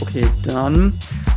Okay, 0.00 0.24
dann. 0.44 0.92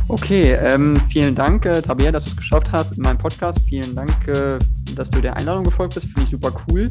Okay, 0.08 0.52
ähm, 0.52 0.96
vielen 1.08 1.34
Dank, 1.34 1.64
äh, 1.66 1.80
Tabea, 1.80 2.12
dass 2.12 2.24
du 2.24 2.30
es 2.30 2.36
geschafft 2.36 2.70
hast 2.72 2.96
in 2.96 3.02
meinem 3.02 3.16
Podcast. 3.16 3.58
Vielen 3.68 3.94
Dank, 3.94 4.28
äh, 4.28 4.58
dass 4.94 5.10
du 5.10 5.20
der 5.20 5.36
Einladung 5.36 5.64
gefolgt 5.64 5.94
bist. 5.94 6.06
Finde 6.08 6.22
ich 6.22 6.30
super 6.30 6.52
cool. 6.68 6.90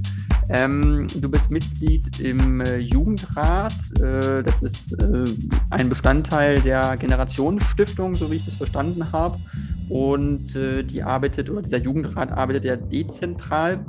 Ähm, 0.50 1.08
du 1.16 1.32
bist 1.32 1.50
Mitglied 1.52 2.20
im 2.20 2.62
äh, 2.62 2.78
Jugendrat. 2.78 3.74
Äh, 4.00 4.44
das 4.44 4.62
ist 4.62 5.02
äh, 5.02 5.24
ein 5.70 5.88
Bestandteil 5.88 6.60
der 6.62 6.96
Generationsstiftung, 6.98 8.16
so 8.16 8.32
wie 8.32 8.36
ich 8.36 8.46
das 8.46 8.56
verstanden 8.56 9.12
habe. 9.12 9.40
Und 9.88 10.56
äh, 10.56 10.84
die 10.84 11.04
arbeitet, 11.04 11.50
oder 11.50 11.62
dieser 11.62 11.78
Jugendrat 11.78 12.32
arbeitet 12.32 12.66
ja 12.66 12.76
dezentral. 12.76 13.86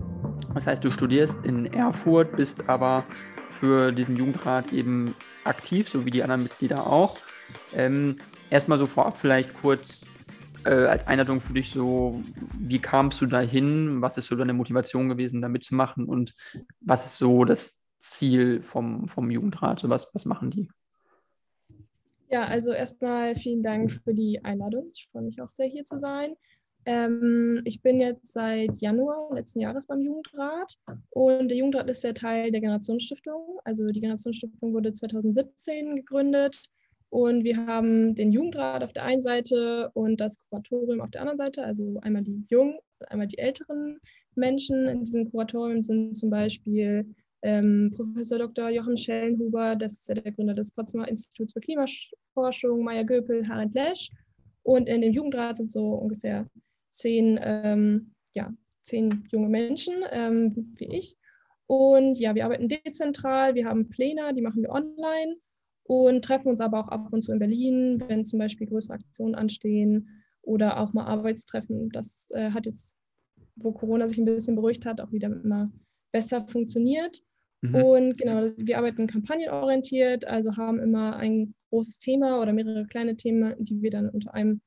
Das 0.55 0.67
heißt, 0.67 0.85
du 0.85 0.91
studierst 0.91 1.35
in 1.45 1.67
Erfurt, 1.67 2.37
bist 2.37 2.69
aber 2.69 3.05
für 3.49 3.93
diesen 3.93 4.17
Jugendrat 4.17 4.73
eben 4.73 5.15
aktiv, 5.45 5.89
so 5.89 6.05
wie 6.05 6.11
die 6.11 6.23
anderen 6.23 6.43
Mitglieder 6.43 6.87
auch. 6.87 7.17
Ähm, 7.75 8.19
erstmal 8.51 8.79
so 8.79 8.87
vorab 8.87 9.17
vielleicht 9.17 9.55
kurz 9.55 10.03
äh, 10.65 10.71
als 10.71 11.07
Einladung 11.07 11.41
für 11.41 11.53
dich 11.53 11.73
so, 11.73 12.21
wie 12.59 12.79
kamst 12.79 13.21
du 13.21 13.27
dahin? 13.27 14.01
Was 14.01 14.17
ist 14.17 14.27
so 14.27 14.37
deine 14.37 14.53
Motivation 14.53 15.09
gewesen, 15.09 15.43
da 15.43 15.49
mitzumachen? 15.49 16.05
Und 16.05 16.35
was 16.81 17.05
ist 17.05 17.17
so 17.17 17.45
das 17.45 17.77
Ziel 18.01 18.63
vom, 18.63 19.09
vom 19.09 19.31
Jugendrat? 19.31 19.81
So 19.81 19.89
was, 19.89 20.09
was 20.15 20.25
machen 20.25 20.51
die? 20.51 20.69
Ja, 22.31 22.45
also 22.45 22.73
erstmal 22.73 23.37
vielen 23.37 23.63
Dank 23.63 23.93
für 23.93 24.15
die 24.15 24.43
Einladung. 24.43 24.91
Ich 24.95 25.09
freue 25.13 25.23
mich 25.23 25.41
auch 25.43 25.51
sehr, 25.51 25.67
hier 25.67 25.85
zu 25.85 25.99
sein. 25.99 26.35
Ähm, 26.85 27.61
ich 27.65 27.83
bin 27.83 28.01
jetzt 28.01 28.33
seit 28.33 28.77
Januar 28.79 29.35
letzten 29.35 29.61
Jahres 29.61 29.87
beim 29.87 30.01
Jugendrat 30.01 30.75
und 31.11 31.49
der 31.49 31.59
Jugendrat 31.59 31.89
ist 31.91 32.03
der 32.03 32.15
Teil 32.15 32.51
der 32.51 32.61
Generationsstiftung. 32.61 33.61
Also 33.65 33.87
die 33.89 34.01
Generationsstiftung 34.01 34.73
wurde 34.73 34.93
2017 34.93 35.97
gegründet 35.97 36.59
und 37.13 37.45
wir 37.45 37.67
haben 37.67 38.15
den 38.15 38.33
Jugendrat 38.33 38.83
auf 38.83 38.95
der 38.95 39.05
einen 39.05 39.21
Seite 39.21 39.91
und 39.93 40.19
das 40.19 40.39
Kuratorium 40.49 41.03
auf 41.03 41.11
der 41.11 41.21
anderen 41.21 41.37
Seite. 41.37 41.63
Also 41.63 41.99
einmal 42.01 42.25
die 42.25 42.47
jungen 42.49 42.79
und 43.01 43.11
einmal 43.11 43.27
die 43.27 43.37
älteren 43.37 43.99
Menschen. 44.35 44.89
In 44.89 45.01
diesem 45.01 45.31
Kuratorium 45.31 45.83
sind 45.83 46.17
zum 46.17 46.31
Beispiel 46.31 47.15
ähm, 47.43 47.93
Professor 47.95 48.39
Dr. 48.39 48.71
Jochen 48.71 48.97
Schellenhuber, 48.97 49.77
das 49.77 49.93
ist 49.93 50.09
ja 50.09 50.15
der 50.15 50.33
Gründer 50.33 50.55
des 50.55 50.71
Potsdamer 50.71 51.07
Instituts 51.07 51.53
für 51.53 51.61
Klimaforschung, 51.61 52.83
Maya 52.83 53.03
Göpel, 53.03 53.47
Harald 53.47 53.75
Lesch. 53.75 54.09
Und 54.63 54.89
in 54.89 55.03
dem 55.03 55.13
Jugendrat 55.13 55.59
sind 55.59 55.71
so 55.71 55.89
ungefähr 55.89 56.47
zehn, 56.93 57.39
ähm, 57.43 58.15
ja, 58.35 58.51
zehn 58.85 59.29
junge 59.31 59.51
Menschen 59.51 59.97
ähm, 60.13 60.75
wie 60.79 60.97
ich. 60.97 61.15
Und 61.67 62.19
ja, 62.19 62.35
wir 62.35 62.47
arbeiten 62.47 62.69
dezentral, 62.69 63.55
wir 63.55 63.67
haben 63.67 63.91
Pläne, 63.91 64.33
die 64.33 64.41
machen 64.41 64.63
wir 64.63 64.71
online 64.71 65.37
und 65.85 66.25
treffen 66.25 66.49
uns 66.49 66.61
aber 66.61 66.81
auch 66.81 66.89
ab 66.89 67.09
und 67.13 67.23
zu 67.23 67.33
in 67.33 67.39
Berlin, 67.39 68.03
wenn 68.09 68.25
zum 68.25 68.39
Beispiel 68.39 68.67
größere 68.67 68.95
Aktionen 68.95 69.35
anstehen 69.35 70.09
oder 70.43 70.81
auch 70.81 70.93
mal 70.93 71.07
Arbeitstreffen. 71.07 71.91
Das 71.91 72.29
äh, 72.31 72.51
hat 72.51 72.67
jetzt, 72.67 72.97
wo 73.57 73.73
Corona 73.73 74.09
sich 74.09 74.19
ein 74.19 74.25
bisschen 74.25 74.57
beruhigt 74.57 74.87
hat, 74.87 75.01
auch 75.01 75.13
wieder 75.13 75.29
immer 75.29 75.71
besser 76.13 76.47
funktioniert. 76.47 77.23
Mhm. 77.63 77.75
Und 77.75 78.19
genau, 78.19 78.51
wir 78.57 78.79
arbeiten 78.79 79.07
kampagnenorientiert, 79.07 80.27
also 80.27 80.57
haben 80.57 80.81
immer 80.81 81.17
ein 81.17 81.55
großes 81.71 81.99
Thema 81.99 82.41
oder 82.41 82.53
mehrere 82.53 82.87
kleine 82.87 83.17
Themen, 83.17 83.55
die 83.59 83.81
wir 83.83 83.91
dann 83.91 84.11
unter 84.11 84.35
einem 84.35 84.61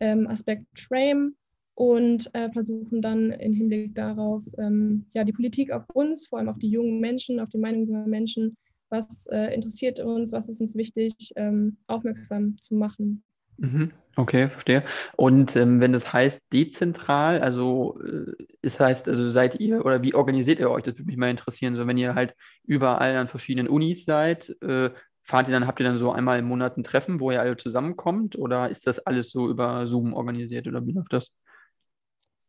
ähm, 0.00 0.26
Aspekt 0.26 0.66
frame 0.78 1.36
und 1.74 2.28
äh, 2.34 2.50
versuchen 2.50 3.00
dann 3.00 3.30
im 3.30 3.54
Hinblick 3.54 3.94
darauf, 3.94 4.42
ähm, 4.58 5.06
ja, 5.14 5.24
die 5.24 5.32
Politik 5.32 5.70
auf 5.70 5.88
uns, 5.94 6.28
vor 6.28 6.38
allem 6.38 6.48
auf 6.48 6.58
die 6.58 6.68
jungen 6.68 7.00
Menschen, 7.00 7.40
auf 7.40 7.48
die 7.48 7.58
Meinung 7.58 7.86
junger 7.86 8.06
Menschen, 8.06 8.56
was 8.92 9.26
äh, 9.26 9.54
interessiert 9.54 9.98
uns, 10.00 10.32
was 10.32 10.48
ist 10.48 10.60
uns 10.60 10.76
wichtig, 10.76 11.14
ähm, 11.36 11.78
aufmerksam 11.86 12.58
zu 12.60 12.74
machen. 12.74 13.24
Mhm. 13.56 13.92
Okay, 14.14 14.50
verstehe. 14.50 14.84
Und 15.16 15.56
ähm, 15.56 15.80
wenn 15.80 15.92
das 15.92 16.12
heißt 16.12 16.42
dezentral, 16.52 17.40
also 17.40 17.98
äh, 18.02 18.32
es 18.60 18.78
heißt, 18.78 19.08
also 19.08 19.30
seid 19.30 19.58
ihr 19.58 19.84
oder 19.84 20.02
wie 20.02 20.14
organisiert 20.14 20.60
ihr 20.60 20.70
euch? 20.70 20.82
Das 20.82 20.94
würde 20.94 21.06
mich 21.06 21.16
mal 21.16 21.30
interessieren. 21.30 21.74
So, 21.76 21.86
wenn 21.86 21.96
ihr 21.96 22.14
halt 22.14 22.34
überall 22.64 23.16
an 23.16 23.28
verschiedenen 23.28 23.68
Unis 23.68 24.04
seid, 24.04 24.54
äh, 24.60 24.90
fahrt 25.22 25.48
ihr 25.48 25.52
dann, 25.52 25.66
habt 25.66 25.80
ihr 25.80 25.86
dann 25.86 25.96
so 25.96 26.12
einmal 26.12 26.38
im 26.38 26.44
Monat 26.44 26.76
ein 26.76 26.84
Treffen, 26.84 27.20
wo 27.20 27.30
ihr 27.30 27.40
alle 27.40 27.56
zusammenkommt, 27.56 28.36
oder 28.36 28.68
ist 28.68 28.86
das 28.86 28.98
alles 28.98 29.30
so 29.30 29.48
über 29.48 29.86
Zoom 29.86 30.12
organisiert 30.12 30.66
oder 30.66 30.84
wie 30.84 30.92
läuft 30.92 31.12
das? 31.12 31.32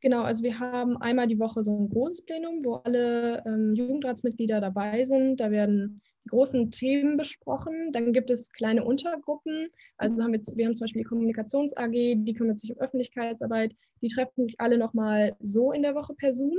Genau, 0.04 0.24
also 0.24 0.44
wir 0.44 0.60
haben 0.60 0.98
einmal 0.98 1.28
die 1.28 1.40
Woche 1.40 1.64
so 1.64 1.80
ein 1.80 1.90
großes 1.90 2.26
Plenum, 2.26 2.66
wo 2.66 2.74
alle 2.74 3.42
ähm, 3.46 3.74
Jugendratsmitglieder 3.74 4.60
dabei 4.60 5.06
sind. 5.06 5.40
Da 5.40 5.50
werden 5.50 6.02
die 6.26 6.30
großen 6.30 6.72
Themen 6.72 7.16
besprochen. 7.16 7.94
Dann 7.94 8.12
gibt 8.12 8.30
es 8.30 8.52
kleine 8.52 8.84
Untergruppen. 8.84 9.70
Also 9.96 10.22
haben 10.22 10.34
wir, 10.34 10.42
wir 10.42 10.66
haben 10.66 10.76
zum 10.76 10.84
Beispiel 10.84 11.04
die 11.04 11.08
Kommunikations 11.08 11.78
AG, 11.78 11.92
die 11.94 12.34
kümmert 12.34 12.60
sich 12.60 12.76
um 12.76 12.82
Öffentlichkeitsarbeit. 12.82 13.74
Die 14.02 14.10
treffen 14.10 14.46
sich 14.46 14.60
alle 14.60 14.78
nochmal 14.78 15.38
so 15.40 15.72
in 15.72 15.84
der 15.84 15.96
Woche 15.96 16.14
per 16.16 16.34
Zoom. 16.34 16.58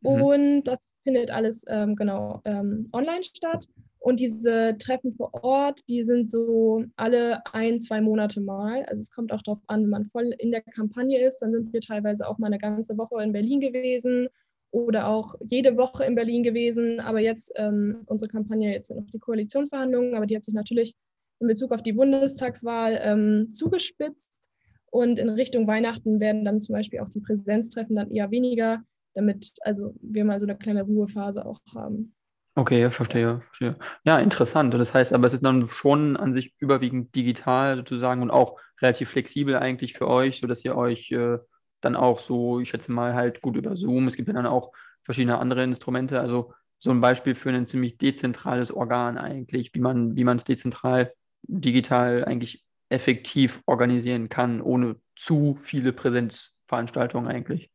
Mhm. 0.00 0.22
Und 0.22 0.62
das 0.64 0.88
findet 1.04 1.30
alles 1.30 1.66
ähm, 1.68 1.94
genau 1.94 2.40
ähm, 2.46 2.88
online 2.94 3.22
statt. 3.22 3.66
Und 4.02 4.18
diese 4.18 4.76
Treffen 4.78 5.14
vor 5.14 5.32
Ort, 5.44 5.80
die 5.88 6.02
sind 6.02 6.28
so 6.28 6.84
alle 6.96 7.46
ein, 7.52 7.78
zwei 7.78 8.00
Monate 8.00 8.40
mal. 8.40 8.84
Also 8.86 9.00
es 9.00 9.12
kommt 9.12 9.32
auch 9.32 9.42
darauf 9.42 9.60
an, 9.68 9.84
wenn 9.84 9.90
man 9.90 10.06
voll 10.06 10.34
in 10.38 10.50
der 10.50 10.60
Kampagne 10.60 11.24
ist, 11.24 11.38
dann 11.38 11.52
sind 11.52 11.72
wir 11.72 11.80
teilweise 11.80 12.26
auch 12.26 12.36
mal 12.38 12.48
eine 12.48 12.58
ganze 12.58 12.98
Woche 12.98 13.22
in 13.22 13.32
Berlin 13.32 13.60
gewesen 13.60 14.28
oder 14.72 15.06
auch 15.06 15.36
jede 15.40 15.76
Woche 15.76 16.04
in 16.04 16.16
Berlin 16.16 16.42
gewesen. 16.42 16.98
Aber 16.98 17.20
jetzt 17.20 17.52
ähm, 17.54 18.02
unsere 18.06 18.28
Kampagne, 18.28 18.72
jetzt 18.72 18.88
sind 18.88 18.96
noch 18.96 19.06
die 19.06 19.20
Koalitionsverhandlungen, 19.20 20.16
aber 20.16 20.26
die 20.26 20.34
hat 20.34 20.42
sich 20.42 20.54
natürlich 20.54 20.96
in 21.38 21.46
Bezug 21.46 21.70
auf 21.70 21.82
die 21.84 21.92
Bundestagswahl 21.92 22.98
ähm, 23.00 23.50
zugespitzt. 23.52 24.50
Und 24.90 25.20
in 25.20 25.28
Richtung 25.28 25.68
Weihnachten 25.68 26.18
werden 26.18 26.44
dann 26.44 26.58
zum 26.58 26.72
Beispiel 26.74 26.98
auch 26.98 27.08
die 27.08 27.20
Präsenztreffen 27.20 27.94
dann 27.94 28.10
eher 28.10 28.32
weniger, 28.32 28.82
damit 29.14 29.52
also 29.60 29.94
wir 30.02 30.24
mal 30.24 30.40
so 30.40 30.46
eine 30.46 30.58
kleine 30.58 30.82
Ruhephase 30.82 31.46
auch 31.46 31.60
haben. 31.72 32.16
Okay, 32.54 32.90
verstehe, 32.90 33.40
verstehe. 33.46 33.78
Ja, 34.04 34.18
interessant. 34.18 34.74
Das 34.74 34.92
heißt 34.92 35.14
aber, 35.14 35.26
es 35.26 35.32
ist 35.32 35.44
dann 35.44 35.66
schon 35.68 36.18
an 36.18 36.34
sich 36.34 36.54
überwiegend 36.58 37.14
digital 37.16 37.76
sozusagen 37.76 38.20
und 38.20 38.30
auch 38.30 38.60
relativ 38.82 39.10
flexibel 39.10 39.56
eigentlich 39.56 39.94
für 39.94 40.06
euch, 40.06 40.40
sodass 40.40 40.64
ihr 40.64 40.76
euch 40.76 41.10
äh, 41.12 41.38
dann 41.80 41.96
auch 41.96 42.18
so, 42.18 42.60
ich 42.60 42.68
schätze 42.68 42.92
mal, 42.92 43.14
halt 43.14 43.40
gut 43.40 43.56
über 43.56 43.74
Zoom. 43.76 44.06
Es 44.06 44.16
gibt 44.16 44.28
ja 44.28 44.34
dann 44.34 44.46
auch 44.46 44.72
verschiedene 45.02 45.38
andere 45.38 45.64
Instrumente. 45.64 46.20
Also 46.20 46.52
so 46.78 46.90
ein 46.90 47.00
Beispiel 47.00 47.34
für 47.34 47.50
ein 47.50 47.66
ziemlich 47.66 47.96
dezentrales 47.96 48.70
Organ 48.70 49.16
eigentlich, 49.16 49.74
wie 49.74 49.80
man, 49.80 50.14
wie 50.16 50.24
man 50.24 50.36
es 50.36 50.44
dezentral 50.44 51.14
digital 51.44 52.24
eigentlich 52.24 52.64
effektiv 52.90 53.62
organisieren 53.64 54.28
kann, 54.28 54.60
ohne 54.60 54.96
zu 55.16 55.56
viele 55.58 55.92
Präsenzveranstaltungen 55.94 57.30
eigentlich. 57.30 57.70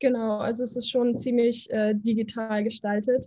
Genau, 0.00 0.38
also 0.38 0.64
es 0.64 0.76
ist 0.76 0.90
schon 0.90 1.14
ziemlich 1.16 1.70
äh, 1.70 1.92
digital 1.94 2.64
gestaltet. 2.64 3.26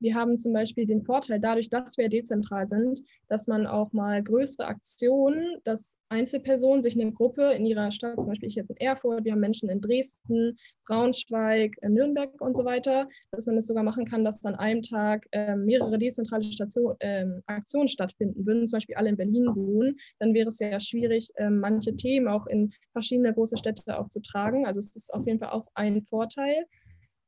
Wir 0.00 0.14
haben 0.14 0.38
zum 0.38 0.54
Beispiel 0.54 0.86
den 0.86 1.02
Vorteil, 1.02 1.40
dadurch, 1.40 1.68
dass 1.68 1.98
wir 1.98 2.08
dezentral 2.08 2.68
sind, 2.68 3.02
dass 3.28 3.46
man 3.46 3.66
auch 3.66 3.92
mal 3.92 4.22
größere 4.22 4.66
Aktionen, 4.66 5.58
dass 5.64 5.98
Einzelpersonen 6.08 6.82
sich 6.82 6.98
eine 6.98 7.12
Gruppe 7.12 7.52
in 7.52 7.66
ihrer 7.66 7.90
Stadt, 7.92 8.20
zum 8.20 8.30
Beispiel 8.30 8.48
ich 8.48 8.54
jetzt 8.54 8.70
in 8.70 8.78
Erfurt, 8.78 9.24
wir 9.24 9.32
haben 9.32 9.40
Menschen 9.40 9.68
in 9.68 9.80
Dresden, 9.80 10.56
Braunschweig, 10.86 11.76
äh, 11.82 11.88
Nürnberg 11.88 12.40
und 12.40 12.56
so 12.56 12.64
weiter, 12.64 13.08
dass 13.30 13.46
man 13.46 13.58
es 13.58 13.66
sogar 13.66 13.84
machen 13.84 14.06
kann, 14.06 14.24
dass 14.24 14.44
an 14.44 14.54
einem 14.54 14.82
Tag 14.82 15.26
äh, 15.32 15.54
mehrere 15.54 15.98
dezentrale 15.98 16.44
Station, 16.44 16.96
äh, 17.00 17.26
Aktionen 17.46 17.88
stattfinden. 17.88 18.46
Würden 18.46 18.66
zum 18.66 18.78
Beispiel 18.78 18.96
alle 18.96 19.10
in 19.10 19.16
Berlin 19.16 19.54
wohnen, 19.54 19.96
dann 20.18 20.32
wäre 20.32 20.48
es 20.48 20.56
sehr 20.56 20.80
schwierig, 20.80 21.30
äh, 21.36 21.50
manche 21.50 21.94
Themen 21.94 22.26
auch 22.26 22.46
in 22.46 22.72
verschiedene 22.92 23.34
große 23.34 23.58
Städte 23.58 23.98
auch 23.98 24.08
zu 24.08 24.20
tragen. 24.20 24.66
Also 24.66 24.80
es 24.80 24.96
ist 24.96 25.12
auf 25.12 25.26
jeden 25.26 25.38
Fall 25.38 25.50
auch 25.50 25.68
ein 25.74 26.02
Vorteil. 26.02 26.64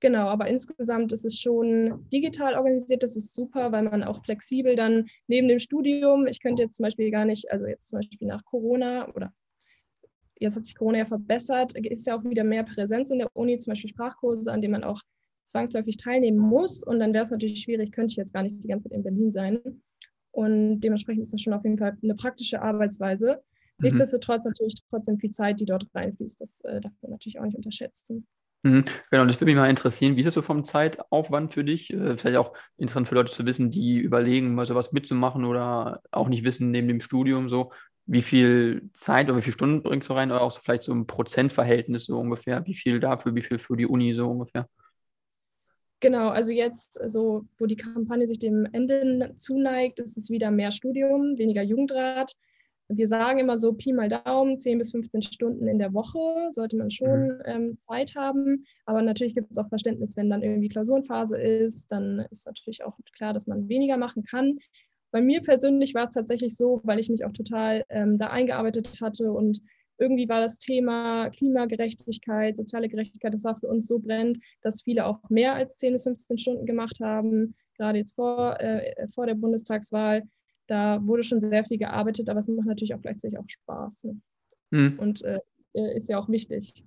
Genau, 0.03 0.27
aber 0.27 0.49
insgesamt 0.49 1.13
ist 1.13 1.25
es 1.25 1.39
schon 1.39 2.09
digital 2.13 2.57
organisiert. 2.57 3.05
Das 3.05 3.15
ist 3.15 3.35
super, 3.35 3.71
weil 3.71 3.85
man 3.85 4.03
auch 4.03 4.25
flexibel 4.25 4.75
dann 4.75 5.07
neben 5.29 5.47
dem 5.47 5.61
Studium, 5.61 6.27
ich 6.27 6.41
könnte 6.41 6.61
jetzt 6.61 6.75
zum 6.77 6.83
Beispiel 6.83 7.13
gar 7.13 7.25
nicht, 7.25 7.53
also 7.53 7.67
jetzt 7.67 7.87
zum 7.87 8.01
Beispiel 8.01 8.27
nach 8.27 8.45
Corona 8.45 9.09
oder 9.15 9.33
jetzt 10.41 10.57
hat 10.57 10.65
sich 10.65 10.75
Corona 10.75 10.99
ja 10.99 11.05
verbessert, 11.05 11.77
ist 11.77 12.05
ja 12.05 12.19
auch 12.19 12.25
wieder 12.25 12.43
mehr 12.43 12.65
Präsenz 12.65 13.11
in 13.13 13.21
der 13.21 13.29
Uni, 13.37 13.59
zum 13.59 13.71
Beispiel 13.71 13.91
Sprachkurse, 13.91 14.51
an 14.51 14.61
denen 14.61 14.73
man 14.73 14.83
auch 14.83 15.01
zwangsläufig 15.45 15.99
teilnehmen 15.99 16.39
muss. 16.39 16.83
Und 16.83 16.99
dann 16.99 17.15
wäre 17.15 17.23
es 17.23 17.31
natürlich 17.31 17.63
schwierig, 17.63 17.93
könnte 17.93 18.11
ich 18.11 18.17
jetzt 18.17 18.35
gar 18.35 18.43
nicht 18.43 18.57
die 18.65 18.67
ganze 18.67 18.89
Zeit 18.89 18.97
in 18.97 19.05
Berlin 19.05 19.31
sein. 19.31 19.61
Und 20.33 20.81
dementsprechend 20.81 21.23
ist 21.23 21.33
das 21.33 21.43
schon 21.43 21.53
auf 21.53 21.63
jeden 21.63 21.79
Fall 21.79 21.97
eine 22.03 22.17
praktische 22.17 22.61
Arbeitsweise. 22.61 23.41
Mhm. 23.79 23.85
Nichtsdestotrotz 23.85 24.45
natürlich 24.47 24.75
trotzdem 24.91 25.21
viel 25.21 25.31
Zeit, 25.31 25.61
die 25.61 25.65
dort 25.65 25.87
reinfließt. 25.95 26.41
Das 26.41 26.61
äh, 26.63 26.81
darf 26.81 26.93
man 27.03 27.13
natürlich 27.13 27.39
auch 27.39 27.45
nicht 27.45 27.57
unterschätzen. 27.57 28.27
Mhm. 28.65 28.85
Genau, 29.11 29.25
das 29.27 29.37
würde 29.37 29.47
mich 29.47 29.57
mal 29.57 29.69
interessieren. 29.71 30.17
Wie 30.17 30.21
ist 30.21 30.27
das 30.27 30.35
so 30.35 30.43
vom 30.43 30.65
Zeitaufwand 30.65 31.53
für 31.53 31.65
dich? 31.65 31.93
Äh, 31.93 32.17
vielleicht 32.17 32.37
auch 32.37 32.55
interessant 32.77 33.09
für 33.09 33.17
Leute 33.17 33.33
zu 33.33 33.45
wissen, 33.45 33.71
die 33.73 33.99
überlegen, 33.99 34.55
mal 34.55 34.67
sowas 34.67 34.93
mitzumachen 34.93 35.45
oder 35.45 36.01
auch 36.13 36.29
nicht 36.29 36.45
wissen, 36.45 36.71
neben 36.71 36.87
dem 36.87 37.01
Studium 37.01 37.49
so, 37.49 37.73
wie 38.07 38.23
viel 38.23 38.89
Zeit 38.95 39.29
oder 39.29 39.39
wie 39.39 39.43
viele 39.43 39.55
Stunden 39.55 39.83
bringst 39.83 40.09
du 40.09 40.13
rein 40.13 40.31
oder 40.31 40.43
auch 40.43 40.53
so 40.53 40.61
vielleicht 40.61 40.85
so 40.85 40.93
ein 40.93 41.07
Prozentverhältnis 41.09 42.05
so 42.07 42.19
ungefähr, 42.21 42.65
wie 42.67 42.75
viel 42.77 43.01
dafür, 43.01 43.35
wie 43.35 43.43
viel 43.43 43.59
für 43.59 43.77
die 43.77 43.87
Uni 43.87 44.15
so 44.15 44.31
ungefähr? 44.31 44.69
Genau, 46.01 46.29
also 46.31 46.53
jetzt, 46.53 46.99
so, 47.07 47.45
wo 47.59 47.67
die 47.67 47.77
Kampagne 47.77 48.27
sich 48.27 48.41
dem 48.41 48.67
Ende 48.73 49.35
zuneigt, 49.39 50.01
ist 50.01 50.17
es 50.19 50.31
wieder 50.31 50.51
mehr 50.51 50.73
Studium, 50.73 51.39
weniger 51.39 51.63
Jugendrat 51.63 52.35
wir 52.97 53.07
sagen 53.07 53.39
immer 53.39 53.57
so 53.57 53.73
Pi 53.73 53.93
mal 53.93 54.09
Daumen, 54.09 54.59
10 54.59 54.79
bis 54.79 54.93
15 54.93 55.23
Stunden 55.23 55.69
in 55.69 55.79
der 55.79 55.95
Woche 55.95 56.49
sollte 56.51 56.77
man 56.77 56.91
schon 56.91 57.29
mhm. 57.29 57.43
ähm, 57.45 57.79
Zeit 57.87 58.15
haben. 58.15 58.65
Aber 58.87 59.03
natürlich 59.03 59.35
gibt 59.35 59.51
es 59.51 59.59
auch 59.59 59.69
Verständnis, 59.69 60.17
wenn 60.17 60.31
dann 60.31 60.43
irgendwie 60.43 60.69
Klausurenphase 60.69 61.41
ist, 61.41 61.91
dann 61.91 62.27
ist 62.31 62.47
natürlich 62.47 62.85
auch 62.85 62.99
klar, 63.17 63.33
dass 63.33 63.47
man 63.47 63.69
weniger 63.69 63.97
machen 63.97 64.25
kann. 64.25 64.59
Bei 65.11 65.21
mir 65.21 65.43
persönlich 65.43 65.95
war 65.95 66.05
es 66.05 66.11
tatsächlich 66.11 66.57
so, 66.57 66.81
weil 66.85 66.99
ich 66.99 67.11
mich 67.11 67.25
auch 67.25 67.33
total 67.33 67.85
ähm, 67.91 68.17
da 68.17 68.29
eingearbeitet 68.29 69.01
hatte 69.01 69.31
und 69.31 69.61
irgendwie 69.99 70.29
war 70.29 70.41
das 70.41 70.59
Thema 70.59 71.31
Klimagerechtigkeit, 71.31 72.57
soziale 72.57 72.89
Gerechtigkeit, 72.89 73.35
das 73.35 73.45
war 73.45 73.57
für 73.57 73.69
uns 73.69 73.87
so 73.87 73.99
brennend, 73.99 74.39
dass 74.63 74.83
viele 74.83 75.07
auch 75.07 75.21
mehr 75.29 75.55
als 75.55 75.77
10 75.77 75.93
bis 75.93 76.05
15 76.05 76.39
Stunden 76.39 76.67
gemacht 76.67 76.99
haben, 77.01 77.55
gerade 77.77 77.99
jetzt 77.99 78.15
vor, 78.15 78.59
äh, 78.61 79.07
vor 79.09 79.27
der 79.27 79.35
Bundestagswahl 79.35 80.23
da 80.67 81.01
wurde 81.07 81.25
schon 81.25 81.41
sehr 81.41 81.65
viel 81.65 81.79
gearbeitet, 81.79 82.29
aber 82.29 82.39
es 82.39 82.49
macht 82.49 82.67
natürlich 82.67 82.95
auch 82.95 83.03
gleichzeitig 83.03 83.39
auch 83.39 83.49
Spaß. 83.49 84.05
Ne? 84.05 84.21
Mhm. 84.71 84.99
Und 84.99 85.23
äh, 85.25 85.41
äh, 85.75 85.97
ist 85.97 86.09
ja 86.09 86.19
auch 86.19 86.29
wichtig. 86.29 86.85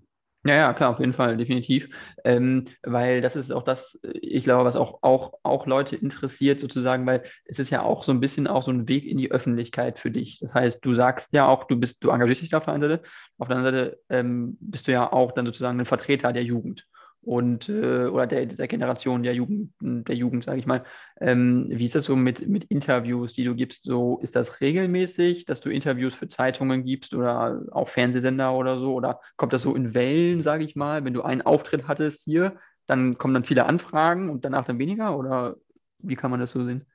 Ja, 0.47 0.53
ja, 0.53 0.73
klar, 0.73 0.91
auf 0.91 0.99
jeden 0.99 1.13
Fall, 1.13 1.37
definitiv. 1.37 1.89
Ähm, 2.23 2.65
weil 2.83 3.19
das 3.19 3.35
ist 3.35 3.51
auch 3.51 3.63
das, 3.63 3.99
ich 4.13 4.43
glaube, 4.43 4.63
was 4.63 4.75
auch, 4.75 4.99
auch, 5.01 5.33
auch 5.41 5.65
Leute 5.65 5.95
interessiert, 5.95 6.61
sozusagen, 6.61 7.03
weil 7.07 7.23
es 7.45 7.57
ist 7.57 7.71
ja 7.71 7.81
auch 7.81 8.03
so 8.03 8.11
ein 8.11 8.19
bisschen 8.19 8.45
auch 8.45 8.61
so 8.61 8.69
ein 8.69 8.87
Weg 8.87 9.05
in 9.05 9.17
die 9.17 9.31
Öffentlichkeit 9.31 9.97
für 9.97 10.11
dich. 10.11 10.37
Das 10.39 10.53
heißt, 10.53 10.85
du 10.85 10.93
sagst 10.93 11.33
ja 11.33 11.47
auch, 11.47 11.63
du 11.63 11.77
bist, 11.77 12.03
du 12.03 12.11
engagierst 12.11 12.43
dich 12.43 12.49
da 12.49 12.59
auf 12.59 12.65
der 12.65 12.75
einen 12.75 12.83
Seite, 12.83 13.01
auf 13.39 13.47
der 13.47 13.57
anderen 13.57 13.75
Seite 13.75 13.99
ähm, 14.09 14.55
bist 14.59 14.87
du 14.87 14.91
ja 14.91 15.11
auch 15.11 15.31
dann 15.31 15.47
sozusagen 15.47 15.79
ein 15.79 15.85
Vertreter 15.85 16.31
der 16.31 16.43
Jugend 16.43 16.85
und 17.25 17.69
äh, 17.69 18.05
oder 18.05 18.27
der, 18.27 18.45
der 18.45 18.67
Generation 18.67 19.23
der 19.23 19.33
Jugend, 19.33 19.73
der 19.81 20.15
Jugend, 20.15 20.43
sage 20.43 20.59
ich 20.59 20.67
mal. 20.67 20.83
Ähm, 21.19 21.65
wie 21.69 21.85
ist 21.85 21.95
das 21.95 22.05
so 22.05 22.15
mit, 22.15 22.47
mit 22.47 22.65
Interviews, 22.65 23.33
die 23.33 23.43
du 23.43 23.55
gibst? 23.55 23.83
So 23.83 24.19
ist 24.21 24.35
das 24.35 24.61
regelmäßig, 24.61 25.45
dass 25.45 25.59
du 25.59 25.69
Interviews 25.69 26.13
für 26.13 26.27
Zeitungen 26.27 26.83
gibst 26.83 27.13
oder 27.13 27.63
auch 27.71 27.89
Fernsehsender 27.89 28.53
oder 28.53 28.77
so? 28.77 28.93
Oder 28.93 29.21
kommt 29.37 29.53
das 29.53 29.63
so 29.63 29.75
in 29.75 29.95
Wellen, 29.95 30.43
sage 30.43 30.63
ich 30.63 30.75
mal? 30.75 31.03
Wenn 31.03 31.13
du 31.13 31.23
einen 31.23 31.41
Auftritt 31.41 31.87
hattest 31.87 32.23
hier, 32.25 32.57
dann 32.85 33.17
kommen 33.17 33.33
dann 33.33 33.43
viele 33.43 33.65
Anfragen 33.65 34.29
und 34.29 34.45
danach 34.45 34.65
dann 34.65 34.77
weniger? 34.77 35.17
Oder 35.17 35.55
wie 35.97 36.15
kann 36.15 36.29
man 36.29 36.39
das 36.39 36.51
so 36.51 36.63
sehen? 36.63 36.85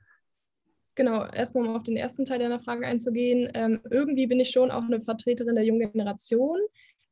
Genau, 0.95 1.25
erstmal 1.25 1.67
um 1.67 1.75
auf 1.75 1.83
den 1.83 1.97
ersten 1.97 2.23
Teil 2.23 2.39
deiner 2.39 2.59
Frage 2.59 2.87
einzugehen. 2.87 3.49
Ähm, 3.53 3.81
irgendwie 3.89 4.27
bin 4.27 4.39
ich 4.39 4.51
schon 4.51 4.71
auch 4.71 4.83
eine 4.83 5.01
Vertreterin 5.01 5.55
der 5.55 5.65
jungen 5.65 5.91
Generation 5.91 6.59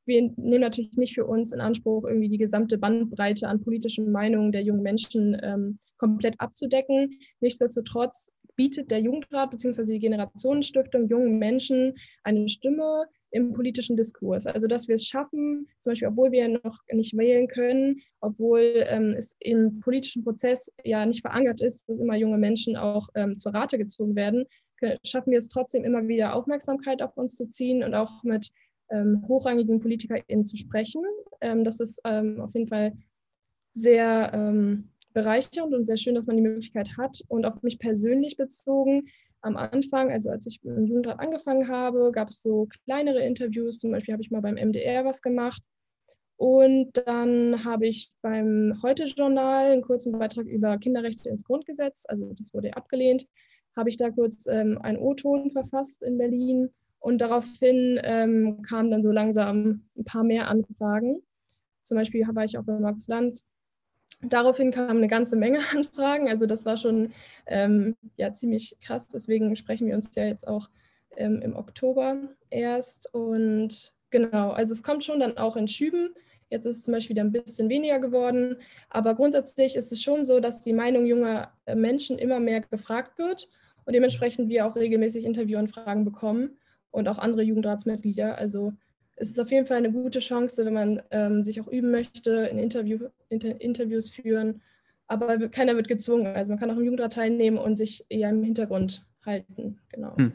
wir 0.09 0.23
nehmen 0.35 0.61
natürlich 0.61 0.97
nicht 0.97 1.13
für 1.13 1.25
uns 1.25 1.53
in 1.53 1.61
Anspruch, 1.61 2.03
irgendwie 2.03 2.27
die 2.27 2.37
gesamte 2.37 2.77
Bandbreite 2.77 3.47
an 3.47 3.61
politischen 3.61 4.11
Meinungen 4.11 4.51
der 4.51 4.63
jungen 4.63 4.81
Menschen 4.81 5.37
ähm, 5.41 5.77
komplett 5.97 6.35
abzudecken. 6.39 7.17
Nichtsdestotrotz 7.39 8.27
bietet 8.57 8.91
der 8.91 8.99
Jugendrat 8.99 9.51
bzw. 9.51 9.85
die 9.85 9.99
Generationenstiftung 9.99 11.07
jungen 11.07 11.39
Menschen 11.39 11.95
eine 12.23 12.49
Stimme 12.49 13.05
im 13.31 13.53
politischen 13.53 13.95
Diskurs. 13.95 14.47
Also 14.47 14.67
dass 14.67 14.89
wir 14.89 14.95
es 14.95 15.05
schaffen, 15.05 15.67
zum 15.79 15.91
Beispiel, 15.91 16.09
obwohl 16.09 16.31
wir 16.31 16.47
noch 16.49 16.79
nicht 16.91 17.15
wählen 17.15 17.47
können, 17.47 18.01
obwohl 18.19 18.83
ähm, 18.87 19.13
es 19.17 19.37
im 19.39 19.79
politischen 19.79 20.23
Prozess 20.25 20.69
ja 20.83 21.05
nicht 21.05 21.21
verankert 21.21 21.61
ist, 21.61 21.87
dass 21.87 21.99
immer 21.99 22.17
junge 22.17 22.37
Menschen 22.37 22.75
auch 22.75 23.07
ähm, 23.15 23.33
zur 23.33 23.53
Rate 23.53 23.77
gezogen 23.77 24.15
werden, 24.15 24.45
schaffen 25.03 25.31
wir 25.31 25.37
es 25.37 25.49
trotzdem 25.49 25.83
immer 25.83 26.07
wieder 26.07 26.33
Aufmerksamkeit 26.33 27.01
auf 27.01 27.17
uns 27.17 27.35
zu 27.35 27.47
ziehen 27.49 27.83
und 27.83 27.93
auch 27.93 28.23
mit 28.23 28.49
ähm, 28.89 29.23
hochrangigen 29.27 29.79
PolitikerInnen 29.79 30.43
zu 30.43 30.57
sprechen. 30.57 31.03
Ähm, 31.41 31.63
das 31.63 31.79
ist 31.79 32.01
ähm, 32.05 32.41
auf 32.41 32.53
jeden 32.53 32.67
Fall 32.67 32.93
sehr 33.73 34.31
ähm, 34.33 34.89
bereichernd 35.13 35.73
und 35.73 35.85
sehr 35.85 35.97
schön, 35.97 36.15
dass 36.15 36.27
man 36.27 36.37
die 36.37 36.43
Möglichkeit 36.43 36.97
hat. 36.97 37.21
Und 37.27 37.45
auf 37.45 37.61
mich 37.61 37.79
persönlich 37.79 38.37
bezogen, 38.37 39.07
am 39.41 39.55
Anfang, 39.55 40.11
also 40.11 40.29
als 40.29 40.45
ich 40.47 40.59
im 40.63 40.85
Jugendrat 40.85 41.19
angefangen 41.19 41.67
habe, 41.67 42.11
gab 42.11 42.29
es 42.29 42.41
so 42.41 42.67
kleinere 42.85 43.23
Interviews. 43.23 43.79
Zum 43.79 43.91
Beispiel 43.91 44.13
habe 44.13 44.23
ich 44.23 44.31
mal 44.31 44.41
beim 44.41 44.55
MDR 44.55 45.05
was 45.05 45.21
gemacht. 45.21 45.61
Und 46.39 46.91
dann 47.05 47.65
habe 47.65 47.87
ich 47.87 48.11
beim 48.21 48.79
Heute-Journal 48.81 49.71
einen 49.71 49.81
kurzen 49.81 50.13
Beitrag 50.13 50.45
über 50.45 50.77
Kinderrechte 50.77 51.27
ins 51.27 51.43
Grundgesetz, 51.43 52.05
also 52.07 52.33
das 52.33 52.53
wurde 52.53 52.77
abgelehnt, 52.77 53.25
habe 53.75 53.89
ich 53.89 53.97
da 53.97 54.09
kurz 54.09 54.47
ähm, 54.47 54.77
einen 54.81 54.99
O-Ton 54.99 55.51
verfasst 55.51 56.01
in 56.01 56.17
Berlin 56.17 56.69
und 56.99 57.19
daraufhin 57.19 57.99
ähm, 58.03 58.61
kamen 58.61 58.91
dann 58.91 59.03
so 59.03 59.11
langsam 59.11 59.85
ein 59.97 60.03
paar 60.03 60.23
mehr 60.23 60.49
Anfragen. 60.49 61.21
Zum 61.83 61.97
Beispiel 61.97 62.25
war 62.27 62.43
ich 62.43 62.57
auch 62.57 62.63
bei 62.63 62.77
Markus 62.77 63.07
Lanz. 63.07 63.45
Daraufhin 64.21 64.71
kam 64.71 64.97
eine 64.97 65.07
ganze 65.07 65.37
Menge 65.37 65.59
Anfragen. 65.75 66.29
Also 66.29 66.45
das 66.45 66.65
war 66.65 66.77
schon 66.77 67.11
ähm, 67.47 67.95
ja, 68.17 68.33
ziemlich 68.33 68.77
krass. 68.81 69.07
Deswegen 69.07 69.55
sprechen 69.55 69.87
wir 69.87 69.95
uns 69.95 70.13
ja 70.15 70.25
jetzt 70.25 70.47
auch 70.47 70.69
ähm, 71.15 71.41
im 71.41 71.55
Oktober 71.55 72.17
erst. 72.49 73.13
Und 73.13 73.93
genau, 74.09 74.51
also 74.51 74.73
es 74.73 74.83
kommt 74.83 75.05
schon 75.05 75.21
dann 75.21 75.37
auch 75.37 75.55
in 75.55 75.69
Schüben. 75.69 76.13
Jetzt 76.49 76.65
ist 76.65 76.77
es 76.77 76.83
zum 76.83 76.93
Beispiel 76.93 77.15
wieder 77.15 77.23
ein 77.23 77.31
bisschen 77.31 77.69
weniger 77.69 77.99
geworden. 77.99 78.57
Aber 78.89 79.15
grundsätzlich 79.15 79.77
ist 79.77 79.91
es 79.93 80.01
schon 80.01 80.25
so, 80.25 80.41
dass 80.41 80.59
die 80.59 80.73
Meinung 80.73 81.05
junger 81.05 81.53
äh, 81.65 81.75
Menschen 81.75 82.19
immer 82.19 82.41
mehr 82.41 82.59
gefragt 82.59 83.17
wird 83.17 83.47
und 83.85 83.93
dementsprechend 83.93 84.49
wir 84.49 84.65
auch 84.65 84.75
regelmäßig 84.75 85.23
Interviewanfragen 85.23 86.03
bekommen 86.03 86.58
und 86.91 87.07
auch 87.07 87.17
andere 87.17 87.43
Jugendratsmitglieder. 87.43 88.37
Also 88.37 88.73
es 89.15 89.29
ist 89.29 89.39
auf 89.39 89.51
jeden 89.51 89.65
Fall 89.65 89.77
eine 89.77 89.91
gute 89.91 90.19
Chance, 90.19 90.65
wenn 90.65 90.73
man 90.73 91.01
ähm, 91.11 91.43
sich 91.43 91.59
auch 91.61 91.67
üben 91.67 91.91
möchte, 91.91 92.31
in 92.45 92.57
Interview, 92.57 93.09
Inter 93.29 93.59
Interviews 93.61 94.09
führen. 94.09 94.61
Aber 95.07 95.49
keiner 95.49 95.75
wird 95.75 95.87
gezwungen. 95.87 96.27
Also 96.27 96.51
man 96.51 96.59
kann 96.59 96.71
auch 96.71 96.77
im 96.77 96.85
Jugendrat 96.85 97.13
teilnehmen 97.13 97.57
und 97.57 97.75
sich 97.75 98.05
eher 98.09 98.29
im 98.29 98.43
Hintergrund 98.43 99.05
halten. 99.25 99.79
Genau. 99.89 100.15
Hm. 100.17 100.33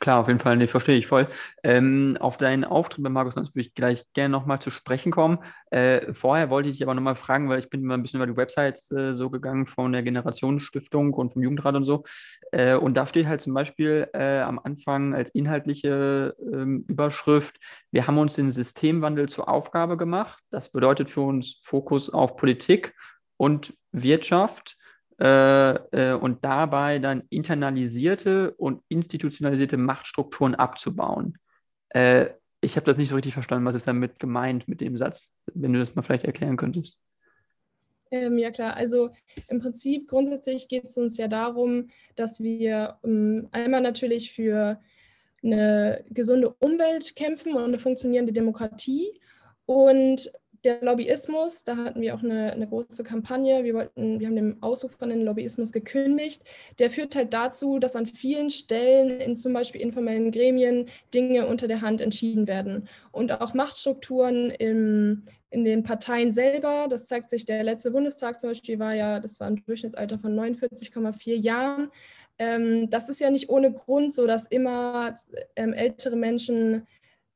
Klar, 0.00 0.20
auf 0.20 0.28
jeden 0.28 0.40
Fall, 0.40 0.56
nee, 0.56 0.66
verstehe 0.66 0.96
ich 0.96 1.06
voll. 1.06 1.28
Ähm, 1.62 2.16
auf 2.20 2.36
deinen 2.36 2.64
Auftritt 2.64 3.02
bei 3.02 3.10
Markus 3.10 3.36
Lanz 3.36 3.54
würde 3.54 3.60
ich 3.66 3.74
gleich 3.74 4.04
gerne 4.12 4.32
nochmal 4.32 4.60
zu 4.60 4.70
sprechen 4.70 5.12
kommen. 5.12 5.38
Äh, 5.70 6.12
vorher 6.14 6.50
wollte 6.50 6.68
ich 6.68 6.76
dich 6.76 6.82
aber 6.82 6.94
nochmal 6.94 7.16
fragen, 7.16 7.48
weil 7.48 7.58
ich 7.60 7.70
bin 7.70 7.84
mal 7.84 7.94
ein 7.94 8.02
bisschen 8.02 8.18
über 8.18 8.26
die 8.26 8.36
Websites 8.36 8.90
äh, 8.90 9.14
so 9.14 9.30
gegangen 9.30 9.66
von 9.66 9.92
der 9.92 10.02
Generationenstiftung 10.02 11.14
und 11.14 11.32
vom 11.32 11.42
Jugendrat 11.42 11.74
und 11.74 11.84
so. 11.84 12.04
Äh, 12.52 12.74
und 12.74 12.94
da 12.94 13.06
steht 13.06 13.26
halt 13.26 13.40
zum 13.40 13.54
Beispiel 13.54 14.08
äh, 14.12 14.40
am 14.40 14.58
Anfang 14.58 15.14
als 15.14 15.30
inhaltliche 15.30 16.34
ähm, 16.40 16.84
Überschrift, 16.88 17.58
wir 17.90 18.06
haben 18.06 18.18
uns 18.18 18.34
den 18.34 18.52
Systemwandel 18.52 19.28
zur 19.28 19.48
Aufgabe 19.48 19.96
gemacht. 19.96 20.42
Das 20.50 20.70
bedeutet 20.70 21.10
für 21.10 21.22
uns 21.22 21.60
Fokus 21.62 22.10
auf 22.10 22.36
Politik 22.36 22.94
und 23.36 23.74
Wirtschaft 23.92 24.76
äh, 25.20 25.70
äh, 25.70 26.14
und 26.14 26.44
dabei 26.44 26.98
dann 26.98 27.24
internalisierte 27.28 28.52
und 28.52 28.82
institutionalisierte 28.88 29.76
Machtstrukturen 29.76 30.54
abzubauen. 30.54 31.38
Äh, 31.88 32.26
ich 32.60 32.76
habe 32.76 32.86
das 32.86 32.96
nicht 32.96 33.08
so 33.08 33.14
richtig 33.14 33.34
verstanden, 33.34 33.64
was 33.64 33.74
ist 33.74 33.86
damit 33.86 34.18
gemeint 34.18 34.68
mit 34.68 34.80
dem 34.80 34.96
Satz, 34.96 35.30
wenn 35.54 35.72
du 35.72 35.78
das 35.78 35.94
mal 35.94 36.02
vielleicht 36.02 36.24
erklären 36.24 36.56
könntest. 36.56 37.00
Ähm, 38.10 38.38
ja 38.38 38.50
klar, 38.50 38.74
also 38.74 39.10
im 39.48 39.60
Prinzip 39.60 40.08
grundsätzlich 40.08 40.68
geht 40.68 40.86
es 40.86 40.96
uns 40.96 41.18
ja 41.18 41.28
darum, 41.28 41.90
dass 42.16 42.40
wir 42.40 42.98
ähm, 43.04 43.48
einmal 43.52 43.80
natürlich 43.80 44.32
für 44.32 44.80
eine 45.42 46.04
gesunde 46.10 46.50
Umwelt 46.60 47.16
kämpfen 47.16 47.54
und 47.54 47.64
eine 47.64 47.78
funktionierende 47.78 48.32
Demokratie 48.32 49.20
und 49.66 50.30
der 50.68 50.82
Lobbyismus, 50.82 51.64
da 51.64 51.76
hatten 51.76 52.02
wir 52.02 52.14
auch 52.14 52.22
eine, 52.22 52.52
eine, 52.52 52.68
große 52.68 53.02
Kampagne. 53.02 53.64
Wir 53.64 53.72
wollten, 53.72 54.20
wir 54.20 54.26
haben 54.26 54.36
den 54.36 54.62
Ausruf 54.62 54.92
von 54.92 55.08
den 55.08 55.22
Lobbyismus 55.22 55.72
gekündigt. 55.72 56.42
Der 56.78 56.90
führt 56.90 57.16
halt 57.16 57.32
dazu, 57.32 57.78
dass 57.78 57.96
an 57.96 58.06
vielen 58.06 58.50
Stellen 58.50 59.18
in 59.18 59.34
zum 59.34 59.54
Beispiel 59.54 59.80
informellen 59.80 60.30
Gremien 60.30 60.90
Dinge 61.14 61.46
unter 61.46 61.68
der 61.68 61.80
Hand 61.80 62.02
entschieden 62.02 62.46
werden. 62.46 62.86
Und 63.12 63.32
auch 63.40 63.54
Machtstrukturen 63.54 64.50
im, 64.50 65.22
in 65.48 65.64
den 65.64 65.84
Parteien 65.84 66.32
selber, 66.32 66.86
das 66.90 67.06
zeigt 67.06 67.30
sich, 67.30 67.46
der 67.46 67.64
letzte 67.64 67.90
Bundestag 67.90 68.38
zum 68.38 68.50
Beispiel 68.50 68.78
war 68.78 68.94
ja, 68.94 69.20
das 69.20 69.40
war 69.40 69.46
ein 69.46 69.62
Durchschnittsalter 69.64 70.18
von 70.18 70.38
49,4 70.38 71.34
Jahren. 71.34 71.90
Ähm, 72.38 72.90
das 72.90 73.08
ist 73.08 73.20
ja 73.22 73.30
nicht 73.30 73.48
ohne 73.48 73.72
Grund 73.72 74.12
so, 74.12 74.26
dass 74.26 74.46
immer 74.46 75.14
ähm, 75.56 75.72
ältere 75.72 76.16
Menschen 76.16 76.86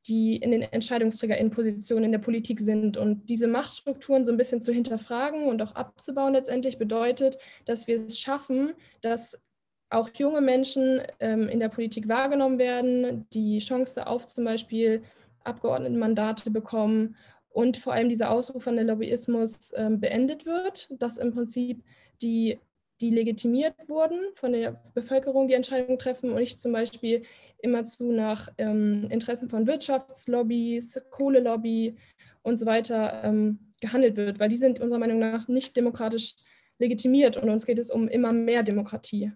die 0.07 0.35
in 0.35 0.51
den 0.51 0.61
Entscheidungsträgerinnenpositionen 0.61 2.05
in 2.05 2.11
der 2.11 2.19
Politik 2.19 2.59
sind. 2.59 2.97
Und 2.97 3.29
diese 3.29 3.47
Machtstrukturen 3.47 4.25
so 4.25 4.31
ein 4.31 4.37
bisschen 4.37 4.61
zu 4.61 4.73
hinterfragen 4.73 5.45
und 5.45 5.61
auch 5.61 5.75
abzubauen 5.75 6.33
letztendlich 6.33 6.77
bedeutet, 6.77 7.37
dass 7.65 7.87
wir 7.87 7.95
es 7.95 8.19
schaffen, 8.19 8.73
dass 9.01 9.41
auch 9.89 10.09
junge 10.15 10.41
Menschen 10.41 11.01
ähm, 11.19 11.47
in 11.47 11.59
der 11.59 11.69
Politik 11.69 12.09
wahrgenommen 12.09 12.57
werden, 12.59 13.27
die 13.31 13.59
Chance 13.59 14.07
auf 14.07 14.27
zum 14.27 14.43
Beispiel 14.43 15.03
Abgeordnetenmandate 15.43 16.51
bekommen 16.51 17.15
und 17.49 17.77
vor 17.77 17.93
allem 17.93 18.09
dieser 18.09 18.31
ausrufende 18.31 18.83
Lobbyismus 18.83 19.71
ähm, 19.75 19.99
beendet 19.99 20.45
wird, 20.45 20.89
dass 20.99 21.17
im 21.17 21.31
Prinzip 21.31 21.83
die 22.21 22.59
die 23.01 23.09
legitimiert 23.09 23.75
wurden 23.87 24.19
von 24.35 24.53
der 24.53 24.81
Bevölkerung, 24.93 25.47
die 25.47 25.53
Entscheidungen 25.53 25.99
treffen 25.99 26.29
und 26.29 26.39
nicht 26.39 26.59
zum 26.59 26.71
Beispiel 26.71 27.23
immerzu 27.61 28.11
nach 28.11 28.49
ähm, 28.57 29.07
Interessen 29.09 29.49
von 29.49 29.67
Wirtschaftslobbys, 29.67 31.01
Kohlelobby 31.11 31.95
und 32.41 32.57
so 32.57 32.65
weiter 32.65 33.23
ähm, 33.23 33.59
gehandelt 33.81 34.15
wird, 34.17 34.39
weil 34.39 34.49
die 34.49 34.57
sind 34.57 34.79
unserer 34.79 34.99
Meinung 34.99 35.19
nach 35.19 35.47
nicht 35.47 35.75
demokratisch 35.75 36.35
legitimiert 36.79 37.37
und 37.37 37.49
uns 37.49 37.65
geht 37.65 37.79
es 37.79 37.91
um 37.91 38.07
immer 38.07 38.33
mehr 38.33 38.63
Demokratie. 38.63 39.31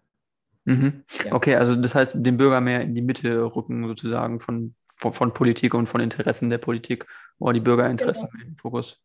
Mhm. 0.66 1.04
Ja. 1.26 1.34
Okay, 1.34 1.56
also 1.56 1.76
das 1.76 1.96
heißt, 1.96 2.12
den 2.16 2.38
Bürger 2.38 2.60
mehr 2.60 2.82
in 2.82 2.94
die 2.94 3.02
Mitte 3.02 3.56
rücken 3.56 3.88
sozusagen 3.88 4.42
von, 4.42 4.76
von, 4.98 5.14
von 5.14 5.34
Politik 5.34 5.74
und 5.74 5.88
von 5.88 6.02
Interessen 6.02 6.50
der 6.50 6.58
Politik 6.58 7.06
oder 7.40 7.54
die 7.54 7.62
Bürgerinteressen 7.62 8.28
genau. 8.30 8.46
im 8.46 8.58
Fokus. 8.58 9.00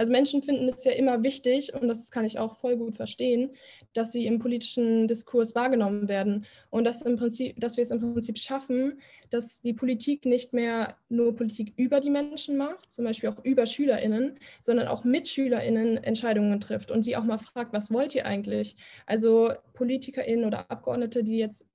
Also 0.00 0.12
Menschen 0.12 0.42
finden 0.42 0.66
es 0.66 0.82
ja 0.82 0.92
immer 0.92 1.22
wichtig, 1.22 1.74
und 1.74 1.86
das 1.86 2.10
kann 2.10 2.24
ich 2.24 2.38
auch 2.38 2.56
voll 2.56 2.78
gut 2.78 2.96
verstehen, 2.96 3.50
dass 3.92 4.12
sie 4.12 4.24
im 4.24 4.38
politischen 4.38 5.06
Diskurs 5.06 5.54
wahrgenommen 5.54 6.08
werden 6.08 6.46
und 6.70 6.84
dass, 6.84 7.02
im 7.02 7.16
Prinzip, 7.16 7.60
dass 7.60 7.76
wir 7.76 7.82
es 7.82 7.90
im 7.90 8.00
Prinzip 8.00 8.38
schaffen, 8.38 8.98
dass 9.28 9.60
die 9.60 9.74
Politik 9.74 10.24
nicht 10.24 10.54
mehr 10.54 10.96
nur 11.10 11.36
Politik 11.36 11.74
über 11.76 12.00
die 12.00 12.08
Menschen 12.08 12.56
macht, 12.56 12.90
zum 12.90 13.04
Beispiel 13.04 13.28
auch 13.28 13.44
über 13.44 13.66
SchülerInnen, 13.66 14.38
sondern 14.62 14.88
auch 14.88 15.04
mit 15.04 15.28
SchülerInnen 15.28 15.98
Entscheidungen 15.98 16.58
trifft 16.60 16.90
und 16.90 17.02
sie 17.02 17.14
auch 17.14 17.24
mal 17.24 17.36
fragt, 17.36 17.74
was 17.74 17.92
wollt 17.92 18.14
ihr 18.14 18.24
eigentlich? 18.24 18.76
Also 19.04 19.52
PolitikerInnen 19.74 20.46
oder 20.46 20.70
Abgeordnete, 20.70 21.22
die 21.24 21.36
jetzt 21.36 21.69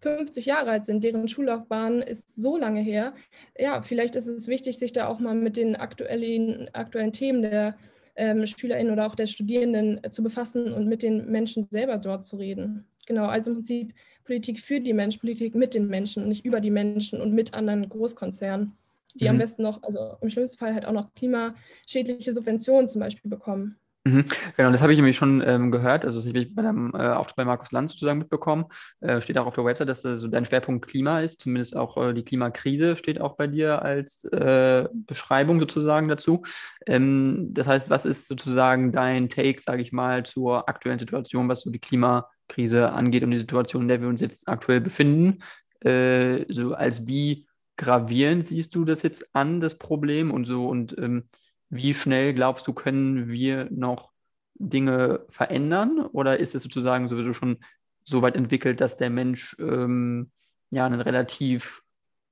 50 0.00 0.46
Jahre 0.46 0.70
alt 0.70 0.84
sind, 0.84 1.02
deren 1.02 1.28
Schullaufbahn 1.28 2.02
ist 2.02 2.34
so 2.34 2.56
lange 2.56 2.80
her. 2.80 3.14
Ja, 3.58 3.82
vielleicht 3.82 4.14
ist 4.16 4.28
es 4.28 4.46
wichtig, 4.46 4.78
sich 4.78 4.92
da 4.92 5.08
auch 5.08 5.18
mal 5.18 5.34
mit 5.34 5.56
den 5.56 5.76
aktuellen, 5.76 6.68
aktuellen 6.72 7.12
Themen 7.12 7.42
der 7.42 7.76
ähm, 8.14 8.46
SchülerInnen 8.46 8.92
oder 8.92 9.06
auch 9.06 9.14
der 9.14 9.26
Studierenden 9.26 10.02
äh, 10.02 10.10
zu 10.10 10.22
befassen 10.22 10.72
und 10.72 10.86
mit 10.86 11.02
den 11.02 11.30
Menschen 11.30 11.62
selber 11.70 11.98
dort 11.98 12.24
zu 12.24 12.36
reden. 12.36 12.86
Genau, 13.06 13.26
also 13.26 13.50
im 13.50 13.56
Prinzip 13.56 13.94
Politik 14.24 14.60
für 14.60 14.80
die 14.80 14.92
Menschen, 14.92 15.20
Politik 15.20 15.54
mit 15.54 15.74
den 15.74 15.86
Menschen 15.86 16.24
und 16.24 16.28
nicht 16.28 16.44
über 16.44 16.60
die 16.60 16.70
Menschen 16.70 17.20
und 17.20 17.32
mit 17.32 17.54
anderen 17.54 17.88
Großkonzernen, 17.88 18.76
die 19.14 19.24
mhm. 19.24 19.30
am 19.30 19.38
besten 19.38 19.62
noch, 19.62 19.82
also 19.82 20.16
im 20.20 20.28
schlimmsten 20.28 20.58
Fall 20.58 20.74
halt 20.74 20.84
auch 20.84 20.92
noch 20.92 21.14
klimaschädliche 21.14 22.32
Subventionen 22.32 22.88
zum 22.88 23.00
Beispiel 23.00 23.30
bekommen. 23.30 23.78
Mhm. 24.04 24.24
Genau, 24.56 24.70
das 24.70 24.80
habe 24.80 24.92
ich 24.92 24.98
nämlich 24.98 25.16
schon 25.16 25.42
ähm, 25.44 25.70
gehört. 25.70 26.04
Also, 26.04 26.18
das 26.18 26.26
habe 26.26 26.38
ich 26.38 26.54
bei 26.54 26.62
deinem 26.62 26.94
äh, 26.94 26.98
Auftritt 27.08 27.36
bei 27.36 27.44
Markus 27.44 27.72
Lanz 27.72 27.92
sozusagen 27.92 28.18
mitbekommen. 28.18 28.66
Äh, 29.00 29.20
steht 29.20 29.36
auch 29.38 29.46
auf 29.46 29.54
der 29.54 29.64
Website, 29.64 29.88
dass 29.88 30.02
das 30.02 30.20
so 30.20 30.28
dein 30.28 30.44
Schwerpunkt 30.44 30.86
Klima 30.86 31.20
ist. 31.20 31.42
Zumindest 31.42 31.76
auch 31.76 31.96
äh, 31.98 32.14
die 32.14 32.24
Klimakrise 32.24 32.96
steht 32.96 33.20
auch 33.20 33.36
bei 33.36 33.46
dir 33.48 33.82
als 33.82 34.24
äh, 34.24 34.88
Beschreibung 34.94 35.60
sozusagen 35.60 36.08
dazu. 36.08 36.42
Ähm, 36.86 37.48
das 37.52 37.66
heißt, 37.66 37.90
was 37.90 38.06
ist 38.06 38.28
sozusagen 38.28 38.92
dein 38.92 39.28
Take, 39.28 39.60
sage 39.60 39.82
ich 39.82 39.92
mal, 39.92 40.24
zur 40.24 40.68
aktuellen 40.68 40.98
Situation, 40.98 41.48
was 41.48 41.60
so 41.60 41.70
die 41.70 41.80
Klimakrise 41.80 42.90
angeht 42.92 43.24
und 43.24 43.30
die 43.32 43.38
Situation, 43.38 43.82
in 43.82 43.88
der 43.88 44.00
wir 44.00 44.08
uns 44.08 44.20
jetzt 44.20 44.48
aktuell 44.48 44.80
befinden? 44.80 45.42
Äh, 45.80 46.44
so 46.48 46.72
als 46.74 47.06
wie 47.06 47.46
gravierend 47.76 48.44
siehst 48.46 48.74
du 48.74 48.84
das 48.84 49.02
jetzt 49.02 49.24
an, 49.34 49.60
das 49.60 49.76
Problem 49.78 50.30
und 50.32 50.44
so 50.46 50.66
und 50.68 50.96
ähm, 50.98 51.28
wie 51.70 51.94
schnell 51.94 52.34
glaubst 52.34 52.66
du, 52.66 52.72
können 52.72 53.28
wir 53.28 53.68
noch 53.70 54.10
Dinge 54.54 55.26
verändern? 55.28 56.00
Oder 56.00 56.38
ist 56.38 56.54
es 56.54 56.62
sozusagen 56.62 57.08
sowieso 57.08 57.32
schon 57.32 57.58
so 58.04 58.22
weit 58.22 58.36
entwickelt, 58.36 58.80
dass 58.80 58.96
der 58.96 59.10
Mensch 59.10 59.56
ähm, 59.58 60.30
ja 60.70 60.86
einen 60.86 61.00
relativ 61.00 61.82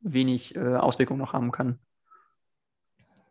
wenig 0.00 0.56
äh, 0.56 0.76
Auswirkungen 0.76 1.20
noch 1.20 1.32
haben 1.32 1.52
kann? 1.52 1.78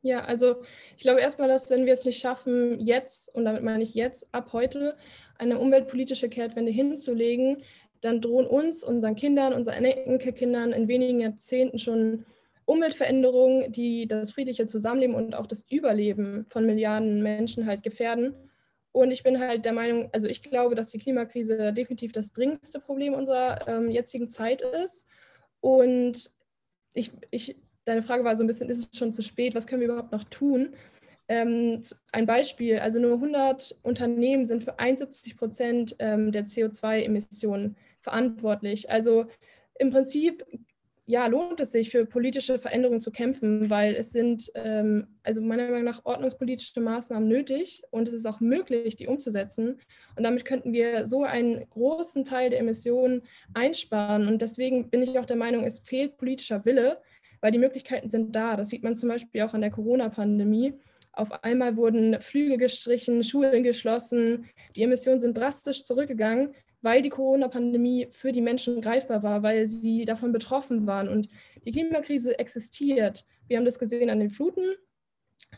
Ja, 0.02 0.20
also 0.20 0.58
ich 0.96 1.02
glaube 1.02 1.20
erstmal, 1.20 1.48
dass 1.48 1.72
wenn 1.72 1.88
wir 1.88 1.94
es 1.94 2.06
nicht 2.06 2.20
schaffen, 2.20 2.80
jetzt, 2.80 3.34
und 3.34 3.46
damit 3.46 3.64
meine 3.64 3.82
ich 3.82 3.96
jetzt, 3.96 4.32
ab 4.34 4.54
heute, 4.54 4.96
eine 5.40 5.58
umweltpolitische 5.58 6.30
Kehrtwende 6.30 6.72
hinzulegen, 6.72 7.64
dann 8.02 8.22
drohen 8.22 8.46
uns, 8.46 8.84
unseren 8.84 9.16
Kindern, 9.16 9.54
unseren 9.54 9.84
Enkelkindern 9.84 10.74
in 10.74 10.88
wenigen 10.88 11.20
Jahrzehnten 11.22 11.80
schon 11.80 12.26
Umweltveränderungen, 12.66 13.72
die 13.72 14.08
das 14.08 14.32
friedliche 14.32 14.66
Zusammenleben 14.66 15.16
und 15.16 15.36
auch 15.36 15.48
das 15.48 15.66
Überleben 15.70 16.46
von 16.50 16.66
Milliarden 16.66 17.22
Menschen 17.22 17.66
halt 17.66 17.84
gefährden. 17.84 18.34
Und 18.92 19.12
ich 19.12 19.24
bin 19.24 19.40
halt 19.40 19.66
der 19.66 19.74
Meinung, 19.74 20.10
also 20.14 20.28
ich 20.28 20.42
glaube, 20.42 20.74
dass 20.74 20.90
die 20.90 21.00
Klimakrise 21.00 21.74
definitiv 21.74 22.12
das 22.12 22.32
dringendste 22.32 22.80
Problem 22.80 23.14
unserer 23.14 23.68
ähm, 23.68 23.90
jetzigen 23.90 24.30
Zeit 24.30 24.62
ist. 24.62 25.06
Und 25.60 26.32
ich, 26.94 27.12
ich, 27.30 27.58
deine 27.84 28.02
Frage 28.02 28.24
war 28.24 28.36
so 28.36 28.44
ein 28.44 28.48
bisschen, 28.48 28.70
ist 28.70 28.94
es 28.94 28.98
schon 28.98 29.14
zu 29.14 29.22
spät? 29.22 29.54
Was 29.54 29.68
können 29.68 29.82
wir 29.82 29.90
überhaupt 29.90 30.12
noch 30.12 30.24
tun? 30.24 30.76
Ähm, 31.28 31.82
ein 32.14 32.26
Beispiel, 32.26 32.80
also 32.80 33.00
nur 33.00 33.14
100 33.14 33.80
Unternehmen 33.84 34.46
sind 34.46 34.64
für 34.64 34.80
71 34.80 35.38
Prozent 35.38 35.96
ähm, 36.00 36.32
der 36.32 36.46
CO2-Emissionen 36.46 37.76
verantwortlich. 38.02 38.90
Also 38.90 39.26
im 39.78 39.90
Prinzip 39.90 40.46
ja, 41.08 41.28
lohnt 41.28 41.62
es 41.62 41.72
sich, 41.72 41.92
für 41.92 42.06
politische 42.06 42.58
Veränderungen 42.58 43.00
zu 43.00 43.12
kämpfen, 43.12 43.70
weil 43.70 43.94
es 43.94 44.12
sind, 44.12 44.52
ähm, 44.56 45.08
also 45.24 45.42
meiner 45.42 45.70
Meinung 45.70 45.84
nach, 45.84 46.04
ordnungspolitische 46.04 46.80
Maßnahmen 46.82 47.28
nötig 47.28 47.84
und 47.92 48.08
es 48.08 48.14
ist 48.14 48.26
auch 48.26 48.40
möglich, 48.40 48.96
die 48.96 49.08
umzusetzen. 49.08 49.80
Und 50.16 50.24
damit 50.24 50.46
könnten 50.46 50.74
wir 50.74 51.06
so 51.06 51.24
einen 51.24 51.70
großen 51.70 52.24
Teil 52.24 52.50
der 52.50 52.60
Emissionen 52.60 53.22
einsparen. 53.54 54.28
Und 54.28 54.42
deswegen 54.42 54.90
bin 54.90 55.04
ich 55.04 55.20
auch 55.20 55.26
der 55.26 55.36
Meinung, 55.36 55.64
es 55.64 55.80
fehlt 55.80 56.18
politischer 56.18 56.66
Wille, 56.66 57.02
weil 57.40 57.52
die 57.52 57.60
Möglichkeiten 57.60 58.10
sind 58.10 58.36
da. 58.36 58.56
Das 58.56 58.70
sieht 58.70 58.84
man 58.84 58.96
zum 58.96 59.10
Beispiel 59.10 59.44
auch 59.44 59.54
an 59.54 59.62
der 59.62 59.72
Corona-Pandemie. 59.72 60.74
Auf 61.16 61.44
einmal 61.44 61.78
wurden 61.78 62.20
Flüge 62.20 62.58
gestrichen, 62.58 63.24
Schulen 63.24 63.64
geschlossen, 63.64 64.50
die 64.76 64.84
Emissionen 64.84 65.20
sind 65.20 65.38
drastisch 65.38 65.86
zurückgegangen, 65.86 66.54
weil 66.86 67.02
die 67.02 67.10
Corona-Pandemie 67.10 68.08
für 68.12 68.32
die 68.32 68.42
Menschen 68.42 68.80
greifbar 68.80 69.24
war, 69.24 69.44
weil 69.44 69.66
sie 69.66 70.06
davon 70.06 70.32
betroffen 70.32 70.88
waren. 70.88 71.10
Und 71.10 71.28
die 71.66 71.72
Klimakrise 71.72 72.40
existiert. 72.40 73.26
Wir 73.48 73.58
haben 73.58 73.66
das 73.66 73.80
gesehen 73.80 74.10
an 74.10 74.20
den 74.20 74.30
Fluten 74.30 74.62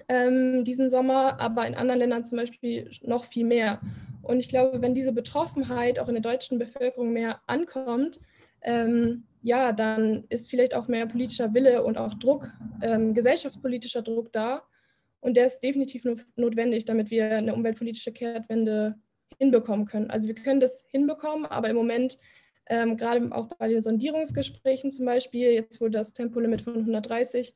ähm, 0.10 0.63
diesen 0.63 0.89
Sommer, 0.89 1.39
aber 1.39 1.67
in 1.67 1.75
anderen 1.75 2.00
Ländern 2.00 2.25
zum 2.25 2.38
Beispiel 2.38 2.89
noch 3.03 3.25
viel 3.25 3.46
mehr. 3.46 3.81
Und 4.22 4.39
ich 4.39 4.50
glaube, 4.50 4.81
wenn 4.81 4.96
diese 4.96 5.12
Betroffenheit 5.12 6.00
auch 6.00 6.07
in 6.07 6.15
der 6.15 6.24
deutschen 6.24 6.60
Bevölkerung 6.60 7.13
mehr 7.13 7.41
ankommt, 7.48 8.19
ähm, 8.62 9.25
ja, 9.43 9.72
dann 9.72 10.25
ist 10.29 10.50
vielleicht 10.50 10.75
auch 10.75 10.88
mehr 10.88 11.05
politischer 11.05 11.53
Wille 11.53 11.84
und 11.84 11.98
auch 11.98 12.13
Druck, 12.15 12.51
ähm, 12.81 13.13
gesellschaftspolitischer 13.13 14.01
Druck 14.01 14.31
da. 14.31 14.63
Und 15.19 15.38
der 15.38 15.48
ist 15.48 15.60
definitiv 15.60 16.03
notwendig, 16.36 16.86
damit 16.86 17.10
wir 17.12 17.38
eine 17.38 17.53
umweltpolitische 17.53 18.12
Kehrtwende 18.12 18.96
hinbekommen 19.38 19.86
können. 19.86 20.10
Also 20.10 20.27
wir 20.27 20.36
können 20.36 20.60
das 20.60 20.86
hinbekommen, 20.89 21.46
aber 21.46 21.69
im 21.69 21.75
Moment, 21.75 22.17
ähm, 22.67 22.98
gerade 22.98 23.31
auch 23.31 23.48
bei 23.48 23.67
den 23.67 23.81
Sondierungsgesprächen 23.81 24.91
zum 24.91 25.05
Beispiel, 25.05 25.51
jetzt 25.51 25.79
wurde 25.79 25.98
das 25.98 26.13
Tempolimit 26.13 26.62
von 26.62 26.75
130 26.75 27.53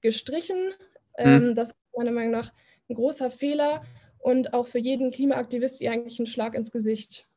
gestrichen. 0.00 0.72
Ähm, 1.18 1.48
mhm. 1.48 1.54
Das 1.54 1.70
ist 1.70 1.76
meiner 1.96 2.12
Meinung 2.12 2.32
nach 2.32 2.52
ein 2.88 2.94
großer 2.94 3.30
Fehler 3.30 3.82
und 4.18 4.54
auch 4.54 4.66
für 4.66 4.78
jeden 4.78 5.10
Klimaaktivist 5.10 5.84
eigentlich 5.86 6.18
ein 6.18 6.26
Schlag 6.26 6.54
ins 6.54 6.72
Gesicht. 6.72 7.28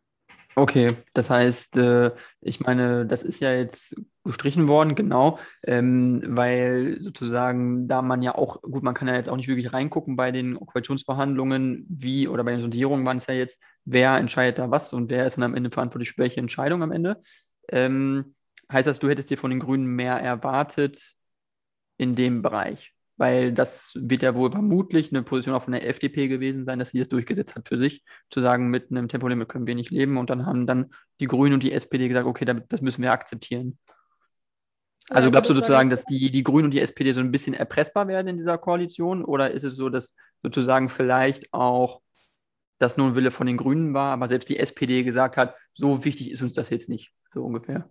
Okay, 0.56 0.96
das 1.13 1.29
heißt, 1.29 1.77
äh, 1.77 2.12
ich 2.41 2.60
meine, 2.60 3.06
das 3.06 3.22
ist 3.22 3.41
ja 3.41 3.53
jetzt 3.53 3.96
gestrichen 4.24 4.67
worden, 4.67 4.96
genau, 4.96 5.38
ähm, 5.63 6.24
weil 6.29 6.98
sozusagen, 7.00 7.88
da 7.88 8.01
man 8.01 8.24
ja 8.24 8.34
auch, 8.34 8.63
gut, 8.63 8.82
man 8.82 8.96
kann 8.96 9.08
ja 9.08 9.15
jetzt 9.15 9.29
auch 9.29 9.36
nicht 9.36 9.48
wirklich 9.48 9.72
reingucken 9.72 10.15
bei 10.15 10.32
den 10.32 10.56
Koalitionsverhandlungen, 10.56 11.86
wie, 11.89 12.27
oder 12.27 12.44
bei 12.44 12.53
den 12.53 12.62
Sondierungen 12.62 13.06
waren 13.06 13.17
es 13.17 13.27
ja 13.27 13.36
jetzt, 13.36 13.60
wer 13.88 14.17
entscheidet 14.17 14.60
da 14.60 14.70
was 14.72 14.94
und 14.94 15.10
wer 15.10 15.25
ist 15.25 15.38
dann 15.38 15.44
am 15.44 15.56
Ende 15.56 15.72
verantwortlich 15.72 16.12
für 16.12 16.20
welche 16.20 16.39
Entscheidung 16.39 16.84
am 16.84 16.91
Ende. 16.91 17.20
Ähm, 17.70 18.36
heißt 18.72 18.88
das, 18.88 19.00
du 19.00 19.10
hättest 19.10 19.29
dir 19.29 19.38
von 19.38 19.50
den 19.50 19.60
Grünen 19.60 19.88
mehr 19.88 20.15
erwartet 20.15 21.15
in 21.98 22.15
dem 22.15 22.41
Bereich? 22.41 22.94
weil 23.17 23.51
das 23.51 23.94
wird 23.96 24.22
ja 24.22 24.36
wohl 24.36 24.51
vermutlich 24.51 25.12
eine 25.12 25.24
Position 25.24 25.56
auch 25.56 25.63
von 25.63 25.74
der 25.74 25.88
FDP 25.88 26.27
gewesen 26.27 26.65
sein, 26.65 26.79
dass 26.79 26.91
sie 26.91 27.00
das 27.00 27.10
durchgesetzt 27.10 27.56
hat 27.56 27.67
für 27.67 27.77
sich, 27.77 28.03
zu 28.29 28.41
sagen, 28.41 28.70
mit 28.70 28.91
einem 28.91 29.10
Tempolimit 29.10 29.50
können 29.50 29.67
wir 29.67 29.75
nicht 29.75 29.89
leben 29.89 30.17
und 30.17 30.29
dann 30.29 30.46
haben 30.46 30.67
dann 30.67 30.91
die 31.20 31.25
Grünen 31.25 31.56
und 31.56 31.63
die 31.63 31.74
SPD 31.74 32.08
gesagt, 32.08 32.27
okay, 32.27 32.46
das 32.70 32.82
müssen 32.82 33.01
wir 33.01 33.12
akzeptieren. 33.12 33.79
Also, 35.10 35.22
also 35.24 35.32
glaubst 35.32 35.50
du 35.50 35.53
sozusagen, 35.56 35.89
dass 35.89 36.06
die, 36.06 36.29
die 36.32 36.44
Grünen 36.44 36.65
und 36.65 36.72
die 36.72 36.82
SPD 36.82 37.13
so 37.13 37.22
ein 37.22 37.32
bisschen 37.32 37.56
erpressbar 37.56 38.08
werden 38.08 38.27
in 38.27 38.38
dieser 38.38 38.58
Koalition 38.58 39.25
oder 39.25 39.51
ist 39.51 39.63
es 39.63 39.75
so, 39.75 39.89
dass 39.89 40.15
sozusagen 40.44 40.89
vielleicht 40.89 41.51
auch 41.53 42.01
das 42.79 42.98
nur 42.98 43.07
ein 43.07 43.15
Wille 43.15 43.31
von 43.31 43.48
den 43.48 43.57
Grünen 43.57 43.93
war, 43.93 44.13
aber 44.13 44.27
selbst 44.27 44.50
die 44.50 44.60
SPD 44.60 45.03
gesagt 45.03 45.38
hat, 45.38 45.55
so 45.74 46.05
wichtig 46.05 46.31
ist 46.31 46.41
uns 46.41 46.53
das 46.53 46.69
jetzt 46.69 46.89
nicht, 46.89 47.12
so 47.34 47.43
ungefähr? 47.43 47.89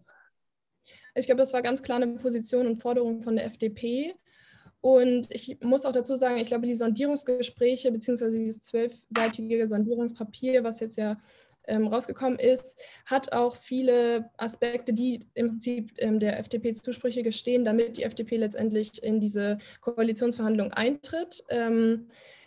Ich 1.14 1.26
glaube, 1.26 1.40
das 1.40 1.52
war 1.52 1.62
ganz 1.62 1.82
klar 1.82 2.00
eine 2.00 2.14
Position 2.14 2.66
und 2.66 2.82
Forderung 2.82 3.22
von 3.22 3.36
der 3.36 3.46
FDP. 3.46 4.14
Und 4.80 5.28
ich 5.30 5.58
muss 5.62 5.86
auch 5.86 5.92
dazu 5.92 6.14
sagen, 6.14 6.36
ich 6.36 6.46
glaube, 6.46 6.66
die 6.66 6.74
Sondierungsgespräche 6.74 7.90
beziehungsweise 7.90 8.38
dieses 8.38 8.60
zwölfseitige 8.60 9.66
Sondierungspapier, 9.66 10.62
was 10.62 10.80
jetzt 10.80 10.96
ja 10.96 11.16
ähm, 11.66 11.88
rausgekommen 11.88 12.38
ist, 12.38 12.78
hat 13.04 13.32
auch 13.32 13.56
viele 13.56 14.30
Aspekte, 14.36 14.92
die 14.92 15.20
im 15.34 15.48
Prinzip 15.48 15.92
ähm, 15.96 16.20
der 16.20 16.38
FDP 16.38 16.72
Zusprüche 16.72 17.22
gestehen, 17.22 17.64
damit 17.64 17.96
die 17.96 18.04
FDP 18.04 18.36
letztendlich 18.36 19.02
in 19.02 19.18
diese 19.18 19.58
Koalitionsverhandlungen 19.80 20.72
eintritt. 20.72 21.42
Ähm, 21.48 22.06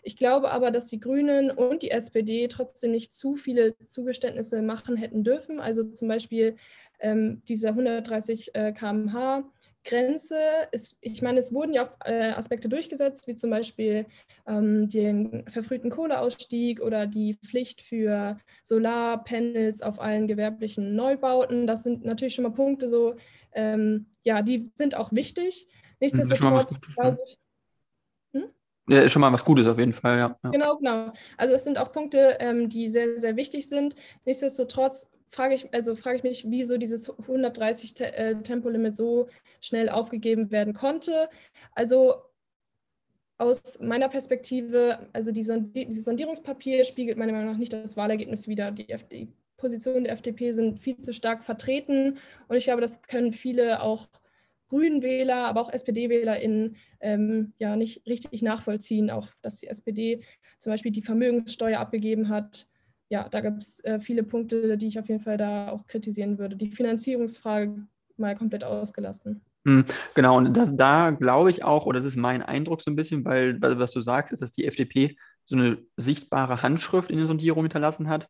ich 0.09 0.17
glaube 0.17 0.49
aber, 0.49 0.71
dass 0.71 0.87
die 0.87 0.99
Grünen 0.99 1.51
und 1.51 1.83
die 1.83 1.91
SPD 1.91 2.47
trotzdem 2.47 2.89
nicht 2.89 3.13
zu 3.13 3.35
viele 3.35 3.77
Zugeständnisse 3.85 4.63
machen 4.63 4.97
hätten 4.97 5.23
dürfen. 5.23 5.59
Also 5.59 5.83
zum 5.83 6.07
Beispiel 6.07 6.55
ähm, 6.99 7.43
diese 7.47 7.67
130 7.67 8.55
äh, 8.55 8.71
km/h 8.71 9.43
Grenze 9.85 10.35
ist, 10.71 10.97
ich 11.01 11.21
meine, 11.21 11.37
es 11.37 11.53
wurden 11.53 11.73
ja 11.73 11.83
auch 11.85 11.91
äh, 12.05 12.31
Aspekte 12.31 12.69
durchgesetzt, 12.69 13.27
wie 13.27 13.35
zum 13.35 13.51
Beispiel 13.51 14.07
ähm, 14.47 14.87
den 14.87 15.47
verfrühten 15.47 15.91
Kohleausstieg 15.91 16.81
oder 16.81 17.05
die 17.05 17.35
Pflicht 17.45 17.81
für 17.81 18.39
Solarpanels 18.63 19.83
auf 19.83 20.01
allen 20.01 20.27
gewerblichen 20.27 20.95
Neubauten. 20.95 21.67
Das 21.67 21.83
sind 21.83 22.03
natürlich 22.03 22.33
schon 22.33 22.45
mal 22.45 22.49
Punkte 22.49 22.89
so, 22.89 23.15
ähm, 23.53 24.07
ja, 24.23 24.41
die 24.41 24.71
sind 24.73 24.95
auch 24.95 25.11
wichtig. 25.11 25.67
Nichtsdestotrotz, 25.99 26.81
glaube 26.95 27.19
ich, 27.27 27.37
ja, 28.89 29.01
ist 29.01 29.11
schon 29.11 29.21
mal 29.21 29.31
was 29.31 29.45
Gutes 29.45 29.67
auf 29.67 29.77
jeden 29.77 29.93
Fall, 29.93 30.17
ja. 30.17 30.39
ja. 30.43 30.49
Genau, 30.49 30.77
genau. 30.77 31.13
Also 31.37 31.53
es 31.53 31.63
sind 31.63 31.77
auch 31.77 31.91
Punkte, 31.91 32.37
ähm, 32.39 32.69
die 32.69 32.89
sehr, 32.89 33.19
sehr 33.19 33.35
wichtig 33.35 33.69
sind. 33.69 33.95
Nichtsdestotrotz 34.25 35.09
frage 35.29 35.55
ich, 35.55 35.73
also 35.73 35.95
frage 35.95 36.17
ich 36.17 36.23
mich, 36.23 36.45
wieso 36.49 36.77
dieses 36.77 37.09
130 37.09 37.93
Te 37.93 38.13
äh, 38.15 38.41
Tempolimit 38.41 38.97
so 38.97 39.27
schnell 39.61 39.89
aufgegeben 39.89 40.51
werden 40.51 40.73
konnte. 40.73 41.29
Also 41.73 42.15
aus 43.37 43.79
meiner 43.79 44.09
Perspektive, 44.09 45.07
also 45.13 45.31
die 45.31 45.43
Sondi 45.43 45.85
dieses 45.85 46.05
Sondierungspapier 46.05 46.83
spiegelt 46.83 47.17
meiner 47.17 47.31
Meinung 47.31 47.51
nach 47.51 47.57
nicht 47.57 47.71
das 47.71 47.95
Wahlergebnis 47.95 48.47
wider. 48.47 48.71
Die, 48.71 48.87
die 49.11 49.31
Positionen 49.57 50.03
der 50.05 50.13
FDP 50.13 50.51
sind 50.51 50.79
viel 50.79 50.99
zu 50.99 51.13
stark 51.13 51.43
vertreten 51.43 52.17
und 52.47 52.57
ich 52.57 52.65
glaube, 52.65 52.81
das 52.81 53.01
können 53.03 53.33
viele 53.33 53.81
auch 53.81 54.07
Grünen 54.69 55.01
Wähler, 55.01 55.47
aber 55.47 55.61
auch 55.61 55.73
SPD-WählerInnen 55.73 56.77
ähm, 56.99 57.53
ja 57.57 57.75
nicht 57.75 58.05
richtig 58.07 58.41
nachvollziehen, 58.41 59.09
auch 59.09 59.27
dass 59.41 59.57
die 59.57 59.67
SPD 59.67 60.23
zum 60.59 60.71
Beispiel 60.71 60.91
die 60.91 61.01
Vermögenssteuer 61.01 61.79
abgegeben 61.79 62.29
hat. 62.29 62.67
Ja, 63.09 63.27
da 63.27 63.41
gibt 63.41 63.63
es 63.63 63.83
äh, 63.83 63.99
viele 63.99 64.23
Punkte, 64.23 64.77
die 64.77 64.87
ich 64.87 64.99
auf 64.99 65.09
jeden 65.09 65.21
Fall 65.21 65.37
da 65.37 65.69
auch 65.69 65.87
kritisieren 65.87 66.37
würde. 66.37 66.55
Die 66.55 66.71
Finanzierungsfrage 66.71 67.87
mal 68.17 68.35
komplett 68.35 68.63
ausgelassen. 68.63 69.41
Hm, 69.65 69.85
genau, 70.13 70.37
und 70.37 70.55
da, 70.55 70.65
da 70.65 71.09
glaube 71.09 71.49
ich 71.49 71.63
auch, 71.63 71.85
oder 71.85 71.99
das 71.99 72.07
ist 72.07 72.15
mein 72.15 72.43
Eindruck 72.43 72.81
so 72.81 72.91
ein 72.91 72.95
bisschen, 72.95 73.25
weil, 73.25 73.59
was 73.61 73.91
du 73.91 73.99
sagst, 73.99 74.31
ist, 74.31 74.41
dass 74.41 74.51
die 74.51 74.65
FDP 74.65 75.17
so 75.45 75.55
eine 75.55 75.79
sichtbare 75.97 76.61
Handschrift 76.61 77.09
in 77.09 77.17
den 77.17 77.25
Sondierungen 77.25 77.65
hinterlassen 77.65 78.07
hat 78.07 78.29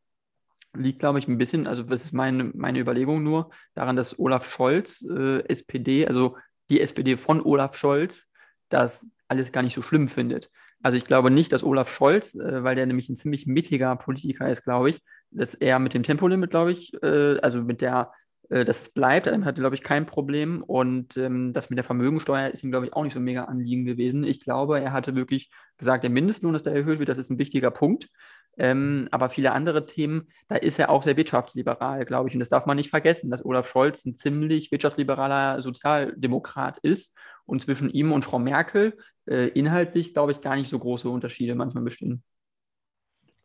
liegt, 0.76 1.00
glaube 1.00 1.20
ich, 1.20 1.28
ein 1.28 1.38
bisschen, 1.38 1.68
also 1.68 1.84
das 1.84 2.04
ist 2.06 2.14
meine, 2.14 2.52
meine 2.54 2.80
Überlegung 2.80 3.24
nur, 3.24 3.50
daran, 3.74 3.96
dass 3.96 4.18
Olaf 4.20 4.50
Scholz, 4.50 5.02
äh, 5.02 5.40
SPD, 5.48 6.08
also 6.08 6.38
die 6.70 6.82
SPD 6.82 7.18
von 7.18 7.42
Olaf 7.42 7.76
Scholz, 7.76 8.26
das 8.70 9.06
alles 9.28 9.52
gar 9.52 9.64
nicht 9.64 9.76
so 9.76 9.82
schlimm 9.82 10.08
findet. 10.08 10.50
Also 10.82 10.98
ich 10.98 11.06
glaube 11.06 11.32
nicht, 11.32 11.52
dass 11.52 11.64
Olaf 11.64 11.94
Scholz, 11.94 12.36
äh, 12.36 12.64
weil 12.64 12.76
der 12.76 12.86
nämlich 12.86 13.10
ein 13.10 13.16
ziemlich 13.16 13.46
mittiger 13.48 13.96
Politiker 13.96 14.50
ist, 14.50 14.64
glaube 14.64 14.92
ich, 14.92 15.02
dass 15.32 15.54
er 15.54 15.80
mit 15.80 15.94
dem 15.94 16.04
Tempolimit, 16.04 16.50
glaube 16.52 16.72
ich, 16.72 16.94
äh, 17.04 17.40
also 17.40 17.62
mit 17.62 17.82
der, 17.82 18.12
äh, 18.50 18.66
das 18.66 18.90
bleibt, 18.90 19.28
er 19.28 19.44
hat, 19.46 19.56
glaube 19.56 19.76
ich, 19.76 19.84
kein 19.84 20.06
Problem. 20.06 20.64
Und 20.64 21.18
ähm, 21.18 21.54
das 21.54 21.70
mit 21.70 21.78
der 21.78 21.84
Vermögensteuer 21.84 22.50
ist 22.50 22.64
ihm, 22.64 22.72
glaube 22.72 22.86
ich, 22.86 22.94
auch 22.94 23.04
nicht 23.04 23.14
so 23.14 23.20
mega 23.20 23.46
Anliegen 23.46 23.86
gewesen. 23.86 24.24
Ich 24.24 24.42
glaube, 24.42 24.80
er 24.80 24.94
hatte 24.94 25.16
wirklich 25.16 25.52
gesagt, 25.78 26.04
der 26.04 26.12
Mindestlohn, 26.12 26.54
dass 26.54 26.64
der 26.64 26.74
erhöht 26.74 27.00
wird, 27.00 27.10
das 27.10 27.18
ist 27.18 27.30
ein 27.30 27.40
wichtiger 27.40 27.72
Punkt. 27.72 28.10
Ähm, 28.58 29.08
aber 29.12 29.30
viele 29.30 29.54
andere 29.54 29.86
Themen, 29.86 30.28
da 30.48 30.56
ist 30.56 30.80
er 30.80 30.90
auch 30.90 31.04
sehr 31.04 31.16
wirtschaftsliberal, 31.16 32.06
glaube 32.06 32.30
ich. 32.30 32.36
Und 32.36 32.40
das 32.40 32.50
darf 32.50 32.66
man 32.66 32.78
nicht 32.78 32.90
vergessen, 32.90 33.32
dass 33.32 33.46
Olaf 33.46 33.70
Scholz 33.70 34.06
ein 34.06 34.16
ziemlich 34.16 34.72
wirtschaftsliberaler 34.72 35.62
Sozialdemokrat 35.62 36.78
ist 36.80 37.18
und 37.46 37.62
zwischen 37.62 37.90
ihm 37.90 38.12
und 38.12 38.26
Frau 38.26 38.40
Merkel 38.40 38.98
äh, 39.28 39.48
inhaltlich, 39.50 40.14
glaube 40.14 40.34
ich, 40.34 40.42
gar 40.42 40.56
nicht 40.56 40.70
so 40.70 40.78
große 40.78 41.10
Unterschiede 41.10 41.56
manchmal 41.56 41.84
bestehen. 41.84 42.24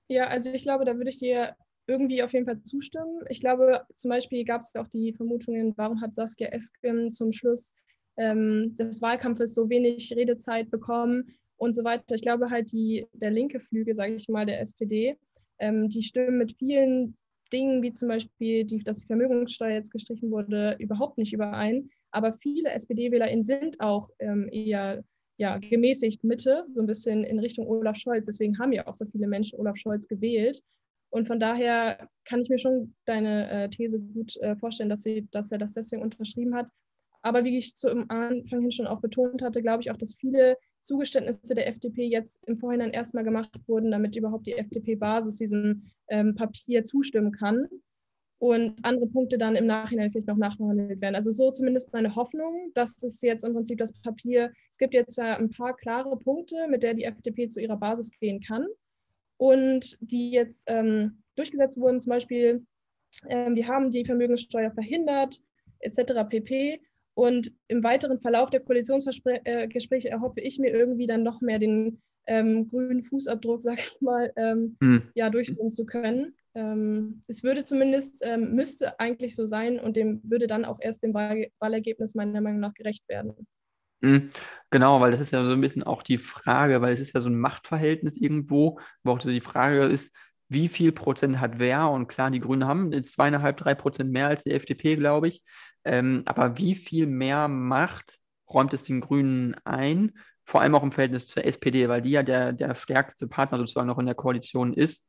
Ja, 0.08 0.26
also 0.26 0.52
ich 0.52 0.62
glaube, 0.62 0.84
da 0.84 0.96
würde 0.96 1.10
ich 1.10 1.18
dir 1.18 1.54
irgendwie 1.86 2.22
auf 2.22 2.32
jeden 2.32 2.46
Fall 2.46 2.62
zustimmen. 2.62 3.20
Ich 3.28 3.40
glaube, 3.40 3.82
zum 3.94 4.10
Beispiel 4.10 4.44
gab 4.44 4.62
es 4.62 4.74
auch 4.74 4.88
die 4.88 5.12
Vermutungen, 5.12 5.74
warum 5.76 6.00
hat 6.00 6.14
Saskia 6.14 6.48
Esken 6.48 7.10
zum 7.10 7.32
Schluss 7.32 7.74
ähm, 8.16 8.74
des 8.76 9.02
Wahlkampfes 9.02 9.54
so 9.54 9.68
wenig 9.68 10.12
Redezeit 10.14 10.70
bekommen 10.70 11.34
und 11.56 11.74
so 11.74 11.84
weiter. 11.84 12.14
Ich 12.14 12.22
glaube 12.22 12.50
halt, 12.50 12.72
die, 12.72 13.06
der 13.12 13.30
linke 13.30 13.60
Flügel, 13.60 13.94
sage 13.94 14.14
ich 14.14 14.28
mal, 14.28 14.46
der 14.46 14.60
SPD, 14.60 15.16
ähm, 15.58 15.88
die 15.88 16.02
stimmen 16.02 16.38
mit 16.38 16.56
vielen 16.58 17.16
Dingen, 17.52 17.82
wie 17.82 17.92
zum 17.92 18.08
Beispiel, 18.08 18.64
die, 18.64 18.82
dass 18.82 19.00
die 19.00 19.06
Vermögenssteuer 19.06 19.74
jetzt 19.74 19.92
gestrichen 19.92 20.30
wurde, 20.30 20.76
überhaupt 20.78 21.18
nicht 21.18 21.32
überein. 21.32 21.90
Aber 22.10 22.32
viele 22.32 22.70
SPD-WählerInnen 22.70 23.44
sind 23.44 23.80
auch 23.80 24.08
ähm, 24.18 24.48
eher 24.50 25.04
ja, 25.36 25.58
gemäßigt 25.58 26.22
Mitte, 26.24 26.64
so 26.72 26.80
ein 26.80 26.86
bisschen 26.86 27.24
in 27.24 27.38
Richtung 27.38 27.66
Olaf 27.66 27.96
Scholz. 27.96 28.26
Deswegen 28.26 28.58
haben 28.58 28.72
ja 28.72 28.86
auch 28.86 28.94
so 28.94 29.04
viele 29.06 29.26
Menschen 29.26 29.58
Olaf 29.58 29.76
Scholz 29.76 30.06
gewählt. 30.06 30.62
Und 31.10 31.26
von 31.26 31.38
daher 31.38 32.08
kann 32.24 32.40
ich 32.40 32.48
mir 32.48 32.58
schon 32.58 32.94
deine 33.04 33.50
äh, 33.50 33.68
These 33.68 34.00
gut 34.00 34.36
äh, 34.38 34.56
vorstellen, 34.56 34.88
dass, 34.88 35.02
sie, 35.02 35.28
dass 35.30 35.52
er 35.52 35.58
das 35.58 35.72
deswegen 35.72 36.02
unterschrieben 36.02 36.54
hat. 36.54 36.68
Aber 37.22 37.44
wie 37.44 37.56
ich 37.56 37.74
zu 37.74 37.88
Anfang 37.88 38.60
hin 38.60 38.70
schon 38.70 38.86
auch 38.86 39.00
betont 39.00 39.42
hatte, 39.42 39.62
glaube 39.62 39.80
ich 39.80 39.90
auch, 39.90 39.96
dass 39.96 40.14
viele 40.14 40.56
Zugeständnisse 40.84 41.54
der 41.54 41.66
FDP 41.68 42.06
jetzt 42.06 42.44
im 42.46 42.58
Vorhinein 42.58 42.90
erstmal 42.90 43.24
gemacht 43.24 43.58
wurden, 43.66 43.90
damit 43.90 44.16
überhaupt 44.16 44.46
die 44.46 44.52
FDP-Basis 44.52 45.38
diesem 45.38 45.90
ähm, 46.08 46.34
Papier 46.34 46.84
zustimmen 46.84 47.32
kann 47.32 47.68
und 48.38 48.74
andere 48.82 49.06
Punkte 49.06 49.38
dann 49.38 49.56
im 49.56 49.66
Nachhinein 49.66 50.10
vielleicht 50.10 50.28
noch 50.28 50.36
nachverhandelt 50.36 51.00
werden. 51.00 51.14
Also 51.14 51.30
so 51.30 51.50
zumindest 51.50 51.92
meine 51.94 52.14
Hoffnung, 52.14 52.70
dass 52.74 53.02
es 53.02 53.22
jetzt 53.22 53.44
im 53.44 53.54
Prinzip 53.54 53.78
das 53.78 53.92
Papier, 54.00 54.52
es 54.70 54.76
gibt 54.76 54.92
jetzt 54.92 55.16
ja 55.16 55.38
ein 55.38 55.50
paar 55.50 55.74
klare 55.74 56.16
Punkte, 56.18 56.68
mit 56.68 56.82
der 56.82 56.92
die 56.92 57.04
FDP 57.04 57.48
zu 57.48 57.60
ihrer 57.60 57.78
Basis 57.78 58.10
gehen 58.20 58.40
kann 58.40 58.66
und 59.38 59.96
die 60.00 60.30
jetzt 60.30 60.64
ähm, 60.68 61.22
durchgesetzt 61.36 61.80
wurden, 61.80 62.00
zum 62.00 62.10
Beispiel, 62.10 62.66
ähm, 63.28 63.54
wir 63.54 63.66
haben 63.66 63.90
die 63.90 64.04
Vermögenssteuer 64.04 64.70
verhindert, 64.72 65.40
etc. 65.78 66.28
pp. 66.28 66.80
Und 67.14 67.52
im 67.68 67.84
weiteren 67.84 68.20
Verlauf 68.20 68.50
der 68.50 68.60
Koalitionsgespräche 68.60 70.10
erhoffe 70.10 70.40
ich 70.40 70.58
mir 70.58 70.72
irgendwie 70.72 71.06
dann 71.06 71.22
noch 71.22 71.40
mehr 71.40 71.58
den 71.58 72.02
ähm, 72.26 72.68
grünen 72.68 73.04
Fußabdruck, 73.04 73.62
sag 73.62 73.78
ich 73.78 74.00
mal, 74.00 74.32
ähm, 74.36 74.76
mhm. 74.80 75.02
ja, 75.14 75.30
durchführen 75.30 75.70
zu 75.70 75.86
können. 75.86 76.34
Ähm, 76.54 77.22
es 77.26 77.42
würde 77.42 77.64
zumindest, 77.64 78.22
ähm, 78.24 78.54
müsste 78.54 78.98
eigentlich 79.00 79.34
so 79.34 79.46
sein 79.46 79.78
und 79.78 79.96
dem 79.96 80.20
würde 80.24 80.46
dann 80.46 80.64
auch 80.64 80.78
erst 80.80 81.02
dem 81.02 81.14
Wahl 81.14 81.48
Wahlergebnis 81.58 82.14
meiner 82.14 82.40
Meinung 82.40 82.60
nach 82.60 82.74
gerecht 82.74 83.08
werden. 83.08 83.34
Mhm. 84.00 84.30
Genau, 84.70 85.00
weil 85.00 85.10
das 85.10 85.20
ist 85.20 85.32
ja 85.32 85.44
so 85.44 85.52
ein 85.52 85.60
bisschen 85.60 85.82
auch 85.82 86.02
die 86.02 86.18
Frage, 86.18 86.80
weil 86.80 86.92
es 86.92 87.00
ist 87.00 87.14
ja 87.14 87.20
so 87.20 87.28
ein 87.28 87.38
Machtverhältnis 87.38 88.16
irgendwo, 88.16 88.78
wo 89.02 89.12
auch 89.12 89.20
so 89.20 89.30
die 89.30 89.40
Frage 89.40 89.84
ist, 89.84 90.12
wie 90.48 90.68
viel 90.68 90.92
Prozent 90.92 91.40
hat 91.40 91.58
wer? 91.58 91.88
Und 91.88 92.06
klar, 92.06 92.30
die 92.30 92.40
Grünen 92.40 92.66
haben 92.66 92.92
zweieinhalb, 93.04 93.56
drei 93.56 93.74
Prozent 93.74 94.12
mehr 94.12 94.28
als 94.28 94.44
die 94.44 94.52
FDP, 94.52 94.96
glaube 94.96 95.28
ich. 95.28 95.42
Ähm, 95.84 96.22
aber 96.26 96.56
wie 96.56 96.74
viel 96.74 97.06
mehr 97.06 97.48
Macht 97.48 98.18
räumt 98.48 98.72
es 98.74 98.82
den 98.82 99.00
Grünen 99.00 99.56
ein? 99.64 100.12
Vor 100.44 100.60
allem 100.60 100.74
auch 100.74 100.82
im 100.82 100.92
Verhältnis 100.92 101.26
zur 101.26 101.44
SPD, 101.44 101.88
weil 101.88 102.02
die 102.02 102.10
ja 102.10 102.22
der, 102.22 102.52
der 102.52 102.74
stärkste 102.74 103.26
Partner 103.26 103.58
sozusagen 103.58 103.86
noch 103.86 103.98
in 103.98 104.06
der 104.06 104.14
Koalition 104.14 104.74
ist. 104.74 105.08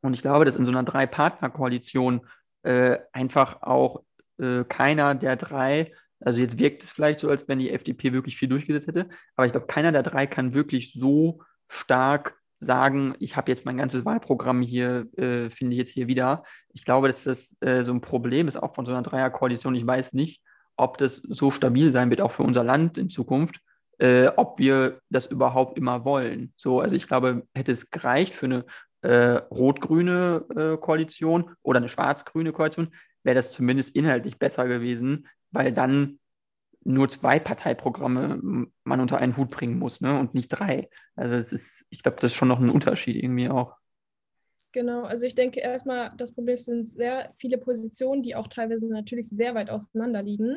Und 0.00 0.14
ich 0.14 0.22
glaube, 0.22 0.44
dass 0.44 0.56
in 0.56 0.64
so 0.64 0.70
einer 0.70 0.82
Drei-Partner-Koalition 0.82 2.26
äh, 2.62 2.98
einfach 3.12 3.62
auch 3.62 4.04
äh, 4.38 4.64
keiner 4.64 5.14
der 5.14 5.36
drei, 5.36 5.92
also 6.20 6.40
jetzt 6.40 6.58
wirkt 6.58 6.82
es 6.82 6.90
vielleicht 6.90 7.20
so, 7.20 7.28
als 7.28 7.48
wenn 7.48 7.58
die 7.58 7.70
FDP 7.70 8.12
wirklich 8.12 8.36
viel 8.36 8.48
durchgesetzt 8.48 8.86
hätte, 8.86 9.08
aber 9.36 9.46
ich 9.46 9.52
glaube, 9.52 9.66
keiner 9.66 9.92
der 9.92 10.02
drei 10.02 10.26
kann 10.26 10.54
wirklich 10.54 10.92
so 10.92 11.42
stark 11.68 12.38
sagen, 12.64 13.14
ich 13.18 13.36
habe 13.36 13.50
jetzt 13.50 13.64
mein 13.66 13.76
ganzes 13.76 14.04
Wahlprogramm 14.04 14.62
hier, 14.62 15.06
äh, 15.16 15.50
finde 15.50 15.72
ich 15.72 15.78
jetzt 15.78 15.92
hier 15.92 16.06
wieder. 16.06 16.44
Ich 16.72 16.84
glaube, 16.84 17.08
dass 17.08 17.24
das 17.24 17.56
äh, 17.60 17.82
so 17.82 17.92
ein 17.92 18.00
Problem 18.00 18.48
ist, 18.48 18.62
auch 18.62 18.74
von 18.74 18.86
so 18.86 18.92
einer 18.92 19.02
Dreierkoalition. 19.02 19.74
Ich 19.74 19.86
weiß 19.86 20.12
nicht, 20.12 20.42
ob 20.76 20.98
das 20.98 21.16
so 21.16 21.50
stabil 21.50 21.92
sein 21.92 22.10
wird, 22.10 22.20
auch 22.20 22.32
für 22.32 22.42
unser 22.42 22.64
Land 22.64 22.98
in 22.98 23.10
Zukunft, 23.10 23.60
äh, 23.98 24.28
ob 24.36 24.58
wir 24.58 25.00
das 25.10 25.26
überhaupt 25.26 25.78
immer 25.78 26.04
wollen. 26.04 26.52
So, 26.56 26.80
also 26.80 26.96
ich 26.96 27.06
glaube, 27.06 27.46
hätte 27.54 27.72
es 27.72 27.90
gereicht 27.90 28.34
für 28.34 28.46
eine 28.46 28.64
äh, 29.02 29.42
rot-grüne 29.54 30.44
äh, 30.56 30.76
Koalition 30.78 31.50
oder 31.62 31.78
eine 31.78 31.88
schwarz-grüne 31.88 32.52
Koalition, 32.52 32.94
wäre 33.22 33.36
das 33.36 33.52
zumindest 33.52 33.94
inhaltlich 33.94 34.38
besser 34.38 34.66
gewesen, 34.66 35.28
weil 35.50 35.72
dann 35.72 36.18
nur 36.84 37.08
zwei 37.08 37.38
Parteiprogramme 37.38 38.68
man 38.84 39.00
unter 39.00 39.18
einen 39.18 39.36
Hut 39.36 39.50
bringen 39.50 39.78
muss, 39.78 40.00
ne? 40.00 40.18
Und 40.18 40.34
nicht 40.34 40.48
drei. 40.48 40.88
Also 41.16 41.34
das 41.34 41.52
ist, 41.52 41.86
ich 41.90 42.02
glaube, 42.02 42.18
das 42.20 42.32
ist 42.32 42.36
schon 42.36 42.48
noch 42.48 42.60
ein 42.60 42.70
Unterschied 42.70 43.16
irgendwie 43.16 43.48
auch. 43.48 43.76
Genau, 44.72 45.04
also 45.04 45.24
ich 45.24 45.34
denke 45.34 45.60
erstmal, 45.60 46.12
das 46.16 46.32
Problem 46.32 46.56
sind 46.56 46.90
sehr 46.90 47.32
viele 47.38 47.58
Positionen, 47.58 48.22
die 48.22 48.34
auch 48.34 48.48
teilweise 48.48 48.86
natürlich 48.86 49.28
sehr 49.28 49.54
weit 49.54 49.70
auseinander 49.70 50.22
liegen. 50.22 50.56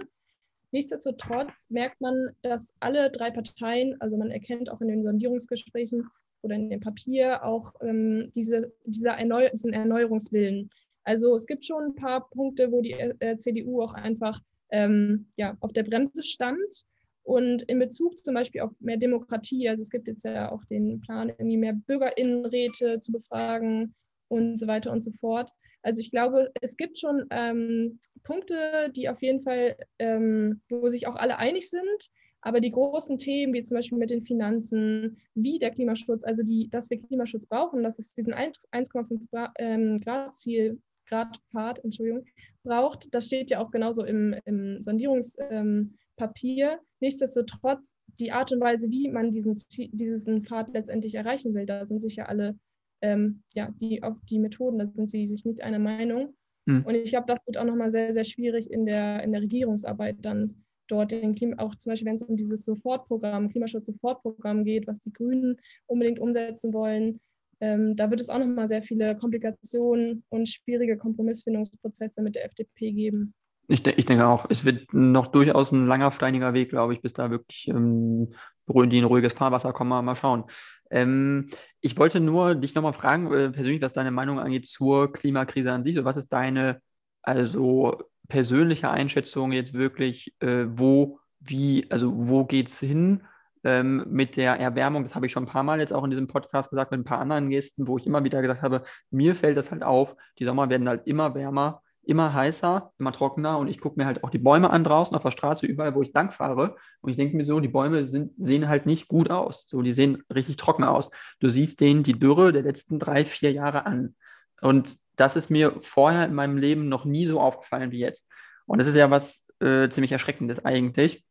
Nichtsdestotrotz 0.72 1.70
merkt 1.70 2.02
man, 2.02 2.32
dass 2.42 2.74
alle 2.80 3.12
drei 3.12 3.32
Parteien, 3.32 3.96
also 4.02 4.18
man 4.18 4.32
erkennt 4.32 4.70
auch 4.70 4.82
in 4.82 4.88
den 4.88 5.04
Sondierungsgesprächen 5.04 6.10
oder 6.42 6.56
in 6.56 6.70
dem 6.70 6.80
Papier 6.80 7.44
auch 7.44 7.76
ähm, 7.82 8.30
diese, 8.36 8.74
dieser 8.86 9.12
Erneu 9.12 9.50
diesen 9.52 9.74
Erneuerungswillen. 9.74 10.70
Also 11.04 11.36
es 11.36 11.46
gibt 11.46 11.66
schon 11.66 11.84
ein 11.84 11.96
paar 11.96 12.30
Punkte, 12.30 12.72
wo 12.72 12.82
die 12.82 12.94
äh, 12.94 13.38
CDU 13.38 13.82
auch 13.82 13.94
einfach 13.94 14.42
ähm, 14.72 15.28
ja, 15.38 15.58
auf 15.60 15.74
der 15.74 15.84
Bremse 15.84 16.24
stand. 16.24 16.84
Und 17.24 17.64
in 17.64 17.80
Bezug 17.80 18.24
zum 18.24 18.36
Beispiel 18.36 18.62
auf 18.62 18.72
mehr 18.80 18.96
Demokratie, 18.96 19.68
also 19.68 19.82
es 19.82 19.90
gibt 19.90 20.08
jetzt 20.08 20.24
ja 20.24 20.50
auch 20.50 20.64
den 20.66 21.02
Plan, 21.02 21.30
irgendwie 21.30 21.58
mehr 21.58 21.74
Bürgerinnenräte 21.74 23.02
zu 23.02 23.12
befragen 23.12 23.94
und 24.30 24.58
so 24.58 24.68
weiter 24.68 24.92
und 24.94 25.02
so 25.02 25.12
fort. 25.12 25.52
Also 25.82 26.00
ich 26.00 26.10
glaube, 26.12 26.52
es 26.62 26.78
gibt 26.78 26.98
schon 26.98 27.26
ähm, 27.30 28.00
Punkte, 28.24 28.92
die 28.96 29.10
auf 29.10 29.22
jeden 29.22 29.42
Fall, 29.42 29.76
ähm, 30.00 30.62
wo 30.70 30.88
sich 30.88 31.08
auch 31.08 31.16
alle 31.16 31.38
einig 31.38 31.70
sind. 31.70 32.10
Aber 32.42 32.62
die 32.62 32.72
großen 32.72 33.18
Themen, 33.18 33.54
wie 33.54 33.64
zum 33.64 33.76
Beispiel 33.76 33.98
mit 33.98 34.10
den 34.10 34.24
Finanzen, 34.24 35.18
wie 35.34 35.60
der 35.60 35.72
Klimaschutz, 35.72 36.24
also 36.24 36.44
die, 36.44 36.70
dass 36.70 36.90
wir 36.90 37.02
Klimaschutz 37.02 37.46
brauchen, 37.46 37.84
dass 37.84 38.00
es 38.00 38.14
diesen 38.14 38.34
1,5 38.34 39.50
ähm, 39.58 40.00
Grad 40.00 40.36
Ziel, 40.36 40.82
Grad 41.08 41.40
Pfad, 41.52 41.84
Entschuldigung, 41.84 42.26
braucht, 42.64 43.14
das 43.14 43.26
steht 43.26 43.50
ja 43.50 43.60
auch 43.60 43.72
genauso 43.72 44.04
im, 44.04 44.36
im 44.46 44.82
Sondierungspapier. 44.82 46.72
Ähm, 46.72 46.80
Nichtsdestotrotz, 47.00 47.96
die 48.20 48.32
Art 48.32 48.52
und 48.52 48.60
Weise, 48.60 48.90
wie 48.90 49.10
man 49.10 49.32
diesen, 49.32 49.56
diesen 49.92 50.44
Pfad 50.44 50.74
letztendlich 50.74 51.16
erreichen 51.16 51.54
will, 51.54 51.66
da 51.66 51.86
sind 51.86 52.00
sich 52.00 52.16
ja 52.16 52.26
alle 52.26 52.58
ähm, 53.02 53.44
ja, 53.54 53.70
die, 53.80 54.02
auf 54.04 54.16
die 54.30 54.40
Methoden, 54.40 54.80
da 54.80 54.88
sind 54.88 55.10
sie 55.10 55.28
sich 55.28 55.46
nicht 55.46 55.62
einer 55.62 55.80
Meinung. 55.80 56.36
Mhm. 56.66 56.84
Und 56.86 56.96
ich 56.96 57.10
glaube, 57.12 57.28
das 57.28 57.46
wird 57.46 57.58
auch 57.58 57.66
nochmal 57.66 57.92
sehr, 57.92 58.12
sehr 58.14 58.24
schwierig 58.24 58.72
in 58.72 58.86
der, 58.86 59.24
in 59.24 59.32
der 59.32 59.42
Regierungsarbeit 59.42 60.18
dann 60.22 60.64
dort 60.88 61.12
den 61.12 61.36
Klima, 61.36 61.58
auch 61.60 61.76
zum 61.76 61.92
Beispiel, 61.92 62.08
wenn 62.08 62.16
es 62.16 62.24
um 62.24 62.38
dieses 62.38 62.66
Sofortprogramm, 62.66 63.50
Klimaschutz-Sofortprogramm 63.50 64.64
geht, 64.64 64.88
was 64.88 65.02
die 65.02 65.12
Grünen 65.12 65.58
unbedingt 65.86 66.20
umsetzen 66.20 66.74
wollen, 66.74 67.20
ähm, 67.60 67.96
da 67.96 68.10
wird 68.10 68.22
es 68.22 68.30
auch 68.30 68.40
nochmal 68.40 68.68
sehr 68.68 68.82
viele 68.82 69.18
Komplikationen 69.18 70.24
und 70.30 70.48
schwierige 70.48 70.98
Kompromissfindungsprozesse 70.98 72.22
mit 72.22 72.36
der 72.36 72.46
FDP 72.46 72.92
geben. 72.92 73.34
Ich, 73.68 73.84
de 73.84 73.94
ich, 73.98 74.06
denke 74.06 74.26
auch, 74.26 74.46
es 74.50 74.64
wird 74.64 74.94
noch 74.94 75.28
durchaus 75.28 75.72
ein 75.72 75.88
langer, 75.88 76.12
steiniger 76.12 76.54
Weg, 76.54 76.70
glaube 76.70 76.94
ich, 76.94 77.02
bis 77.02 77.14
da 77.14 77.30
wirklich 77.30 77.68
ähm, 77.68 78.34
die 78.68 78.98
in 78.98 79.04
ruhiges 79.04 79.34
Fahrwasser 79.34 79.74
kommen. 79.74 79.90
Mal, 79.90 80.02
mal 80.02 80.16
schauen. 80.16 80.46
Ähm, 80.90 81.50
ich 81.82 81.98
wollte 81.98 82.20
nur 82.20 82.56
dich 82.56 82.76
nochmal 82.76 82.94
fragen, 82.94 83.34
äh, 83.34 83.50
persönlich, 83.50 83.82
was 83.82 83.94
deine 83.94 84.12
Meinung 84.12 84.40
angeht 84.40 84.68
zur 84.68 85.12
Klimakrise 85.12 85.72
an 85.72 85.84
sich. 85.84 85.96
So, 85.96 86.06
was 86.06 86.18
ist 86.18 86.32
deine 86.32 86.82
also 87.24 88.04
persönliche 88.30 88.90
Einschätzung 88.90 89.52
jetzt 89.52 89.74
wirklich, 89.74 90.34
äh, 90.40 90.66
wo, 90.70 91.20
wie, 91.40 91.88
also 91.90 92.14
wo 92.16 92.46
geht 92.46 92.70
es 92.70 92.80
hin 92.80 93.24
ähm, 93.68 94.06
mit 94.10 94.38
der 94.38 94.60
Erwärmung? 94.60 95.04
Das 95.04 95.14
habe 95.14 95.26
ich 95.26 95.32
schon 95.32 95.44
ein 95.44 95.50
paar 95.50 95.64
Mal 95.64 95.80
jetzt 95.80 95.94
auch 95.94 96.04
in 96.04 96.10
diesem 96.10 96.28
Podcast 96.28 96.70
gesagt 96.70 96.92
mit 96.92 97.02
ein 97.02 97.04
paar 97.04 97.20
anderen 97.20 97.50
Gästen, 97.50 97.88
wo 97.88 97.98
ich 97.98 98.08
immer 98.08 98.24
wieder 98.24 98.42
gesagt 98.42 98.62
habe, 98.62 98.84
mir 99.12 99.36
fällt 99.36 99.58
das 99.58 99.72
halt 99.72 99.84
auf, 99.84 100.16
die 100.40 100.46
Sommer 100.46 100.70
werden 100.70 100.88
halt 100.88 101.06
immer 101.06 101.36
wärmer 101.36 101.82
immer 102.08 102.34
heißer, 102.34 102.94
immer 102.98 103.12
trockener 103.12 103.58
und 103.60 103.68
ich 103.68 103.80
gucke 103.80 104.00
mir 104.00 104.06
halt 104.06 104.24
auch 104.24 104.30
die 104.30 104.38
Bäume 104.38 104.70
an 104.70 104.86
draußen 104.86 105.16
auf 105.16 105.24
der 105.24 105.32
Straße, 105.32 105.66
überall, 105.66 105.94
wo 105.94 106.02
ich 106.02 106.14
lang 106.14 106.32
fahre 106.32 106.78
und 107.02 107.10
ich 107.10 107.18
denke 107.18 107.36
mir 107.36 107.44
so, 107.44 107.60
die 107.60 107.68
Bäume 107.68 108.06
sind, 108.06 108.32
sehen 108.38 108.70
halt 108.70 108.86
nicht 108.86 109.10
gut 109.10 109.30
aus. 109.30 109.66
So, 109.68 109.82
die 109.82 109.94
sehen 109.94 110.24
richtig 110.34 110.56
trocken 110.56 110.86
aus. 110.86 111.12
Du 111.40 111.50
siehst 111.50 111.82
denen 111.82 112.04
die 112.04 112.18
Dürre 112.18 112.54
der 112.54 112.64
letzten 112.64 112.98
drei, 112.98 113.26
vier 113.26 113.52
Jahre 113.52 113.86
an. 113.86 114.16
Und 114.62 114.98
das 115.18 115.36
ist 115.36 115.50
mir 115.50 115.76
vorher 115.82 116.26
in 116.26 116.34
meinem 116.34 116.58
Leben 116.58 116.88
noch 116.88 117.04
nie 117.04 117.26
so 117.26 117.42
aufgefallen 117.42 117.92
wie 117.92 118.00
jetzt. 118.00 118.28
Und 118.66 118.80
das 118.80 118.88
ist 118.88 118.96
ja 118.96 119.12
was 119.12 119.46
äh, 119.60 119.90
ziemlich 119.90 120.14
Erschreckendes 120.14 120.64
eigentlich. 120.64 121.26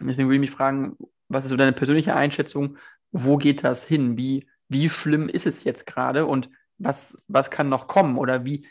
Deswegen 0.00 0.28
würde 0.28 0.36
ich 0.36 0.40
mich 0.40 0.50
fragen, 0.50 0.96
was 1.30 1.44
ist 1.44 1.50
so 1.50 1.56
deine 1.56 1.72
persönliche 1.72 2.14
Einschätzung? 2.14 2.76
Wo 3.12 3.38
geht 3.38 3.64
das 3.64 3.86
hin? 3.86 4.16
Wie, 4.16 4.46
wie 4.68 4.88
schlimm 4.88 5.28
ist 5.28 5.46
es 5.46 5.64
jetzt 5.64 5.86
gerade 5.86 6.26
und 6.26 6.50
was, 6.78 7.16
was 7.28 7.50
kann 7.50 7.68
noch 7.68 7.86
kommen? 7.88 8.18
Oder 8.18 8.44
wie, 8.44 8.66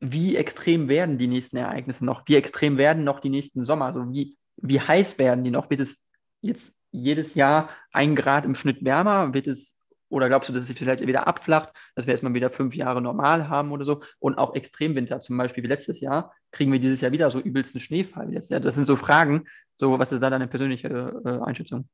wie 0.00 0.36
extrem 0.36 0.88
werden 0.88 1.18
die 1.18 1.28
nächsten 1.28 1.56
Ereignisse 1.56 2.04
noch? 2.04 2.22
Wie 2.26 2.36
extrem 2.36 2.78
werden 2.78 3.04
noch 3.04 3.20
die 3.20 3.30
nächsten 3.30 3.64
Sommer? 3.64 3.86
Also 3.86 4.12
wie, 4.12 4.36
wie 4.56 4.80
heiß 4.80 5.18
werden 5.18 5.44
die 5.44 5.50
noch? 5.50 5.70
Wird 5.70 5.80
es 5.80 6.02
jetzt 6.40 6.74
jedes 6.90 7.34
Jahr 7.34 7.70
ein 7.92 8.14
Grad 8.14 8.44
im 8.44 8.54
Schnitt 8.54 8.84
wärmer? 8.84 9.34
Wird 9.34 9.48
es, 9.48 9.76
oder 10.12 10.28
glaubst 10.28 10.48
du, 10.48 10.52
dass 10.52 10.68
es 10.68 10.76
vielleicht 10.76 11.06
wieder 11.06 11.26
abflacht, 11.26 11.72
dass 11.94 12.06
wir 12.06 12.12
erstmal 12.12 12.34
wieder 12.34 12.50
fünf 12.50 12.74
Jahre 12.74 13.00
normal 13.00 13.48
haben 13.48 13.72
oder 13.72 13.84
so? 13.84 14.02
Und 14.18 14.36
auch 14.36 14.54
Extremwinter, 14.54 15.20
zum 15.20 15.38
Beispiel 15.38 15.64
wie 15.64 15.68
letztes 15.68 16.00
Jahr, 16.00 16.34
kriegen 16.50 16.70
wir 16.70 16.78
dieses 16.78 17.00
Jahr 17.00 17.12
wieder 17.12 17.30
so 17.30 17.40
übelsten 17.40 17.80
Schneefall 17.80 18.28
wie 18.28 18.34
letztes 18.34 18.50
Jahr. 18.50 18.60
Das 18.60 18.74
sind 18.74 18.84
so 18.84 18.96
Fragen. 18.96 19.46
So, 19.78 19.98
was 19.98 20.12
ist 20.12 20.22
da 20.22 20.28
deine 20.28 20.48
persönliche 20.48 20.88
äh, 21.24 21.40
Einschätzung? 21.44 21.88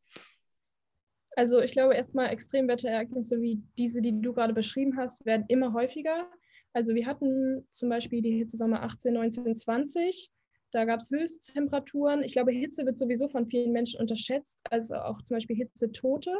Also 1.36 1.60
ich 1.60 1.70
glaube 1.70 1.94
erstmal 1.94 2.30
Extremwetterereignisse 2.30 3.40
wie 3.40 3.62
diese, 3.78 4.02
die 4.02 4.20
du 4.20 4.32
gerade 4.32 4.52
beschrieben 4.52 4.96
hast, 4.96 5.24
werden 5.24 5.44
immer 5.46 5.72
häufiger. 5.72 6.28
Also 6.72 6.96
wir 6.96 7.06
hatten 7.06 7.64
zum 7.70 7.88
Beispiel 7.88 8.20
die 8.20 8.38
Hitzesommer 8.38 8.82
18, 8.82 9.14
19, 9.14 9.54
20. 9.54 10.32
Da 10.72 10.84
gab 10.84 11.00
es 11.00 11.10
Höchsttemperaturen. 11.12 12.24
Ich 12.24 12.32
glaube, 12.32 12.50
Hitze 12.50 12.84
wird 12.84 12.98
sowieso 12.98 13.28
von 13.28 13.46
vielen 13.46 13.70
Menschen 13.70 14.00
unterschätzt, 14.00 14.60
also 14.68 14.96
auch 14.96 15.22
zum 15.22 15.36
Beispiel 15.36 15.56
Hitzetote. 15.56 16.32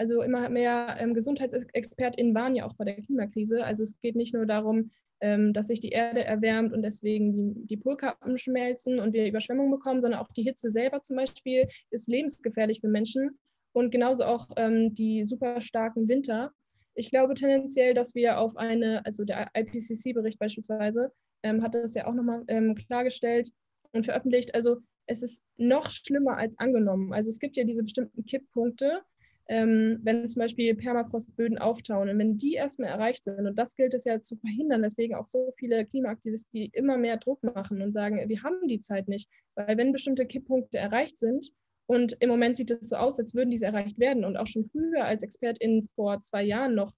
Also 0.00 0.22
immer 0.22 0.48
mehr 0.48 0.96
ähm, 0.98 1.14
GesundheitsexpertInnen 1.14 2.34
waren 2.34 2.56
ja 2.56 2.64
auch 2.64 2.74
bei 2.74 2.84
der 2.84 2.96
Klimakrise. 2.96 3.64
Also 3.64 3.82
es 3.82 4.00
geht 4.00 4.16
nicht 4.16 4.34
nur 4.34 4.46
darum, 4.46 4.90
ähm, 5.20 5.52
dass 5.52 5.66
sich 5.66 5.80
die 5.80 5.90
Erde 5.90 6.24
erwärmt 6.24 6.72
und 6.72 6.82
deswegen 6.82 7.32
die, 7.32 7.66
die 7.66 7.76
Polkappen 7.76 8.38
schmelzen 8.38 8.98
und 8.98 9.12
wir 9.12 9.26
Überschwemmungen 9.26 9.70
bekommen, 9.70 10.00
sondern 10.00 10.20
auch 10.20 10.32
die 10.32 10.42
Hitze 10.42 10.70
selber 10.70 11.02
zum 11.02 11.16
Beispiel 11.16 11.68
ist 11.90 12.08
lebensgefährlich 12.08 12.80
für 12.80 12.88
Menschen. 12.88 13.38
Und 13.72 13.90
genauso 13.90 14.24
auch 14.24 14.48
ähm, 14.56 14.94
die 14.94 15.22
super 15.22 15.60
starken 15.60 16.08
Winter 16.08 16.52
ich 16.94 17.10
glaube 17.10 17.34
tendenziell, 17.34 17.94
dass 17.94 18.14
wir 18.14 18.38
auf 18.38 18.56
eine, 18.56 19.04
also 19.06 19.24
der 19.24 19.50
IPCC-Bericht 19.54 20.38
beispielsweise, 20.38 21.12
ähm, 21.42 21.62
hat 21.62 21.74
das 21.74 21.94
ja 21.94 22.06
auch 22.06 22.14
nochmal 22.14 22.44
ähm, 22.48 22.74
klargestellt 22.74 23.50
und 23.92 24.04
veröffentlicht. 24.04 24.54
Also 24.54 24.78
es 25.06 25.22
ist 25.22 25.42
noch 25.56 25.90
schlimmer 25.90 26.36
als 26.36 26.58
angenommen. 26.58 27.12
Also 27.12 27.30
es 27.30 27.38
gibt 27.38 27.56
ja 27.56 27.64
diese 27.64 27.82
bestimmten 27.82 28.24
Kipppunkte, 28.24 29.02
ähm, 29.50 29.98
wenn 30.04 30.28
zum 30.28 30.38
Beispiel 30.38 30.76
Permafrostböden 30.76 31.58
auftauen 31.58 32.08
und 32.08 32.18
wenn 32.18 32.38
die 32.38 32.54
erstmal 32.54 32.88
erreicht 32.90 33.24
sind, 33.24 33.48
und 33.48 33.58
das 33.58 33.74
gilt 33.74 33.94
es 33.94 34.04
ja 34.04 34.22
zu 34.22 34.36
verhindern, 34.36 34.82
weswegen 34.82 35.16
auch 35.16 35.26
so 35.26 35.52
viele 35.58 35.84
Klimaaktivisten 35.84 36.52
die 36.52 36.70
immer 36.72 36.96
mehr 36.96 37.16
Druck 37.16 37.42
machen 37.42 37.82
und 37.82 37.92
sagen, 37.92 38.28
wir 38.28 38.42
haben 38.44 38.68
die 38.68 38.78
Zeit 38.78 39.08
nicht, 39.08 39.28
weil 39.56 39.76
wenn 39.76 39.90
bestimmte 39.90 40.24
Kipppunkte 40.24 40.78
erreicht 40.78 41.18
sind, 41.18 41.50
und 41.86 42.16
im 42.20 42.28
Moment 42.28 42.56
sieht 42.56 42.70
es 42.70 42.88
so 42.88 42.94
aus, 42.94 43.18
als 43.18 43.34
würden 43.34 43.50
diese 43.50 43.66
erreicht 43.66 43.98
werden 43.98 44.24
und 44.24 44.36
auch 44.36 44.46
schon 44.46 44.64
früher 44.64 45.04
als 45.04 45.24
ExpertInnen 45.24 45.88
vor 45.96 46.20
zwei 46.20 46.44
Jahren 46.44 46.76
noch 46.76 46.92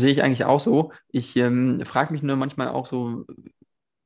sehe 0.00 0.12
ich 0.12 0.22
eigentlich 0.22 0.44
auch 0.44 0.60
so. 0.60 0.92
Ich 1.08 1.36
ähm, 1.36 1.82
frage 1.84 2.12
mich 2.12 2.22
nur 2.22 2.36
manchmal 2.36 2.68
auch 2.68 2.86
so, 2.86 3.24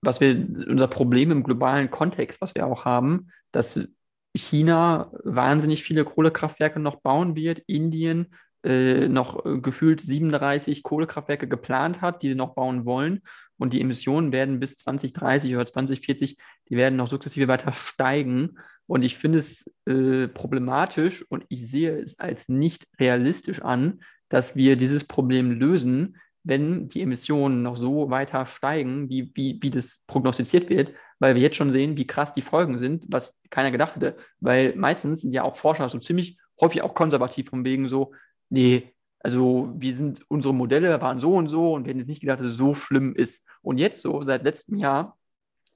was 0.01 0.21
wir, 0.21 0.35
unser 0.69 0.89
Problem 0.89 1.31
im 1.31 1.43
globalen 1.43 1.91
Kontext, 1.91 2.41
was 2.41 2.55
wir 2.55 2.67
auch 2.67 2.85
haben, 2.85 3.29
dass 3.53 3.89
China 4.37 5.11
wahnsinnig 5.25 5.83
viele 5.83 6.05
Kohlekraftwerke 6.05 6.79
noch 6.79 7.01
bauen 7.01 7.35
wird, 7.35 7.61
Indien 7.67 8.35
äh, 8.65 9.09
noch 9.09 9.43
gefühlt 9.63 10.01
37 10.01 10.83
Kohlekraftwerke 10.83 11.49
geplant 11.49 12.01
hat, 12.01 12.23
die 12.23 12.29
sie 12.29 12.35
noch 12.35 12.55
bauen 12.55 12.85
wollen. 12.85 13.23
und 13.57 13.73
die 13.73 13.81
Emissionen 13.81 14.31
werden 14.31 14.61
bis 14.61 14.77
2030 14.77 15.55
oder 15.55 15.67
2040, 15.67 16.37
die 16.69 16.77
werden 16.77 16.97
noch 16.97 17.09
sukzessive 17.09 17.49
weiter 17.49 17.73
steigen. 17.73 18.59
Und 18.87 19.03
ich 19.03 19.19
finde 19.19 19.39
es 19.39 19.71
äh, 19.87 20.29
problematisch 20.29 21.25
und 21.29 21.45
ich 21.49 21.69
sehe 21.69 21.99
es 21.99 22.19
als 22.19 22.49
nicht 22.49 22.87
realistisch 23.01 23.63
an, 23.63 24.01
dass 24.29 24.57
wir 24.57 24.77
dieses 24.77 25.05
Problem 25.05 25.53
lösen, 25.53 26.17
wenn 26.45 26.89
die 26.89 27.03
Emissionen 27.03 27.63
noch 27.63 27.77
so 27.77 28.11
weiter 28.11 28.47
steigen, 28.47 29.09
wie, 29.09 29.31
wie, 29.35 29.59
wie 29.61 29.71
das 29.71 30.03
prognostiziert 30.07 30.71
wird, 30.71 30.93
weil 31.19 31.35
wir 31.35 31.43
jetzt 31.43 31.57
schon 31.57 31.73
sehen, 31.73 31.97
wie 31.97 32.07
krass 32.07 32.33
die 32.33 32.43
Folgen 32.43 32.79
sind, 32.79 33.05
was 33.09 33.35
keiner 33.51 33.71
gedacht 33.71 33.97
hätte. 33.97 34.17
Weil 34.41 34.75
meistens 34.77 35.21
sind 35.21 35.33
ja 35.33 35.43
auch 35.43 35.57
Forscher 35.57 35.89
so 35.89 35.99
ziemlich 35.99 36.39
häufig 36.61 36.83
auch 36.83 36.95
konservativ 36.95 37.51
von 37.51 37.65
wegen 37.65 37.89
so, 37.89 38.13
nee, 38.49 38.95
also 39.21 39.73
wir 39.77 39.95
sind, 39.95 40.25
unsere 40.29 40.55
Modelle 40.55 41.01
waren 41.01 41.21
so 41.21 41.35
und 41.35 41.49
so 41.49 41.75
und 41.75 41.85
wir 41.85 41.91
hätten 41.91 41.99
jetzt 41.99 42.09
nicht 42.09 42.21
gedacht, 42.21 42.41
dass 42.41 42.47
es 42.47 42.57
so 42.57 42.75
schlimm 42.75 43.15
ist. 43.15 43.45
Und 43.63 43.79
jetzt 43.79 44.01
so, 44.01 44.23
seit 44.23 44.45
letztem 44.45 44.77
Jahr, 44.77 45.19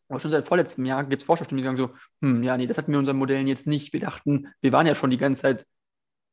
oder 0.09 0.21
schon 0.21 0.31
seit 0.31 0.47
vorletztem 0.47 0.85
Jahr, 0.85 1.05
gibt 1.05 1.23
es 1.23 1.27
Forscherstimmen, 1.27 1.62
die 1.62 1.67
sagen 1.67 1.77
so, 1.77 1.91
hm, 2.21 2.43
ja, 2.43 2.57
nee, 2.57 2.67
das 2.67 2.79
hatten 2.79 2.93
wir 2.93 2.95
in 2.95 3.01
unseren 3.01 3.19
Modellen 3.19 3.47
jetzt 3.47 3.67
nicht. 3.67 3.93
Wir 3.93 4.01
dachten, 4.01 4.49
wir 4.61 4.73
waren 4.73 4.87
ja 4.87 4.95
schon 4.95 5.11
die 5.11 5.19
ganze 5.19 5.43
Zeit 5.43 5.67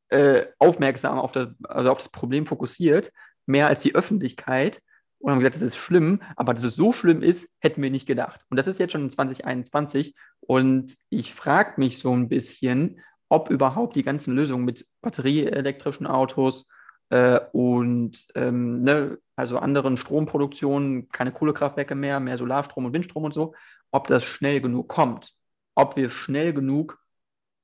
äh, 0.10 0.46
aufmerksam 0.58 1.20
auf 1.20 1.32
das, 1.32 1.50
also 1.64 1.92
auf 1.92 2.00
das 2.00 2.10
Problem 2.10 2.46
fokussiert, 2.46 3.12
mehr 3.46 3.68
als 3.68 3.82
die 3.82 3.96
Öffentlichkeit. 3.96 4.82
Und 5.20 5.32
haben 5.32 5.40
gesagt, 5.40 5.56
das 5.56 5.62
ist 5.62 5.76
schlimm, 5.76 6.22
aber 6.38 6.54
dass 6.54 6.64
es 6.64 6.76
so 6.76 6.94
schlimm 6.94 7.22
ist, 7.22 7.50
hätten 7.60 7.82
wir 7.82 7.92
nicht 7.92 8.06
gedacht. 8.06 8.46
Und 8.50 8.56
das 8.56 8.68
ist 8.68 8.80
jetzt 8.80 8.94
schon 8.94 9.12
2021 9.12 10.16
und 10.40 10.96
ich 11.10 11.34
frage 11.34 11.74
mich 11.76 12.00
so 12.00 12.16
ein 12.16 12.30
bisschen, 12.30 13.02
ob 13.28 13.50
überhaupt 13.50 13.98
die 13.98 14.04
ganzen 14.04 14.34
Lösungen 14.34 14.64
mit 14.64 14.88
batterieelektrischen 15.02 16.08
Autos 16.08 16.70
äh, 17.10 17.40
und 17.52 18.28
ähm, 18.36 18.82
ne, 18.82 19.18
also 19.36 19.60
anderen 19.60 19.98
Stromproduktionen, 19.98 21.10
keine 21.10 21.32
Kohlekraftwerke 21.32 21.96
mehr, 21.96 22.20
mehr 22.20 22.38
Solarstrom 22.38 22.86
und 22.86 22.94
Windstrom 22.94 23.26
und 23.26 23.34
so, 23.34 23.54
ob 23.92 24.08
das 24.08 24.24
schnell 24.24 24.62
genug 24.62 24.88
kommt, 24.88 25.36
ob 25.76 25.96
wir 25.96 26.10
schnell 26.10 26.54
genug 26.54 27.00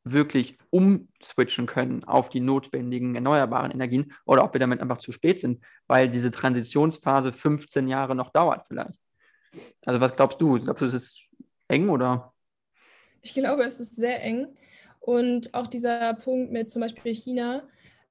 wirklich 0.05 0.57
umswitchen 0.69 1.65
können 1.65 2.03
auf 2.03 2.29
die 2.29 2.39
notwendigen 2.39 3.15
erneuerbaren 3.15 3.71
Energien 3.71 4.13
oder 4.25 4.43
ob 4.43 4.53
wir 4.53 4.59
damit 4.59 4.79
einfach 4.79 4.99
zu 4.99 5.11
spät 5.11 5.39
sind, 5.39 5.61
weil 5.87 6.09
diese 6.09 6.31
Transitionsphase 6.31 7.33
15 7.33 7.87
Jahre 7.87 8.15
noch 8.15 8.31
dauert 8.31 8.65
vielleicht. 8.67 8.99
Also 9.85 9.99
was 9.99 10.15
glaubst 10.15 10.39
du? 10.39 10.59
Glaubst 10.59 10.81
du, 10.81 10.85
es 10.85 10.93
ist 10.93 11.21
eng 11.67 11.89
oder? 11.89 12.33
Ich 13.21 13.33
glaube, 13.33 13.63
es 13.63 13.79
ist 13.79 13.95
sehr 13.95 14.21
eng. 14.23 14.47
Und 14.99 15.53
auch 15.53 15.67
dieser 15.67 16.13
Punkt 16.13 16.51
mit 16.51 16.69
zum 16.69 16.81
Beispiel 16.81 17.13
China 17.15 17.63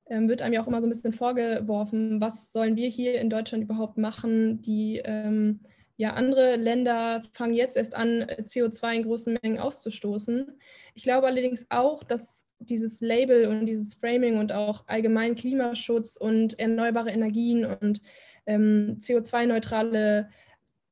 ähm, 0.06 0.28
wird 0.28 0.42
einem 0.42 0.54
ja 0.54 0.62
auch 0.62 0.66
immer 0.66 0.80
so 0.80 0.86
ein 0.86 0.90
bisschen 0.90 1.12
vorgeworfen, 1.12 2.20
was 2.20 2.52
sollen 2.52 2.76
wir 2.76 2.88
hier 2.88 3.20
in 3.20 3.30
Deutschland 3.30 3.64
überhaupt 3.64 3.98
machen, 3.98 4.60
die 4.62 5.00
ähm, 5.04 5.60
ja, 5.96 6.14
andere 6.14 6.56
Länder 6.56 7.22
fangen 7.32 7.54
jetzt 7.54 7.76
erst 7.76 7.94
an, 7.94 8.24
CO2 8.24 8.94
in 8.94 9.02
großen 9.04 9.38
Mengen 9.42 9.58
auszustoßen. 9.58 10.58
Ich 10.94 11.02
glaube 11.02 11.26
allerdings 11.26 11.66
auch, 11.70 12.02
dass 12.02 12.46
dieses 12.58 13.00
Label 13.00 13.46
und 13.46 13.66
dieses 13.66 13.94
Framing 13.94 14.38
und 14.38 14.52
auch 14.52 14.84
allgemein 14.86 15.36
Klimaschutz 15.36 16.16
und 16.16 16.58
erneuerbare 16.58 17.10
Energien 17.10 17.64
und 17.64 18.00
ähm, 18.46 18.96
CO2-neutrale 18.98 20.28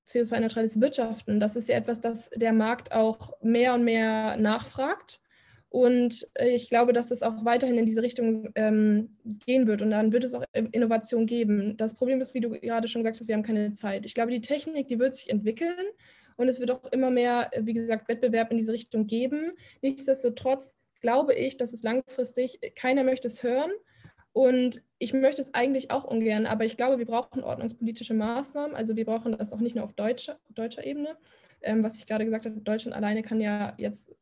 CO2-neutrales 0.07 0.81
Wirtschaften, 0.81 1.38
das 1.38 1.57
ist 1.57 1.69
ja 1.69 1.77
etwas, 1.77 2.01
das 2.01 2.31
der 2.31 2.53
Markt 2.53 2.93
auch 2.93 3.33
mehr 3.41 3.75
und 3.75 3.85
mehr 3.85 4.37
nachfragt. 4.37 5.21
Und 5.72 6.28
äh, 6.35 6.50
ich 6.50 6.68
glaube, 6.68 6.92
dass 6.92 7.11
es 7.11 7.22
auch 7.22 7.46
weiterhin 7.46 7.78
in 7.78 7.87
diese 7.87 8.02
Richtung 8.02 8.50
ähm, 8.56 9.16
gehen 9.46 9.66
wird. 9.66 9.80
Und 9.80 9.90
dann 9.90 10.12
wird 10.12 10.22
es 10.22 10.35
auch 10.35 10.44
Innovation 10.52 11.24
geben. 11.24 11.78
Das 11.78 11.94
Problem 11.94 12.20
ist, 12.20 12.35
wie 12.35 12.40
du 12.40 12.50
gerade 12.50 12.88
schon 12.88 13.00
gesagt 13.00 13.18
hast, 13.18 13.26
wir 13.26 13.35
haben 13.35 13.42
keine 13.42 13.72
Zeit. 13.72 14.04
Ich 14.04 14.12
glaube, 14.12 14.32
die 14.32 14.42
Technik, 14.42 14.88
die 14.88 14.98
wird 14.98 15.14
sich 15.14 15.30
entwickeln. 15.30 15.87
Und 16.37 16.48
es 16.48 16.61
wird 16.61 16.72
auch 16.72 16.92
immer 16.92 17.11
mehr, 17.11 17.50
wie 17.58 17.72
gesagt, 17.72 18.06
Wettbewerb 18.06 18.50
in 18.50 18.58
diese 18.58 18.74
Richtung 18.74 19.06
geben. 19.06 19.52
Nichtsdestotrotz 19.80 20.74
glaube 21.00 21.32
ich, 21.32 21.56
dass 21.56 21.72
es 21.72 21.82
langfristig, 21.82 22.61
keiner 22.74 23.02
möchte 23.02 23.28
es 23.28 23.42
hören. 23.42 23.70
Und 24.35 24.82
ich 24.98 25.14
möchte 25.14 25.40
es 25.40 25.54
eigentlich 25.54 25.90
auch 25.90 26.04
ungern, 26.04 26.44
aber 26.44 26.66
ich 26.66 26.76
glaube, 26.76 26.98
wir 26.98 27.06
brauchen 27.06 27.42
ordnungspolitische 27.42 28.12
Maßnahmen. 28.12 28.76
Also 28.76 28.94
wir 28.94 29.06
brauchen 29.06 29.38
das 29.38 29.54
auch 29.54 29.61
nicht 29.61 29.74
nur 29.74 29.87
auf 29.87 29.94
deutscher, 29.94 30.38
deutscher 30.50 30.85
Ebene. 30.85 31.16
Ähm, 31.62 31.82
was 31.82 31.96
ich 31.96 32.04
gerade 32.04 32.26
gesagt 32.26 32.44
habe, 32.44 32.61
Deutschland 32.61 32.94
alleine 32.94 33.22
kann 33.22 33.40
ja 33.40 33.72
jetzt 33.78 34.14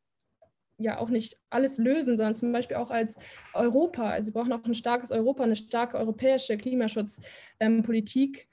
ja 0.83 0.99
auch 0.99 1.11
nicht 1.11 1.39
alles 1.51 1.79
lösen, 1.79 2.17
sondern 2.17 2.35
zum 2.35 2.53
Beispiel 2.53 2.77
auch 2.77 2.91
als 2.91 3.19
Europa. 3.55 4.11
Also 4.11 4.29
wir 4.29 4.41
brauchen 4.41 4.53
auch 4.53 4.65
ein 4.65 4.75
starkes 4.75 5.11
Europa, 5.11 5.45
eine 5.45 5.57
starke 5.57 5.97
europäische 5.97 6.57
Klimaschutzpolitik. 6.57 8.49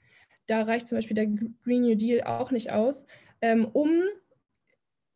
Da 0.46 0.62
reicht 0.62 0.88
zum 0.88 0.98
Beispiel 0.98 1.14
der 1.14 1.26
Green 1.26 1.82
New 1.82 1.94
Deal 1.94 2.22
auch 2.22 2.50
nicht 2.50 2.72
aus, 2.72 3.04
ähm, 3.40 3.68
um 3.72 4.02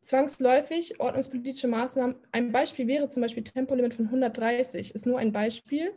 zwangsläufig 0.01 0.99
ordnungspolitische 0.99 1.67
Maßnahmen. 1.67 2.15
Ein 2.31 2.51
Beispiel 2.51 2.87
wäre 2.87 3.09
zum 3.09 3.21
Beispiel 3.21 3.43
Tempolimit 3.43 3.93
von 3.93 4.05
130, 4.05 4.93
ist 4.93 5.05
nur 5.05 5.17
ein 5.17 5.31
Beispiel. 5.31 5.91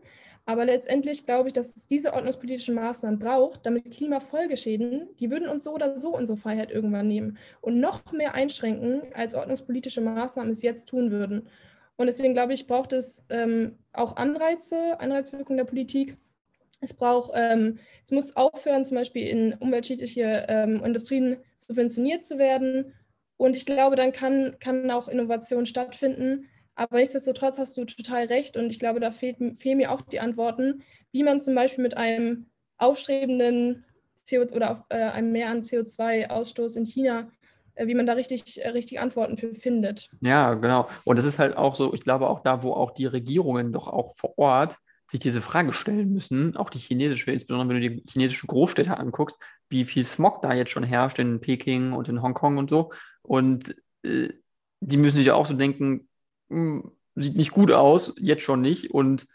Aber 0.48 0.64
letztendlich 0.64 1.26
glaube 1.26 1.48
ich, 1.48 1.52
dass 1.52 1.74
es 1.74 1.88
diese 1.88 2.14
ordnungspolitischen 2.14 2.76
Maßnahmen 2.76 3.18
braucht, 3.18 3.66
damit 3.66 3.90
Klimafolgeschäden, 3.90 5.08
die 5.18 5.28
würden 5.28 5.48
uns 5.48 5.64
so 5.64 5.74
oder 5.74 5.98
so 5.98 6.16
unsere 6.16 6.38
Freiheit 6.38 6.70
irgendwann 6.70 7.08
nehmen 7.08 7.36
und 7.60 7.80
noch 7.80 8.12
mehr 8.12 8.34
einschränken, 8.34 9.02
als 9.12 9.34
ordnungspolitische 9.34 10.00
Maßnahmen 10.00 10.52
es 10.52 10.62
jetzt 10.62 10.88
tun 10.88 11.10
würden. 11.10 11.48
Und 11.96 12.06
deswegen 12.06 12.32
glaube 12.32 12.54
ich, 12.54 12.68
braucht 12.68 12.92
es 12.92 13.24
ähm, 13.28 13.76
auch 13.92 14.16
Anreize, 14.16 15.00
Anreizwirkung 15.00 15.56
der 15.56 15.64
Politik. 15.64 16.16
Es 16.80 16.94
braucht, 16.94 17.32
ähm, 17.34 17.78
es 18.04 18.12
muss 18.12 18.36
aufhören, 18.36 18.84
zum 18.84 18.98
Beispiel 18.98 19.26
in 19.26 19.54
umweltschädliche 19.54 20.46
ähm, 20.48 20.80
Industrien 20.84 21.38
subventioniert 21.56 22.24
zu 22.24 22.38
werden. 22.38 22.92
Und 23.36 23.56
ich 23.56 23.66
glaube, 23.66 23.96
dann 23.96 24.12
kann, 24.12 24.56
kann 24.60 24.90
auch 24.92 25.08
Innovation 25.08 25.66
stattfinden 25.66 26.46
aber 26.76 26.98
nichtsdestotrotz 26.98 27.58
hast 27.58 27.76
du 27.76 27.84
total 27.84 28.26
recht 28.26 28.56
und 28.56 28.70
ich 28.70 28.78
glaube, 28.78 29.00
da 29.00 29.10
fehlt, 29.10 29.38
fehlen 29.58 29.78
mir 29.78 29.90
auch 29.90 30.02
die 30.02 30.20
Antworten, 30.20 30.82
wie 31.10 31.24
man 31.24 31.40
zum 31.40 31.54
Beispiel 31.54 31.82
mit 31.82 31.96
einem 31.96 32.46
aufstrebenden 32.76 33.84
CO 34.28 34.42
oder 34.54 34.72
auf, 34.72 34.82
äh, 34.90 34.96
einem 34.96 35.32
Mehr 35.32 35.50
an 35.50 35.62
CO2-Ausstoß 35.62 36.76
in 36.76 36.84
China, 36.84 37.30
äh, 37.74 37.86
wie 37.86 37.94
man 37.94 38.06
da 38.06 38.12
richtig, 38.12 38.62
äh, 38.62 38.68
richtig 38.68 39.00
Antworten 39.00 39.38
für 39.38 39.54
findet. 39.54 40.10
Ja, 40.20 40.54
genau. 40.54 40.88
Und 41.04 41.18
das 41.18 41.24
ist 41.24 41.38
halt 41.38 41.56
auch 41.56 41.74
so, 41.74 41.94
ich 41.94 42.02
glaube 42.02 42.28
auch 42.28 42.40
da, 42.40 42.62
wo 42.62 42.72
auch 42.72 42.92
die 42.92 43.06
Regierungen 43.06 43.72
doch 43.72 43.88
auch 43.88 44.14
vor 44.16 44.38
Ort 44.38 44.76
sich 45.08 45.20
diese 45.20 45.40
Frage 45.40 45.72
stellen 45.72 46.12
müssen, 46.12 46.56
auch 46.56 46.68
die 46.68 46.80
chinesische, 46.80 47.30
insbesondere 47.30 47.68
wenn 47.68 47.82
du 47.82 47.90
die 47.90 48.02
chinesische 48.10 48.48
Großstädte 48.48 48.96
anguckst, 48.96 49.40
wie 49.68 49.84
viel 49.84 50.04
Smog 50.04 50.42
da 50.42 50.52
jetzt 50.52 50.72
schon 50.72 50.82
herrscht 50.82 51.18
in 51.18 51.40
Peking 51.40 51.92
und 51.92 52.08
in 52.08 52.22
Hongkong 52.22 52.58
und 52.58 52.68
so. 52.68 52.92
Und 53.22 53.76
äh, 54.02 54.30
die 54.80 54.96
müssen 54.96 55.16
sich 55.16 55.30
auch 55.30 55.46
so 55.46 55.54
denken, 55.54 56.08
hm, 56.50 56.92
sieht 57.14 57.36
nicht 57.36 57.52
gut 57.52 57.72
aus, 57.72 58.14
jetzt 58.18 58.42
schon 58.42 58.60
nicht. 58.60 58.90
Und 58.90 59.26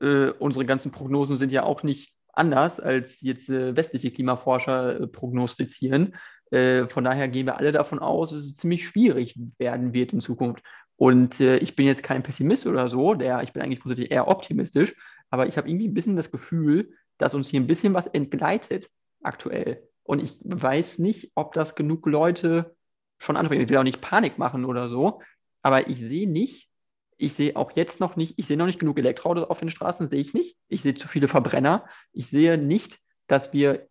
äh, 0.00 0.30
unsere 0.30 0.66
ganzen 0.66 0.92
Prognosen 0.92 1.38
sind 1.38 1.52
ja 1.52 1.64
auch 1.64 1.82
nicht 1.82 2.14
anders, 2.32 2.80
als 2.80 3.20
jetzt 3.20 3.48
äh, 3.48 3.76
westliche 3.76 4.10
Klimaforscher 4.10 5.00
äh, 5.00 5.06
prognostizieren. 5.06 6.14
Äh, 6.50 6.86
von 6.88 7.04
daher 7.04 7.28
gehen 7.28 7.46
wir 7.46 7.58
alle 7.58 7.72
davon 7.72 7.98
aus, 7.98 8.30
dass 8.30 8.40
es 8.40 8.56
ziemlich 8.56 8.86
schwierig 8.86 9.38
werden 9.58 9.92
wird 9.92 10.12
in 10.12 10.20
Zukunft. 10.20 10.62
Und 10.96 11.40
äh, 11.40 11.56
ich 11.58 11.76
bin 11.76 11.86
jetzt 11.86 12.02
kein 12.02 12.22
Pessimist 12.22 12.66
oder 12.66 12.90
so, 12.90 13.14
der, 13.14 13.42
ich 13.42 13.52
bin 13.52 13.62
eigentlich 13.62 13.80
grundsätzlich 13.80 14.10
eher 14.10 14.28
optimistisch, 14.28 14.94
aber 15.30 15.46
ich 15.46 15.56
habe 15.56 15.68
irgendwie 15.68 15.88
ein 15.88 15.94
bisschen 15.94 16.16
das 16.16 16.30
Gefühl, 16.30 16.92
dass 17.18 17.34
uns 17.34 17.48
hier 17.48 17.60
ein 17.60 17.66
bisschen 17.66 17.94
was 17.94 18.06
entgleitet 18.06 18.88
aktuell. 19.22 19.82
Und 20.02 20.22
ich 20.22 20.36
weiß 20.42 20.98
nicht, 20.98 21.32
ob 21.34 21.52
das 21.52 21.74
genug 21.74 22.06
Leute 22.06 22.74
schon 23.18 23.36
ansprechen. 23.36 23.62
Ich 23.62 23.68
will 23.68 23.76
auch 23.76 23.82
nicht 23.82 24.00
Panik 24.00 24.38
machen 24.38 24.64
oder 24.64 24.88
so, 24.88 25.20
aber 25.62 25.88
ich 25.88 25.98
sehe 25.98 26.28
nicht, 26.28 26.70
ich 27.16 27.34
sehe 27.34 27.54
auch 27.54 27.72
jetzt 27.72 28.00
noch 28.00 28.16
nicht, 28.16 28.38
ich 28.38 28.46
sehe 28.46 28.56
noch 28.56 28.66
nicht 28.66 28.78
genug 28.78 28.98
Elektroautos 28.98 29.48
auf 29.48 29.60
den 29.60 29.70
Straßen, 29.70 30.08
sehe 30.08 30.20
ich 30.20 30.32
nicht. 30.32 30.56
Ich 30.68 30.82
sehe 30.82 30.94
zu 30.94 31.06
viele 31.06 31.28
Verbrenner. 31.28 31.84
Ich 32.12 32.28
sehe 32.28 32.56
nicht, 32.56 32.98
dass 33.26 33.52
wir 33.52 33.88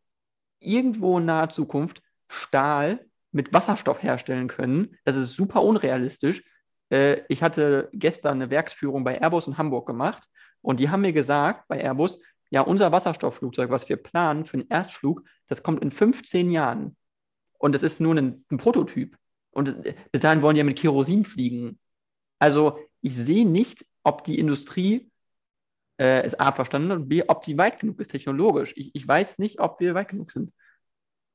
irgendwo 0.59 1.19
in 1.19 1.25
naher 1.25 1.49
Zukunft 1.49 2.01
Stahl 2.27 3.05
mit 3.31 3.53
Wasserstoff 3.53 4.01
herstellen 4.01 4.47
können. 4.47 4.97
Das 5.05 5.15
ist 5.15 5.33
super 5.33 5.61
unrealistisch. 5.61 6.43
Äh, 6.89 7.21
ich 7.29 7.43
hatte 7.43 7.89
gestern 7.93 8.41
eine 8.41 8.49
Werksführung 8.49 9.03
bei 9.03 9.21
Airbus 9.21 9.47
in 9.47 9.57
Hamburg 9.57 9.85
gemacht 9.85 10.23
und 10.61 10.79
die 10.79 10.89
haben 10.89 11.01
mir 11.01 11.13
gesagt, 11.13 11.67
bei 11.67 11.79
Airbus, 11.79 12.21
ja, 12.49 12.61
unser 12.61 12.91
Wasserstoffflugzeug, 12.91 13.69
was 13.69 13.87
wir 13.89 13.97
planen 13.97 14.45
für 14.45 14.57
den 14.57 14.69
Erstflug, 14.69 15.23
das 15.47 15.61
kommt 15.61 15.83
in 15.83 15.91
15 15.91 16.49
Jahren. 16.49 16.97
Und 17.59 17.75
das 17.75 17.83
ist 17.83 17.99
nur 17.99 18.15
ein, 18.15 18.43
ein 18.49 18.57
Prototyp. 18.57 19.15
Und 19.59 19.83
bis 20.11 20.21
dahin 20.21 20.41
wollen 20.41 20.55
die 20.55 20.59
ja 20.59 20.63
mit 20.63 20.79
Kerosin 20.79 21.25
fliegen. 21.25 21.79
Also 22.39 22.79
ich 23.01 23.13
sehe 23.13 23.45
nicht, 23.45 23.85
ob 24.03 24.23
die 24.23 24.39
Industrie 24.39 25.11
äh, 25.99 26.23
es 26.23 26.39
A 26.39 26.53
verstanden 26.53 26.91
hat 26.91 26.99
und 26.99 27.09
B, 27.09 27.23
ob 27.27 27.43
die 27.43 27.57
weit 27.57 27.77
genug 27.77 27.99
ist 27.99 28.11
technologisch. 28.11 28.73
Ich, 28.77 28.95
ich 28.95 29.05
weiß 29.05 29.37
nicht, 29.37 29.59
ob 29.59 29.81
wir 29.81 29.95
weit 29.95 30.07
genug 30.07 30.31
sind. 30.31 30.53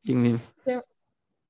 Irgendwie. 0.02 0.40
Ja. 0.64 0.82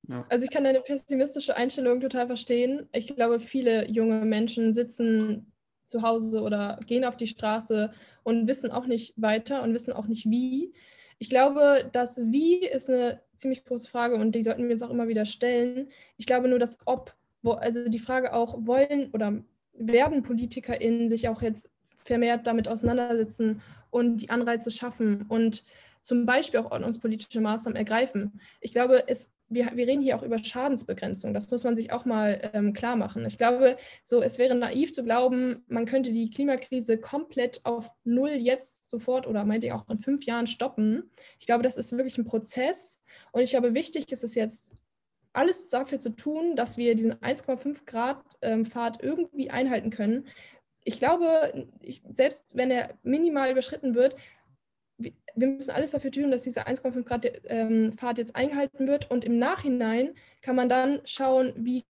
ja. 0.08 0.24
Also 0.28 0.44
ich 0.44 0.50
kann 0.50 0.64
deine 0.64 0.80
pessimistische 0.80 1.56
Einstellung 1.56 2.00
total 2.00 2.26
verstehen. 2.26 2.88
Ich 2.90 3.14
glaube, 3.14 3.38
viele 3.38 3.88
junge 3.88 4.24
Menschen 4.24 4.74
sitzen 4.74 5.52
zu 5.84 6.02
Hause 6.02 6.42
oder 6.42 6.80
gehen 6.88 7.04
auf 7.04 7.16
die 7.16 7.28
Straße 7.28 7.92
und 8.24 8.48
wissen 8.48 8.72
auch 8.72 8.86
nicht 8.86 9.14
weiter 9.16 9.62
und 9.62 9.74
wissen 9.74 9.92
auch 9.92 10.06
nicht 10.06 10.28
wie. 10.28 10.72
Ich 11.18 11.30
glaube, 11.30 11.88
das 11.92 12.20
Wie 12.24 12.66
ist 12.66 12.88
eine 12.88 13.20
ziemlich 13.36 13.64
große 13.64 13.88
Frage 13.88 14.16
und 14.16 14.32
die 14.32 14.42
sollten 14.42 14.64
wir 14.64 14.72
uns 14.72 14.82
auch 14.82 14.90
immer 14.90 15.08
wieder 15.08 15.26
stellen. 15.26 15.88
Ich 16.16 16.26
glaube 16.26 16.48
nur, 16.48 16.58
das 16.58 16.78
Ob, 16.84 17.14
wo, 17.42 17.52
also 17.52 17.88
die 17.88 17.98
Frage 17.98 18.32
auch, 18.32 18.54
wollen 18.66 19.10
oder 19.12 19.42
werden 19.72 20.22
PolitikerInnen 20.22 21.08
sich 21.08 21.28
auch 21.28 21.42
jetzt 21.42 21.70
vermehrt 22.04 22.46
damit 22.46 22.68
auseinandersetzen 22.68 23.62
und 23.90 24.18
die 24.18 24.30
Anreize 24.30 24.70
schaffen 24.70 25.24
und 25.28 25.64
zum 26.02 26.26
Beispiel 26.26 26.60
auch 26.60 26.70
ordnungspolitische 26.70 27.40
Maßnahmen 27.40 27.76
ergreifen. 27.76 28.40
Ich 28.60 28.72
glaube, 28.72 29.04
es, 29.08 29.32
wir, 29.48 29.70
wir 29.74 29.86
reden 29.86 30.02
hier 30.02 30.16
auch 30.16 30.22
über 30.22 30.38
Schadensbegrenzung. 30.38 31.34
Das 31.34 31.50
muss 31.50 31.64
man 31.64 31.76
sich 31.76 31.92
auch 31.92 32.04
mal 32.04 32.50
ähm, 32.54 32.72
klar 32.72 32.96
machen. 32.96 33.24
Ich 33.26 33.38
glaube, 33.38 33.76
so, 34.02 34.22
es 34.22 34.38
wäre 34.38 34.54
naiv 34.54 34.92
zu 34.92 35.04
glauben, 35.04 35.64
man 35.68 35.86
könnte 35.86 36.12
die 36.12 36.30
Klimakrise 36.30 36.98
komplett 36.98 37.60
auf 37.64 37.90
Null 38.04 38.30
jetzt 38.30 38.88
sofort 38.88 39.26
oder 39.26 39.44
meinte 39.44 39.66
ich 39.66 39.72
auch 39.72 39.88
in 39.88 39.98
fünf 39.98 40.24
Jahren 40.24 40.46
stoppen. 40.46 41.10
Ich 41.38 41.46
glaube, 41.46 41.62
das 41.62 41.76
ist 41.76 41.92
wirklich 41.92 42.18
ein 42.18 42.24
Prozess. 42.24 43.02
Und 43.32 43.42
ich 43.42 43.50
glaube, 43.50 43.74
wichtig 43.74 44.10
ist 44.10 44.24
es 44.24 44.34
jetzt, 44.34 44.72
alles 45.34 45.68
dafür 45.68 45.98
zu 45.98 46.10
tun, 46.10 46.56
dass 46.56 46.78
wir 46.78 46.94
diesen 46.94 47.14
1,5 47.14 47.84
Grad 47.86 48.22
ähm, 48.40 48.64
Pfad 48.64 49.02
irgendwie 49.02 49.50
einhalten 49.50 49.90
können. 49.90 50.26
Ich 50.84 50.98
glaube, 50.98 51.66
ich, 51.80 52.02
selbst 52.10 52.46
wenn 52.52 52.70
er 52.70 52.96
minimal 53.02 53.50
überschritten 53.50 53.94
wird, 53.94 54.16
wir 54.98 55.46
müssen 55.46 55.72
alles 55.72 55.92
dafür 55.92 56.12
tun, 56.12 56.30
dass 56.30 56.42
diese 56.42 56.66
1,5 56.66 57.02
Grad 57.02 57.26
ähm, 57.44 57.92
Fahrt 57.92 58.18
jetzt 58.18 58.36
eingehalten 58.36 58.86
wird 58.86 59.10
und 59.10 59.24
im 59.24 59.38
Nachhinein 59.38 60.14
kann 60.42 60.56
man 60.56 60.68
dann 60.68 61.00
schauen, 61.04 61.52
wie 61.56 61.84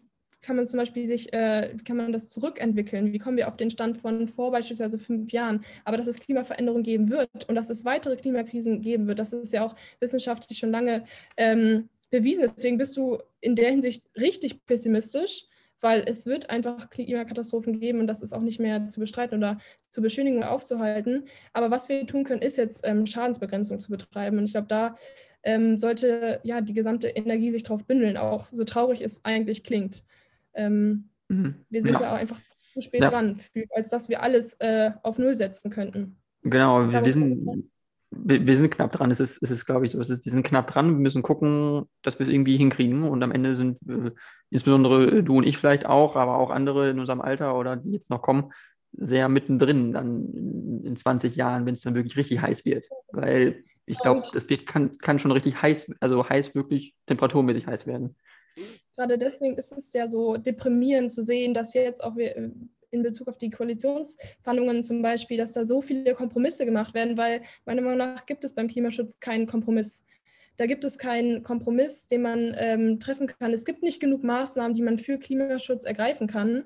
kann 0.45 0.57
man 0.57 0.67
zum 0.67 0.79
Beispiel 0.79 1.07
sich, 1.07 1.33
äh, 1.33 1.71
wie 1.75 1.85
kann 1.85 1.97
man 1.97 2.13
das 2.13 2.29
zurückentwickeln? 2.29 3.13
Wie 3.13 3.19
kommen 3.19 3.39
wir 3.39 3.49
auf 3.49 3.57
den 3.57 3.71
Stand 3.71 3.97
von 3.97 4.29
vor 4.29 4.51
beispielsweise 4.51 4.99
fünf 4.99 5.33
Jahren? 5.33 5.65
Aber 5.85 5.97
dass 5.97 6.07
es 6.07 6.21
Klimaveränderungen 6.21 6.83
geben 6.83 7.09
wird 7.09 7.49
und 7.49 7.55
dass 7.55 7.71
es 7.71 7.85
weitere 7.85 8.17
Klimakrisen 8.17 8.83
geben 8.83 9.07
wird, 9.07 9.19
das 9.19 9.33
ist 9.33 9.53
ja 9.53 9.65
auch 9.65 9.75
wissenschaftlich 10.01 10.59
schon 10.59 10.71
lange 10.71 11.05
ähm, 11.37 11.89
bewiesen. 12.11 12.45
Deswegen 12.47 12.77
bist 12.77 12.97
du 12.97 13.19
in 13.41 13.57
der 13.57 13.71
Hinsicht 13.71 14.05
richtig 14.21 14.65
pessimistisch 14.67 15.47
weil 15.85 16.03
es 16.07 16.25
wird 16.25 16.49
einfach 16.49 16.89
Klimakatastrophen 16.89 17.79
geben 17.79 18.01
und 18.01 18.07
das 18.07 18.23
ist 18.23 18.33
auch 18.33 18.41
nicht 18.41 18.59
mehr 18.59 18.89
zu 18.89 19.01
bestreiten 19.01 19.37
oder 19.37 19.59
zu 19.91 20.01
beschönigen 20.01 20.39
oder 20.39 20.51
aufzuhalten. 20.51 21.27
Aber 21.53 21.71
was 21.71 21.91
wir 21.91 22.07
tun 22.07 22.25
können, 22.25 22.41
ist 22.41 22.57
jetzt 22.57 22.87
ähm, 22.89 23.07
Schadensbegrenzung 23.07 23.79
zu 23.79 23.91
betreiben. 23.91 24.39
Und 24.39 24.47
ich 24.47 24.53
glaube, 24.53 24.67
da 24.67 24.97
ähm, 25.43 25.77
sollte 25.77 26.41
ja 26.43 26.63
die 26.63 26.73
gesamte 26.73 27.09
Energie 27.09 27.51
sich 27.51 27.65
drauf 27.65 27.85
bündeln, 27.85 28.17
auch 28.17 28.47
so 28.47 28.65
traurig 28.65 29.03
es 29.03 29.25
eigentlich 29.27 29.63
klingt. 29.63 30.03
Ähm, 30.55 31.11
mhm. 31.29 31.67
Wir 31.69 31.83
sind 31.83 31.93
ja. 31.93 31.99
da 31.99 32.15
einfach 32.15 32.41
zu 32.73 32.81
spät 32.81 33.03
ja. 33.03 33.11
dran, 33.11 33.39
als 33.75 33.91
dass 33.91 34.09
wir 34.09 34.23
alles 34.23 34.55
äh, 34.61 34.91
auf 35.03 35.19
Null 35.19 35.37
setzen 35.37 35.71
könnten. 35.71 36.17
Genau, 36.43 36.91
wir, 36.91 37.05
wir 37.05 37.13
sind 37.13 37.71
wir, 38.17 38.47
wir, 38.47 38.57
sind 38.57 38.71
knapp 38.71 38.93
dran. 38.93 39.11
Es 39.11 39.21
ist, 39.21 39.43
es 39.43 39.51
ist 39.51 39.67
glaube 39.67 39.87
ich, 39.87 39.93
so. 39.93 40.01
Es 40.01 40.11
ist, 40.11 40.25
wir 40.25 40.33
sind 40.33 40.47
knapp 40.47 40.67
dran. 40.67 40.91
Wir 40.91 41.01
müssen 41.01 41.23
gucken, 41.23 41.87
dass 42.03 42.19
wir 42.19 42.27
es 42.27 42.33
irgendwie 42.33 42.57
hinkriegen. 42.57 43.05
Und 43.05 43.23
am 43.23 43.33
Ende 43.33 43.55
sind 43.57 43.79
äh, 43.89 44.11
insbesondere 44.51 45.23
du 45.23 45.37
und 45.37 45.47
ich 45.47 45.59
vielleicht 45.59 45.87
auch, 45.87 46.17
aber 46.17 46.39
auch 46.39 46.51
andere 46.51 46.91
in 46.91 46.99
unserem 46.99 47.21
Alter 47.21 47.57
oder 47.59 47.77
die 47.77 47.93
jetzt 47.93 48.11
noch 48.11 48.23
kommen, 48.23 48.53
sehr 48.93 49.29
mittendrin 49.29 49.93
dann 49.93 50.33
in, 50.33 50.85
in 50.85 50.97
20 50.97 51.37
Jahren, 51.37 51.67
wenn 51.67 51.75
es 51.75 51.83
dann 51.83 51.95
wirklich 51.95 52.17
richtig 52.17 52.41
heiß 52.41 52.65
wird. 52.65 52.85
Weil 53.13 53.65
ich 53.87 53.99
glaube, 53.99 54.23
es 54.35 54.49
wird, 54.49 54.67
kann, 54.67 54.99
kann 54.99 55.19
schon 55.19 55.33
richtig 55.33 55.61
heiß, 55.61 55.91
also 56.01 56.29
heiß 56.29 56.55
wirklich 56.55 56.95
temperaturmäßig 57.07 57.67
heiß 57.67 57.87
werden. 57.87 58.17
Gerade 58.97 59.19
deswegen 59.19 59.57
ist 59.57 59.73
es 59.73 59.93
ja 59.93 60.07
so 60.07 60.37
deprimierend 60.37 61.13
zu 61.13 61.23
sehen, 61.23 61.53
dass 61.53 61.75
jetzt 61.75 62.03
auch 62.03 62.17
wir, 62.17 62.53
in 62.95 63.03
Bezug 63.03 63.29
auf 63.29 63.39
die 63.39 63.51
Koalitionsverhandlungen 63.51 64.83
zum 64.83 65.03
Beispiel, 65.03 65.37
dass 65.37 65.53
da 65.53 65.65
so 65.65 65.83
viele 65.83 66.15
Kompromisse 66.15 66.65
gemacht 66.65 66.95
werden, 66.95 67.17
weil 67.17 67.43
meiner 67.67 67.83
Meinung 67.83 67.99
nach 67.99 68.27
gibt 68.27 68.45
es 68.45 68.55
beim 68.55 68.69
Klimaschutz 68.69 69.21
keinen 69.21 69.47
Kompromiss. 69.47 70.05
Da 70.57 70.67
gibt 70.67 70.85
es 70.85 70.99
keinen 70.99 71.43
Kompromiss, 71.43 72.07
den 72.07 72.23
man 72.23 72.55
ähm, 72.57 73.01
treffen 73.01 73.27
kann. 73.27 73.53
Es 73.53 73.65
gibt 73.65 73.83
nicht 73.83 74.01
genug 74.01 74.23
Maßnahmen, 74.23 74.75
die 74.75 74.83
man 74.83 74.99
für 74.99 75.19
Klimaschutz 75.19 75.85
ergreifen 75.85 76.29
kann. 76.29 76.65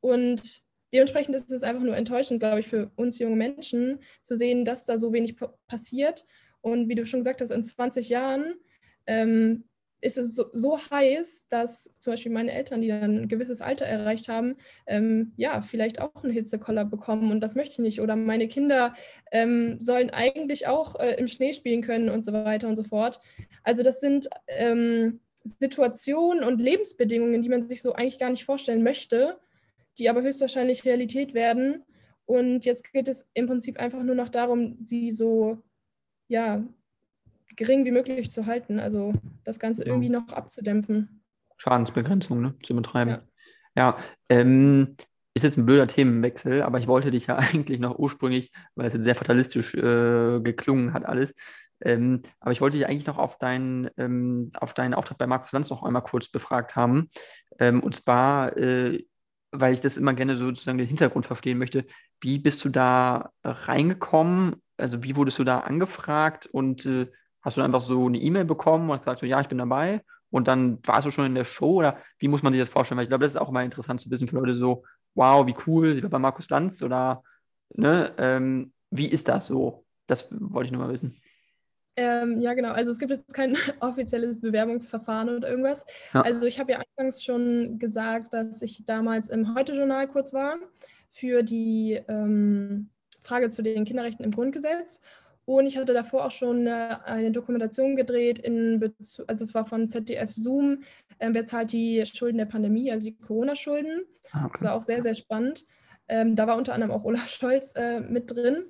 Und 0.00 0.62
dementsprechend 0.92 1.36
ist 1.36 1.52
es 1.52 1.62
einfach 1.62 1.82
nur 1.82 1.96
enttäuschend, 1.96 2.40
glaube 2.40 2.60
ich, 2.60 2.66
für 2.66 2.90
uns 2.96 3.18
junge 3.18 3.36
Menschen 3.36 4.00
zu 4.22 4.36
sehen, 4.36 4.64
dass 4.64 4.86
da 4.86 4.98
so 4.98 5.12
wenig 5.12 5.36
passiert. 5.68 6.26
Und 6.60 6.88
wie 6.88 6.96
du 6.96 7.06
schon 7.06 7.20
gesagt 7.20 7.40
hast, 7.40 7.50
in 7.50 7.62
20 7.62 8.08
Jahren 8.08 8.54
ähm, 9.06 9.67
ist 10.00 10.18
es 10.18 10.34
so, 10.34 10.46
so, 10.52 10.78
heiß, 10.78 11.48
dass 11.48 11.94
zum 11.98 12.12
Beispiel 12.12 12.32
meine 12.32 12.52
Eltern, 12.52 12.80
die 12.80 12.88
dann 12.88 13.22
ein 13.22 13.28
gewisses 13.28 13.60
Alter 13.60 13.86
erreicht 13.86 14.28
haben, 14.28 14.56
ähm, 14.86 15.32
ja, 15.36 15.60
vielleicht 15.60 16.00
auch 16.00 16.22
einen 16.22 16.32
Hitzekoller 16.32 16.84
bekommen 16.84 17.30
und 17.30 17.40
das 17.40 17.54
möchte 17.54 17.74
ich 17.74 17.78
nicht. 17.80 18.00
Oder 18.00 18.16
meine 18.16 18.48
Kinder 18.48 18.94
ähm, 19.32 19.80
sollen 19.80 20.10
eigentlich 20.10 20.66
auch 20.66 20.98
äh, 21.00 21.14
im 21.14 21.28
Schnee 21.28 21.52
spielen 21.52 21.82
können 21.82 22.08
und 22.10 22.24
so 22.24 22.32
weiter 22.32 22.68
und 22.68 22.76
so 22.76 22.84
fort. 22.84 23.20
Also 23.64 23.82
das 23.82 24.00
sind 24.00 24.28
ähm, 24.46 25.20
Situationen 25.44 26.44
und 26.44 26.60
Lebensbedingungen, 26.60 27.42
die 27.42 27.48
man 27.48 27.62
sich 27.62 27.82
so 27.82 27.94
eigentlich 27.94 28.18
gar 28.18 28.30
nicht 28.30 28.44
vorstellen 28.44 28.82
möchte, 28.82 29.38
die 29.98 30.08
aber 30.08 30.22
höchstwahrscheinlich 30.22 30.84
Realität 30.84 31.34
werden. 31.34 31.84
Und 32.24 32.64
jetzt 32.64 32.92
geht 32.92 33.08
es 33.08 33.28
im 33.34 33.46
Prinzip 33.46 33.78
einfach 33.80 34.02
nur 34.02 34.14
noch 34.14 34.28
darum, 34.28 34.78
sie 34.82 35.10
so 35.10 35.62
ja, 36.28 36.62
gering 37.58 37.84
wie 37.84 37.90
möglich 37.90 38.30
zu 38.30 38.46
halten. 38.46 38.80
Also 38.80 39.12
das 39.44 39.58
Ganze 39.58 39.82
genau. 39.84 39.96
irgendwie 39.96 40.10
noch 40.10 40.28
abzudämpfen. 40.28 41.22
Schadensbegrenzung 41.58 42.40
ne, 42.40 42.54
zu 42.62 42.74
betreiben. 42.74 43.10
Ja, 43.10 43.18
ja 43.76 43.98
ähm, 44.30 44.96
ist 45.34 45.42
jetzt 45.42 45.58
ein 45.58 45.66
blöder 45.66 45.88
Themenwechsel, 45.88 46.62
aber 46.62 46.78
ich 46.78 46.86
wollte 46.86 47.10
dich 47.10 47.26
ja 47.26 47.36
eigentlich 47.36 47.80
noch 47.80 47.98
ursprünglich, 47.98 48.50
weil 48.74 48.86
es 48.86 48.94
jetzt 48.94 49.04
sehr 49.04 49.16
fatalistisch 49.16 49.74
äh, 49.74 50.40
geklungen 50.40 50.94
hat 50.94 51.04
alles, 51.04 51.34
ähm, 51.80 52.22
aber 52.40 52.52
ich 52.52 52.60
wollte 52.60 52.76
dich 52.76 52.86
eigentlich 52.86 53.06
noch 53.06 53.18
auf 53.18 53.38
deinen, 53.38 53.90
ähm, 53.96 54.50
auf 54.54 54.72
deinen 54.72 54.94
Auftritt 54.94 55.18
bei 55.18 55.26
Markus 55.26 55.52
Lanz 55.52 55.70
noch 55.70 55.82
einmal 55.82 56.02
kurz 56.02 56.28
befragt 56.28 56.76
haben. 56.76 57.08
Ähm, 57.58 57.80
und 57.80 57.94
zwar, 57.94 58.56
äh, 58.56 59.04
weil 59.50 59.74
ich 59.74 59.80
das 59.80 59.96
immer 59.96 60.14
gerne 60.14 60.36
sozusagen 60.36 60.78
den 60.78 60.88
Hintergrund 60.88 61.26
verstehen 61.26 61.58
möchte. 61.58 61.86
Wie 62.20 62.38
bist 62.38 62.64
du 62.64 62.68
da 62.68 63.30
reingekommen? 63.44 64.56
Also 64.76 65.02
wie 65.02 65.16
wurdest 65.16 65.38
du 65.38 65.44
da 65.44 65.60
angefragt 65.60 66.46
und 66.46 66.84
äh, 66.84 67.06
Hast 67.48 67.56
du 67.56 67.62
einfach 67.62 67.80
so 67.80 68.06
eine 68.06 68.18
E-Mail 68.18 68.44
bekommen 68.44 68.90
und 68.90 68.98
gesagt, 68.98 69.20
so, 69.20 69.26
ja, 69.26 69.40
ich 69.40 69.48
bin 69.48 69.56
dabei 69.56 70.02
und 70.28 70.48
dann 70.48 70.80
warst 70.84 71.06
du 71.06 71.10
schon 71.10 71.24
in 71.24 71.34
der 71.34 71.46
Show 71.46 71.76
oder 71.76 71.96
wie 72.18 72.28
muss 72.28 72.42
man 72.42 72.52
sich 72.52 72.60
das 72.60 72.68
vorstellen? 72.68 72.98
Weil 72.98 73.04
ich 73.04 73.08
glaube, 73.08 73.24
das 73.24 73.32
ist 73.32 73.40
auch 73.40 73.50
mal 73.50 73.64
interessant 73.64 74.02
zu 74.02 74.10
wissen 74.10 74.28
für 74.28 74.36
Leute 74.36 74.54
so, 74.54 74.84
wow, 75.14 75.46
wie 75.46 75.54
cool, 75.66 75.94
sie 75.94 76.02
war 76.02 76.10
bei 76.10 76.18
Markus 76.18 76.50
Lanz 76.50 76.82
oder 76.82 77.22
ne, 77.74 78.12
ähm, 78.18 78.74
wie 78.90 79.06
ist 79.06 79.28
das 79.28 79.46
so? 79.46 79.86
Das 80.06 80.28
wollte 80.30 80.66
ich 80.66 80.72
nur 80.72 80.82
mal 80.82 80.92
wissen. 80.92 81.16
Ähm, 81.96 82.38
ja, 82.42 82.52
genau. 82.52 82.72
Also 82.72 82.90
es 82.90 82.98
gibt 82.98 83.12
jetzt 83.12 83.32
kein 83.32 83.56
offizielles 83.80 84.38
Bewerbungsverfahren 84.38 85.30
oder 85.30 85.48
irgendwas. 85.48 85.86
Ja. 86.12 86.20
Also 86.20 86.44
ich 86.44 86.60
habe 86.60 86.72
ja 86.72 86.80
anfangs 86.80 87.24
schon 87.24 87.78
gesagt, 87.78 88.34
dass 88.34 88.60
ich 88.60 88.84
damals 88.84 89.30
im 89.30 89.54
Heute-Journal 89.54 90.06
kurz 90.06 90.34
war 90.34 90.58
für 91.12 91.42
die 91.42 91.98
ähm, 92.08 92.90
Frage 93.22 93.48
zu 93.48 93.62
den 93.62 93.86
Kinderrechten 93.86 94.22
im 94.22 94.32
Grundgesetz. 94.32 95.00
Und 95.48 95.64
ich 95.64 95.78
hatte 95.78 95.94
davor 95.94 96.26
auch 96.26 96.30
schon 96.30 96.68
eine, 96.68 97.06
eine 97.06 97.30
Dokumentation 97.30 97.96
gedreht, 97.96 98.38
in 98.38 98.80
Bezug, 98.80 99.24
also 99.30 99.46
war 99.54 99.64
von 99.64 99.88
ZDF 99.88 100.30
Zoom, 100.30 100.82
äh, 101.20 101.30
wer 101.32 101.46
zahlt 101.46 101.72
die 101.72 102.04
Schulden 102.04 102.36
der 102.36 102.44
Pandemie, 102.44 102.92
also 102.92 103.06
die 103.06 103.16
Corona-Schulden. 103.16 104.02
Ah, 104.32 104.44
okay. 104.44 104.50
Das 104.52 104.62
war 104.62 104.74
auch 104.74 104.82
sehr, 104.82 105.00
sehr 105.00 105.14
spannend. 105.14 105.64
Ähm, 106.06 106.36
da 106.36 106.46
war 106.46 106.58
unter 106.58 106.74
anderem 106.74 106.92
auch 106.92 107.04
Olaf 107.04 107.30
Scholz 107.30 107.72
äh, 107.76 108.00
mit 108.00 108.30
drin. 108.30 108.64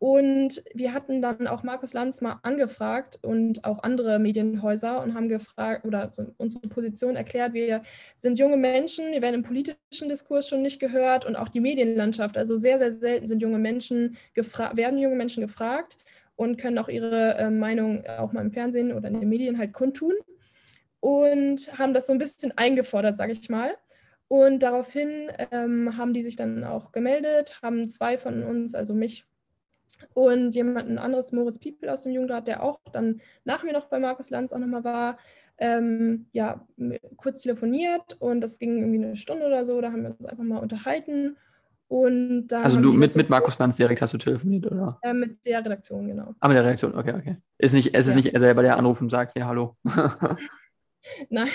Und 0.00 0.64
wir 0.74 0.92
hatten 0.92 1.22
dann 1.22 1.46
auch 1.46 1.62
Markus 1.62 1.92
Lanz 1.92 2.20
mal 2.20 2.40
angefragt 2.42 3.20
und 3.22 3.64
auch 3.64 3.84
andere 3.84 4.18
Medienhäuser 4.18 5.04
und 5.04 5.14
haben 5.14 5.28
gefragt 5.28 5.84
oder 5.84 6.08
so 6.12 6.34
unsere 6.36 6.66
Position 6.66 7.14
erklärt. 7.14 7.54
Wir 7.54 7.82
sind 8.16 8.40
junge 8.40 8.56
Menschen, 8.56 9.12
wir 9.12 9.22
werden 9.22 9.36
im 9.36 9.42
politischen 9.44 10.08
Diskurs 10.08 10.48
schon 10.48 10.62
nicht 10.62 10.80
gehört 10.80 11.24
und 11.24 11.36
auch 11.36 11.48
die 11.48 11.60
Medienlandschaft. 11.60 12.36
Also 12.36 12.56
sehr, 12.56 12.78
sehr 12.78 12.90
selten 12.90 13.28
sind 13.28 13.40
junge 13.40 13.58
Menschen 13.60 14.16
werden 14.34 14.98
junge 14.98 15.14
Menschen 15.14 15.40
gefragt 15.40 15.96
und 16.36 16.58
können 16.58 16.78
auch 16.78 16.88
ihre 16.88 17.36
äh, 17.36 17.50
Meinung 17.50 18.04
auch 18.06 18.32
mal 18.32 18.40
im 18.40 18.52
Fernsehen 18.52 18.92
oder 18.92 19.08
in 19.08 19.20
den 19.20 19.28
Medien 19.28 19.58
halt 19.58 19.72
kundtun 19.72 20.14
und 21.00 21.78
haben 21.78 21.94
das 21.94 22.06
so 22.06 22.12
ein 22.12 22.18
bisschen 22.18 22.52
eingefordert, 22.56 23.16
sage 23.16 23.32
ich 23.32 23.48
mal. 23.48 23.76
Und 24.28 24.62
daraufhin 24.62 25.30
ähm, 25.50 25.96
haben 25.96 26.14
die 26.14 26.22
sich 26.22 26.36
dann 26.36 26.64
auch 26.64 26.92
gemeldet, 26.92 27.60
haben 27.62 27.86
zwei 27.86 28.16
von 28.16 28.42
uns, 28.42 28.74
also 28.74 28.94
mich 28.94 29.26
und 30.14 30.54
jemanden 30.54 30.98
anderes, 30.98 31.32
Moritz 31.32 31.58
Piepel 31.58 31.88
aus 31.88 32.02
dem 32.02 32.12
Jugendrat, 32.12 32.48
der 32.48 32.62
auch 32.62 32.80
dann 32.92 33.20
nach 33.44 33.62
mir 33.62 33.72
noch 33.72 33.86
bei 33.86 33.98
Markus 33.98 34.30
Lanz 34.30 34.52
auch 34.52 34.58
nochmal 34.58 34.84
war, 34.84 35.18
ähm, 35.58 36.26
ja, 36.32 36.66
kurz 37.16 37.42
telefoniert 37.42 38.16
und 38.18 38.40
das 38.40 38.58
ging 38.58 38.78
irgendwie 38.78 39.04
eine 39.04 39.16
Stunde 39.16 39.46
oder 39.46 39.64
so, 39.64 39.80
da 39.80 39.92
haben 39.92 40.02
wir 40.02 40.10
uns 40.10 40.26
einfach 40.26 40.42
mal 40.42 40.58
unterhalten 40.58 41.36
und 41.88 42.52
also 42.52 42.80
du 42.80 42.92
mit, 42.92 43.14
mit 43.14 43.28
Markus 43.28 43.58
Lanz 43.58 43.76
direkt 43.76 44.00
hast 44.00 44.14
du 44.14 44.18
telefoniert, 44.18 44.66
oder? 44.66 44.98
Äh, 45.02 45.12
mit 45.12 45.44
der 45.44 45.64
Redaktion, 45.64 46.06
genau. 46.08 46.34
Ah, 46.40 46.48
mit 46.48 46.56
der 46.56 46.64
Redaktion, 46.64 46.94
okay, 46.96 47.14
okay. 47.16 47.36
Ist 47.58 47.72
nicht, 47.72 47.94
es 47.94 48.06
ist 48.06 48.08
ja. 48.08 48.16
nicht 48.16 48.34
er 48.34 48.40
selber, 48.40 48.62
der 48.62 48.78
anruft 48.78 49.02
und 49.02 49.10
sagt, 49.10 49.36
ja, 49.36 49.46
hallo. 49.46 49.76
Nein. 51.28 51.48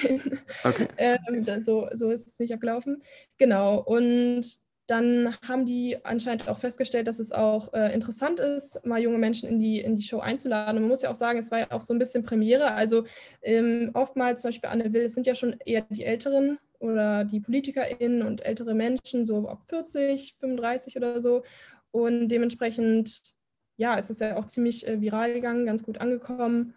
Okay. 0.64 0.88
Ähm, 0.98 1.64
so, 1.64 1.90
so 1.94 2.12
ist 2.12 2.28
es 2.28 2.40
nicht 2.40 2.54
abgelaufen. 2.54 3.02
Genau. 3.38 3.80
Und 3.80 4.46
dann 4.88 5.36
haben 5.48 5.66
die 5.66 5.98
anscheinend 6.04 6.48
auch 6.48 6.58
festgestellt, 6.58 7.08
dass 7.08 7.20
es 7.20 7.32
auch 7.32 7.74
äh, 7.74 7.94
interessant 7.94 8.40
ist, 8.40 8.84
mal 8.86 9.00
junge 9.00 9.18
Menschen 9.18 9.48
in 9.48 9.60
die, 9.60 9.80
in 9.80 9.96
die 9.96 10.04
Show 10.04 10.20
einzuladen. 10.20 10.78
Und 10.78 10.84
man 10.84 10.90
muss 10.90 11.02
ja 11.02 11.12
auch 11.12 11.16
sagen, 11.16 11.40
es 11.40 11.52
war 11.52 11.60
ja 11.60 11.72
auch 11.72 11.82
so 11.82 11.94
ein 11.94 12.00
bisschen 12.00 12.24
Premiere. 12.24 12.74
Also 12.74 13.06
ähm, 13.42 13.92
oftmals, 13.94 14.42
zum 14.42 14.50
Beispiel 14.50 14.70
Anne 14.70 14.94
Will, 14.94 15.04
es 15.04 15.14
sind 15.14 15.28
ja 15.28 15.36
schon 15.36 15.56
eher 15.66 15.86
die 15.90 16.06
Älteren 16.06 16.60
oder 16.80 17.26
die 17.26 17.40
PolitikerInnen 17.40 18.24
und 18.24 18.46
ältere 18.46 18.74
Menschen, 18.74 19.26
so 19.26 19.48
ab 19.48 19.64
40, 19.68 20.36
35 20.40 20.98
oder 20.98 21.22
so. 21.22 21.44
Und 21.92 22.30
dementsprechend, 22.30 23.36
ja, 23.78 23.98
es 23.98 24.10
ist 24.10 24.22
ja 24.22 24.38
auch 24.38 24.46
ziemlich 24.46 24.88
äh, 24.88 25.02
viral 25.02 25.34
gegangen, 25.34 25.66
ganz 25.66 25.84
gut 25.84 26.00
angekommen. 26.00 26.74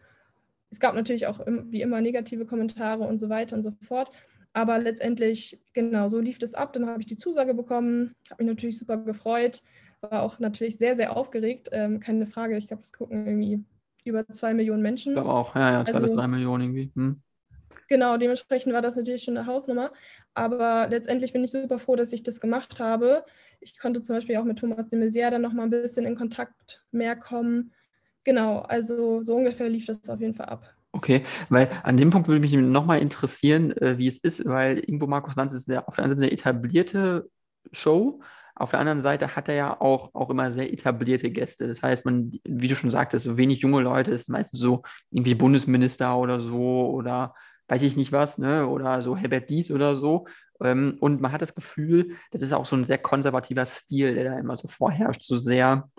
Es 0.70 0.80
gab 0.80 0.94
natürlich 0.94 1.26
auch 1.26 1.40
wie 1.46 1.82
immer 1.82 2.00
negative 2.00 2.46
Kommentare 2.46 3.04
und 3.04 3.18
so 3.18 3.28
weiter 3.28 3.56
und 3.56 3.62
so 3.62 3.72
fort. 3.82 4.10
Aber 4.54 4.78
letztendlich, 4.78 5.60
genau, 5.72 6.08
so 6.08 6.18
lief 6.18 6.38
das 6.38 6.54
ab. 6.54 6.72
Dann 6.72 6.86
habe 6.86 7.00
ich 7.00 7.06
die 7.06 7.16
Zusage 7.16 7.54
bekommen, 7.54 8.14
habe 8.30 8.42
mich 8.44 8.52
natürlich 8.52 8.78
super 8.78 8.96
gefreut, 8.98 9.62
war 10.00 10.22
auch 10.22 10.38
natürlich 10.38 10.78
sehr, 10.78 10.96
sehr 10.96 11.16
aufgeregt. 11.16 11.68
Ähm, 11.72 12.00
keine 12.00 12.26
Frage, 12.26 12.56
ich 12.56 12.66
glaube, 12.66 12.82
es 12.82 12.92
gucken 12.92 13.26
irgendwie 13.26 13.64
über 14.04 14.26
zwei 14.28 14.52
Millionen 14.54 14.82
Menschen. 14.82 15.12
Ich 15.12 15.16
glaube 15.16 15.32
auch, 15.32 15.54
ja, 15.54 15.72
ja, 15.72 15.84
zwei 15.84 15.94
also, 15.94 16.06
bis 16.06 16.16
drei 16.16 16.28
Millionen 16.28 16.64
irgendwie. 16.64 16.90
Hm. 16.94 17.22
Genau, 17.92 18.16
dementsprechend 18.16 18.72
war 18.72 18.80
das 18.80 18.96
natürlich 18.96 19.22
schon 19.22 19.36
eine 19.36 19.46
Hausnummer. 19.46 19.92
Aber 20.32 20.88
letztendlich 20.88 21.34
bin 21.34 21.44
ich 21.44 21.50
super 21.50 21.78
froh, 21.78 21.94
dass 21.94 22.14
ich 22.14 22.22
das 22.22 22.40
gemacht 22.40 22.80
habe. 22.80 23.22
Ich 23.60 23.78
konnte 23.78 24.00
zum 24.00 24.16
Beispiel 24.16 24.38
auch 24.38 24.44
mit 24.44 24.58
Thomas 24.58 24.88
de 24.88 24.98
Maizière 24.98 25.28
dann 25.28 25.42
nochmal 25.42 25.66
ein 25.66 25.70
bisschen 25.70 26.06
in 26.06 26.16
Kontakt 26.16 26.82
mehr 26.90 27.16
kommen. 27.16 27.74
Genau, 28.24 28.60
also 28.60 29.22
so 29.22 29.36
ungefähr 29.36 29.68
lief 29.68 29.84
das 29.84 30.08
auf 30.08 30.22
jeden 30.22 30.32
Fall 30.32 30.46
ab. 30.46 30.74
Okay, 30.92 31.22
weil 31.50 31.68
an 31.82 31.98
dem 31.98 32.08
Punkt 32.08 32.28
würde 32.28 32.40
mich 32.40 32.54
nochmal 32.54 33.00
interessieren, 33.00 33.76
äh, 33.76 33.98
wie 33.98 34.08
es 34.08 34.16
ist, 34.16 34.42
weil 34.46 34.78
irgendwo 34.78 35.06
Markus 35.06 35.36
Lanz 35.36 35.52
ist 35.52 35.68
der, 35.68 35.86
auf 35.86 35.96
der 35.96 36.04
einen 36.04 36.14
Seite 36.14 36.22
eine 36.22 36.32
etablierte 36.32 37.28
Show, 37.72 38.22
auf 38.54 38.70
der 38.70 38.80
anderen 38.80 39.02
Seite 39.02 39.36
hat 39.36 39.50
er 39.50 39.54
ja 39.54 39.80
auch, 39.82 40.14
auch 40.14 40.30
immer 40.30 40.50
sehr 40.50 40.72
etablierte 40.72 41.30
Gäste. 41.30 41.68
Das 41.68 41.82
heißt, 41.82 42.06
man, 42.06 42.32
wie 42.44 42.68
du 42.68 42.76
schon 42.76 42.90
sagtest, 42.90 43.24
so 43.24 43.36
wenig 43.36 43.60
junge 43.60 43.82
Leute, 43.82 44.12
ist 44.12 44.30
meistens 44.30 44.60
so 44.60 44.82
irgendwie 45.10 45.34
Bundesminister 45.34 46.16
oder 46.16 46.40
so 46.40 46.90
oder 46.90 47.34
weiß 47.68 47.82
ich 47.82 47.96
nicht 47.96 48.12
was, 48.12 48.38
ne? 48.38 48.66
Oder 48.66 49.02
so 49.02 49.16
Herbert 49.16 49.50
Dies 49.50 49.70
oder 49.70 49.96
so. 49.96 50.26
Ähm, 50.62 50.96
und 51.00 51.20
man 51.20 51.32
hat 51.32 51.42
das 51.42 51.54
Gefühl, 51.54 52.16
das 52.30 52.42
ist 52.42 52.52
auch 52.52 52.66
so 52.66 52.76
ein 52.76 52.84
sehr 52.84 52.98
konservativer 52.98 53.66
Stil, 53.66 54.14
der 54.14 54.24
da 54.24 54.38
immer 54.38 54.56
so 54.56 54.68
vorherrscht, 54.68 55.24
so 55.24 55.36
sehr 55.36 55.90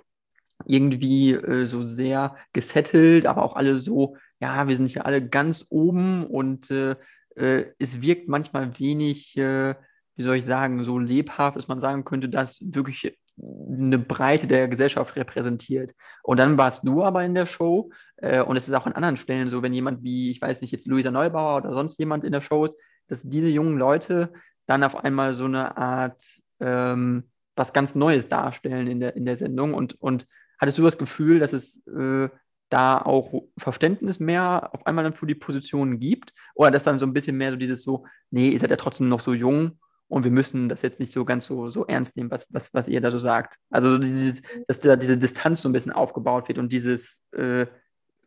irgendwie 0.66 1.32
äh, 1.34 1.66
so 1.66 1.84
sehr 1.84 2.36
gesettelt, 2.54 3.26
aber 3.26 3.44
auch 3.44 3.56
alle 3.56 3.78
so 3.80 4.16
ja, 4.44 4.68
wir 4.68 4.76
sind 4.76 4.88
hier 4.88 5.06
alle 5.06 5.26
ganz 5.26 5.66
oben 5.70 6.26
und 6.28 6.70
äh, 6.70 6.98
äh, 7.36 7.66
es 7.80 8.02
wirkt 8.02 8.28
manchmal 8.28 8.78
wenig, 8.78 9.38
äh, 9.38 9.76
wie 10.16 10.22
soll 10.22 10.36
ich 10.36 10.44
sagen, 10.46 10.84
so 10.84 11.00
lebhaft, 11.00 11.56
dass 11.56 11.70
man 11.70 11.80
sagen 11.80 12.04
könnte, 12.04 12.28
dass 12.28 12.60
wirklich 12.62 13.18
eine 13.42 13.98
Breite 13.98 14.48
der 14.48 14.68
Gesellschaft 14.68 15.16
repräsentiert. 15.16 15.94
Und 16.22 16.40
dann 16.40 16.58
warst 16.58 16.88
du 16.88 17.04
aber 17.04 17.24
in 17.24 17.34
der 17.34 17.46
Show 17.46 17.90
äh, 18.18 18.42
und 18.42 18.58
es 18.58 18.68
ist 18.68 18.74
auch 18.74 18.86
an 18.86 18.94
anderen 18.94 19.18
Stellen 19.18 19.50
so, 19.50 19.62
wenn 19.62 19.74
jemand 19.74 20.04
wie, 20.04 20.32
ich 20.32 20.42
weiß 20.42 20.62
nicht, 20.62 20.72
jetzt 20.72 20.86
Luisa 20.86 21.12
Neubauer 21.12 21.58
oder 21.58 21.74
sonst 21.74 21.98
jemand 22.00 22.24
in 22.24 22.32
der 22.32 22.42
Show 22.42 22.66
ist, 22.66 22.78
dass 23.08 23.24
diese 23.24 23.50
jungen 23.50 23.78
Leute 23.78 24.32
dann 24.68 24.84
auf 24.84 25.04
einmal 25.04 25.34
so 25.34 25.46
eine 25.46 25.78
Art 25.78 26.24
ähm, 26.60 27.30
was 27.56 27.74
ganz 27.74 27.96
Neues 27.96 28.30
darstellen 28.30 28.88
in 28.88 29.00
der, 29.00 29.16
in 29.16 29.26
der 29.26 29.38
Sendung 29.38 29.74
und, 29.74 30.00
und 30.02 30.28
hattest 30.60 30.78
du 30.78 30.84
das 30.84 30.98
Gefühl, 30.98 31.40
dass 31.40 31.54
es 31.54 31.86
äh, 31.88 32.30
da 32.70 32.98
auch 32.98 33.44
Verständnis 33.58 34.20
mehr 34.20 34.70
auf 34.74 34.88
einmal 34.88 35.04
dann 35.04 35.14
für 35.14 35.28
die 35.28 35.36
Positionen 35.36 36.00
gibt? 36.00 36.34
Oder 36.56 36.72
dass 36.72 36.84
dann 36.84 36.98
so 36.98 37.06
ein 37.06 37.14
bisschen 37.14 37.38
mehr 37.38 37.52
so 37.52 37.58
dieses 37.58 37.84
so, 37.84 38.06
nee, 38.32 38.50
ihr 38.50 38.60
seid 38.60 38.72
ja 38.72 38.78
trotzdem 38.78 39.10
noch 39.10 39.20
so 39.20 39.34
jung 39.34 39.78
und 40.14 40.24
wir 40.24 40.32
müssen 40.32 40.70
das 40.70 40.84
jetzt 40.84 41.00
nicht 41.00 41.12
so 41.12 41.26
ganz 41.26 41.48
so, 41.48 41.72
so 41.72 41.88
ernst 41.88 42.16
nehmen, 42.16 42.30
was, 42.30 42.46
was, 42.54 42.72
was 42.72 42.88
ihr 42.88 43.02
da 43.02 43.10
so 43.10 43.18
sagt. 43.18 43.58
Also 43.72 43.98
dieses, 43.98 44.44
dass 44.68 44.80
da 44.80 44.96
diese 44.96 45.18
Distanz 45.18 45.64
so 45.64 45.70
ein 45.70 45.72
bisschen 45.72 45.92
aufgebaut 45.92 46.48
wird 46.48 46.60
und 46.60 46.72
dieses, 46.72 47.24
äh, 47.32 47.66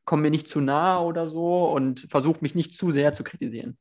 komm 0.05 0.23
mir 0.23 0.33
nicht 0.33 0.49
zu 0.49 0.61
nah 0.61 1.01
oder 1.01 1.29
so 1.29 1.71
und 1.71 2.01
versucht 2.11 2.43
mich 2.43 2.57
nicht 2.57 2.75
zu 2.75 2.91
sehr 2.91 3.13
zu 3.13 3.23
kritisieren. 3.23 3.79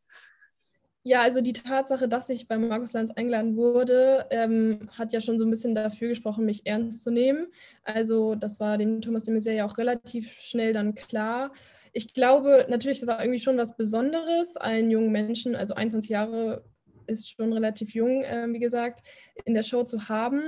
Ja, 1.02 1.22
also 1.22 1.42
die 1.42 1.54
Tatsache, 1.54 2.08
dass 2.08 2.30
ich 2.30 2.48
bei 2.48 2.60
Markus 2.60 2.94
Lanz 2.94 3.10
eingeladen 3.10 3.56
wurde, 3.56 4.28
ähm, 4.30 4.88
hat 4.96 5.12
ja 5.12 5.20
schon 5.20 5.40
so 5.40 5.46
ein 5.46 5.50
bisschen 5.50 5.74
dafür 5.74 6.10
gesprochen, 6.10 6.46
mich 6.46 6.68
ernst 6.68 7.04
zu 7.04 7.10
nehmen. 7.10 7.48
Also 7.84 8.36
das 8.36 8.60
war 8.60 8.78
dem 8.78 9.02
Thomas 9.02 9.24
de 9.24 9.34
Maizière 9.34 9.54
ja 9.54 9.66
auch 9.66 9.80
relativ 9.80 10.32
schnell 10.32 10.74
dann 10.74 10.94
klar. 10.94 11.52
Ich 11.92 12.14
glaube, 12.14 12.68
natürlich 12.70 13.06
war 13.08 13.20
irgendwie 13.20 13.40
schon 13.40 13.58
was 13.58 13.76
Besonderes, 13.76 14.58
einen 14.58 14.92
jungen 14.92 15.12
Menschen, 15.12 15.56
also 15.56 15.74
21 15.74 16.10
Jahre 16.10 16.64
ist 17.08 17.30
schon 17.30 17.54
relativ 17.54 17.94
jung, 17.94 18.24
äh, 18.24 18.48
wie 18.50 18.60
gesagt, 18.60 19.02
in 19.46 19.54
der 19.54 19.64
Show 19.64 19.84
zu 19.84 20.10
haben. 20.10 20.42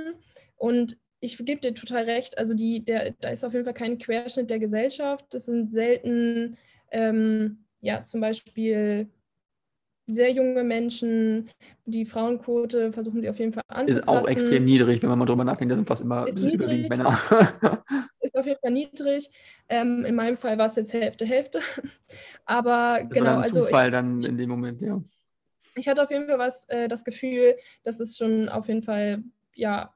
Und 0.56 0.96
ich 1.20 1.36
gebe 1.38 1.60
dir 1.60 1.74
total 1.74 2.04
recht, 2.04 2.38
also 2.38 2.54
die, 2.54 2.84
der, 2.84 3.12
da 3.20 3.30
ist 3.30 3.44
auf 3.44 3.52
jeden 3.52 3.64
Fall 3.64 3.74
kein 3.74 3.98
Querschnitt 3.98 4.50
der 4.50 4.58
Gesellschaft. 4.58 5.26
Das 5.30 5.46
sind 5.46 5.70
selten, 5.70 6.56
ähm, 6.90 7.64
ja, 7.80 8.02
zum 8.02 8.20
Beispiel 8.20 9.08
sehr 10.08 10.32
junge 10.32 10.64
Menschen. 10.64 11.50
Die 11.84 12.06
Frauenquote 12.06 12.92
versuchen 12.92 13.20
sie 13.20 13.28
auf 13.28 13.38
jeden 13.38 13.52
Fall 13.52 13.62
anzupassen. 13.68 13.98
Ist 13.98 14.08
auch 14.08 14.28
extrem 14.28 14.64
niedrig, 14.64 15.02
wenn 15.02 15.10
man 15.10 15.18
mal 15.18 15.26
drüber 15.26 15.44
nachdenkt. 15.44 15.70
Das 15.70 15.78
sind 15.78 15.86
fast 15.86 16.02
immer 16.02 16.26
überwiegend 16.26 16.88
Männer. 16.88 17.18
ist 18.20 18.36
auf 18.36 18.46
jeden 18.46 18.58
Fall 18.60 18.72
niedrig. 18.72 19.30
Ähm, 19.68 20.04
in 20.06 20.14
meinem 20.14 20.36
Fall 20.36 20.58
war 20.58 20.66
es 20.66 20.76
jetzt 20.76 20.92
Hälfte, 20.92 21.26
Hälfte. 21.26 21.60
Aber 22.46 22.98
das 23.00 23.10
genau, 23.10 23.26
war 23.26 23.36
ein 23.36 23.42
also. 23.42 23.64
Zufall 23.64 23.86
ich, 23.86 23.92
dann 23.92 24.20
in 24.20 24.38
dem 24.38 24.48
Moment, 24.48 24.80
ja. 24.80 25.00
Ich 25.78 25.88
hatte 25.88 26.02
auf 26.02 26.10
jeden 26.10 26.26
Fall 26.26 26.38
was, 26.38 26.68
äh, 26.68 26.88
das 26.88 27.04
Gefühl, 27.04 27.56
dass 27.82 28.00
es 28.00 28.16
schon 28.16 28.48
auf 28.48 28.68
jeden 28.68 28.82
Fall 28.82 29.22
ja, 29.54 29.94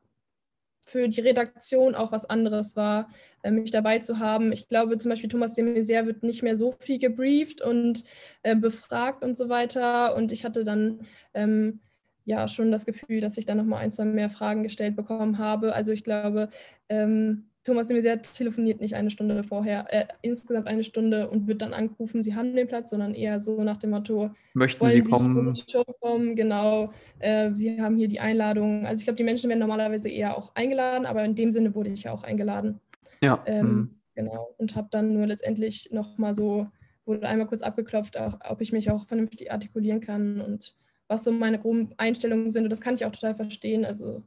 für 0.85 1.09
die 1.09 1.20
Redaktion 1.20 1.95
auch 1.95 2.12
was 2.12 2.24
anderes 2.26 2.76
war, 2.76 3.09
äh, 3.43 3.51
mich 3.51 3.70
dabei 3.70 4.01
zu 4.01 4.18
haben. 4.18 4.53
Ich 4.53 4.68
glaube 4.68 4.99
zum 4.99 5.11
Beispiel 5.11 5.30
Thomas 5.30 5.55
de 5.55 5.64
Maizière 5.64 6.07
wird 6.07 6.22
nicht 6.22 6.43
mehr 6.43 6.57
so 6.57 6.72
viel 6.72 6.99
gebrieft 6.99 7.62
und 7.62 8.05
äh, 8.43 8.57
befragt 8.57 9.22
und 9.24 9.37
so 9.37 9.49
weiter. 9.49 10.16
Und 10.16 10.33
ich 10.33 10.45
hatte 10.45 10.64
dann 10.64 11.07
ähm, 11.35 11.80
ja 12.24 12.49
schon 12.49 12.70
das 12.72 12.87
Gefühl, 12.87 13.20
dass 13.20 13.39
ich 13.39 13.47
dann 13.47 13.59
nochmal 13.59 13.80
ein, 13.83 13.93
zwei 13.93 14.05
mehr 14.05 14.30
Fragen 14.30 14.62
gestellt 14.62 14.97
bekommen 14.97 15.39
habe. 15.39 15.74
Also 15.74 15.93
ich 15.93 16.05
glaube, 16.05 16.49
ähm, 16.89 17.49
Thomas 17.65 17.87
de 17.87 17.97
Maizière 17.97 18.21
telefoniert 18.21 18.81
nicht 18.81 18.95
eine 18.95 19.11
Stunde 19.11 19.45
vorher, 19.45 19.87
äh, 19.89 20.07
insgesamt 20.21 20.67
eine 20.67 20.83
Stunde 20.83 21.31
und 21.31 21.47
wird 21.47 21.63
dann 21.63 21.73
angerufen, 21.73 22.23
Sie 22.23 22.35
haben 22.35 22.57
den 22.57 22.67
Platz, 22.67 22.91
sondern 22.91 23.15
eher 23.15 23.39
so 23.39 23.63
nach 23.63 23.77
dem 23.77 23.91
Motto, 23.91 24.31
möchten 24.55 24.85
Sie, 24.91 25.03
Sie 25.03 25.11
kommen? 25.11 25.55
Show 25.55 25.85
kommen? 26.01 26.35
Genau, 26.35 26.93
äh, 27.21 27.53
Sie 27.55 27.81
haben 27.81 27.97
hier 27.97 28.09
die 28.09 28.19
Einladung. 28.19 28.85
Also 28.85 29.01
ich 29.01 29.05
glaube, 29.05 29.17
die 29.17 29.25
Menschen 29.25 29.49
werden 29.49 29.61
normalerweise 29.61 30.09
eher 30.09 30.37
auch 30.37 30.55
eingeladen, 30.57 31.07
aber 31.07 31.25
in 31.25 31.37
dem 31.37 31.53
Sinne 31.53 31.75
wurde 31.75 31.91
ich 31.91 32.03
ja 32.03 32.13
auch 32.13 32.25
eingeladen. 32.25 32.81
Ja. 33.21 33.43
Ähm, 33.47 33.67
hm. 33.67 33.91
Genau, 34.15 34.55
und 34.59 34.75
habe 34.77 34.89
dann 34.91 35.15
nur 35.15 35.27
letztendlich 35.27 35.91
nochmal 35.93 36.35
so, 36.35 36.67
wurde 37.07 37.27
einmal 37.27 37.47
kurz 37.47 37.63
abgeklopft, 37.63 38.19
auch, 38.19 38.39
ob 38.47 38.61
ich 38.61 38.73
mich 38.73 38.91
auch 38.91 39.07
vernünftig 39.07 39.51
artikulieren 39.51 40.01
kann 40.01 40.41
und 40.41 40.77
was 41.09 41.25
so 41.25 41.33
meine 41.33 41.59
groben 41.59 41.91
Einstellungen 41.97 42.51
sind. 42.51 42.65
Und 42.65 42.71
das 42.71 42.81
kann 42.81 42.95
ich 42.95 43.07
auch 43.07 43.13
total 43.13 43.35
verstehen. 43.35 43.85
Also 43.85 44.23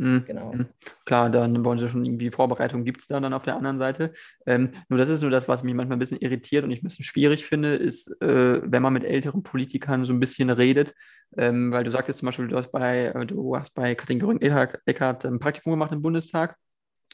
Mhm. 0.00 0.24
Genau. 0.24 0.52
Mhm. 0.54 0.66
Klar, 1.04 1.28
dann 1.28 1.62
wollen 1.62 1.78
sie 1.78 1.90
schon 1.90 2.06
irgendwie 2.06 2.30
Vorbereitung 2.30 2.84
gibt 2.84 3.02
es 3.02 3.06
da 3.08 3.20
dann 3.20 3.34
auf 3.34 3.42
der 3.42 3.56
anderen 3.56 3.78
Seite. 3.78 4.14
Ähm, 4.46 4.70
nur 4.88 4.98
das 4.98 5.10
ist 5.10 5.20
nur 5.20 5.30
das, 5.30 5.46
was 5.46 5.62
mich 5.62 5.74
manchmal 5.74 5.96
ein 5.96 6.00
bisschen 6.00 6.18
irritiert 6.20 6.64
und 6.64 6.70
ich 6.70 6.80
ein 6.80 6.84
bisschen 6.84 7.04
schwierig 7.04 7.44
finde, 7.44 7.74
ist, 7.74 8.08
äh, 8.22 8.62
wenn 8.64 8.82
man 8.82 8.94
mit 8.94 9.04
älteren 9.04 9.42
Politikern 9.42 10.06
so 10.06 10.14
ein 10.14 10.20
bisschen 10.20 10.48
redet, 10.48 10.94
ähm, 11.36 11.70
weil 11.70 11.84
du 11.84 11.92
sagtest 11.92 12.20
zum 12.20 12.26
Beispiel, 12.26 12.48
du 12.48 12.56
hast 12.56 12.72
bei, 12.72 13.08
äh, 13.08 13.26
du 13.26 13.54
hast 13.54 13.74
bei 13.74 13.94
Katrin 13.94 14.18
Göring-Eckardt 14.18 15.26
ein 15.26 15.38
Praktikum 15.38 15.72
gemacht 15.72 15.92
im 15.92 16.00
Bundestag. 16.00 16.56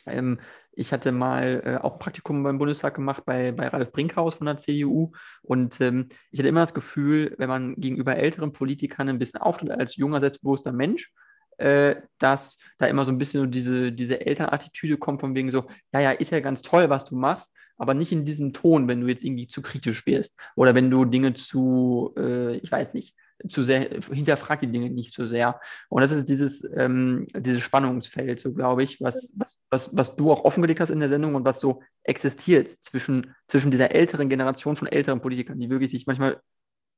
Ähm, 0.07 0.39
ich 0.70 0.93
hatte 0.93 1.11
mal 1.11 1.62
äh, 1.64 1.84
auch 1.84 1.95
ein 1.95 1.99
Praktikum 1.99 2.45
beim 2.45 2.59
Bundestag 2.59 2.95
gemacht 2.95 3.24
bei, 3.26 3.51
bei 3.51 3.66
Ralf 3.66 3.91
Brinkhaus 3.91 4.34
von 4.34 4.47
der 4.47 4.59
CDU 4.59 5.11
und 5.43 5.80
ähm, 5.80 6.11
ich 6.30 6.39
hatte 6.39 6.49
immer 6.49 6.61
das 6.61 6.74
Gefühl, 6.74 7.34
wenn 7.39 7.49
man 7.49 7.74
gegenüber 7.74 8.14
älteren 8.14 8.53
Politikern 8.53 9.09
ein 9.09 9.18
bisschen 9.18 9.41
auftritt 9.41 9.72
als 9.72 9.97
junger, 9.97 10.20
selbstbewusster 10.20 10.70
Mensch, 10.70 11.12
äh, 11.59 11.97
dass 12.19 12.59
da 12.79 12.87
immer 12.87 13.05
so 13.05 13.13
ein 13.13 13.19
bisschen 13.19 13.41
so 13.41 13.47
diese, 13.47 13.93
diese 13.93 14.25
Elternattitüde 14.25 14.97
kommt, 14.97 15.21
von 15.21 15.35
wegen 15.35 15.51
so, 15.51 15.67
ja, 15.93 16.01
ja, 16.01 16.11
ist 16.13 16.33
ja 16.33 16.41
ganz 16.41 16.63
toll, 16.63 16.91
was 16.91 17.05
du 17.05 17.17
machst, 17.17 17.51
aber 17.79 17.95
nicht 17.95 18.13
in 18.13 18.25
diesem 18.25 18.53
Ton, 18.53 18.89
wenn 18.89 19.01
du 19.01 19.09
jetzt 19.09 19.25
irgendwie 19.25 19.49
zu 19.49 19.63
kritisch 19.63 20.07
wirst 20.07 20.39
oder 20.55 20.75
wenn 20.75 20.91
du 20.91 21.05
Dinge 21.05 21.35
zu, 21.35 22.15
äh, 22.17 22.57
ich 22.57 22.71
weiß 22.71 22.95
nicht, 22.95 23.15
zu 23.49 23.63
sehr, 23.63 23.89
hinterfragt 24.11 24.63
die 24.63 24.73
Dinge 24.73 24.91
nicht 24.91 25.13
so 25.13 25.27
sehr. 25.27 25.61
Und 25.89 26.01
das 26.01 26.11
ist 26.11 26.29
dieses, 26.29 26.67
ähm, 26.75 27.27
dieses 27.37 27.61
Spannungsfeld, 27.63 28.41
so 28.41 28.53
glaube 28.53 28.83
ich, 28.83 29.01
was, 29.01 29.33
was, 29.37 29.59
was, 29.71 29.97
was 29.97 30.17
du 30.17 30.33
auch 30.33 30.45
offengelegt 30.45 30.81
hast 30.81 30.91
in 30.91 31.01
der 31.01 31.11
Sendung 31.11 31.35
und 31.35 31.45
was 31.45 31.61
so 31.61 31.83
existiert 32.03 32.71
zwischen, 32.83 33.35
zwischen 33.47 33.71
dieser 33.71 33.91
älteren 33.91 34.29
Generation 34.29 34.77
von 34.77 34.89
älteren 34.89 35.21
Politikern, 35.21 35.59
die 35.59 35.71
wirklich 35.71 35.91
sich 35.91 36.07
manchmal 36.07 36.41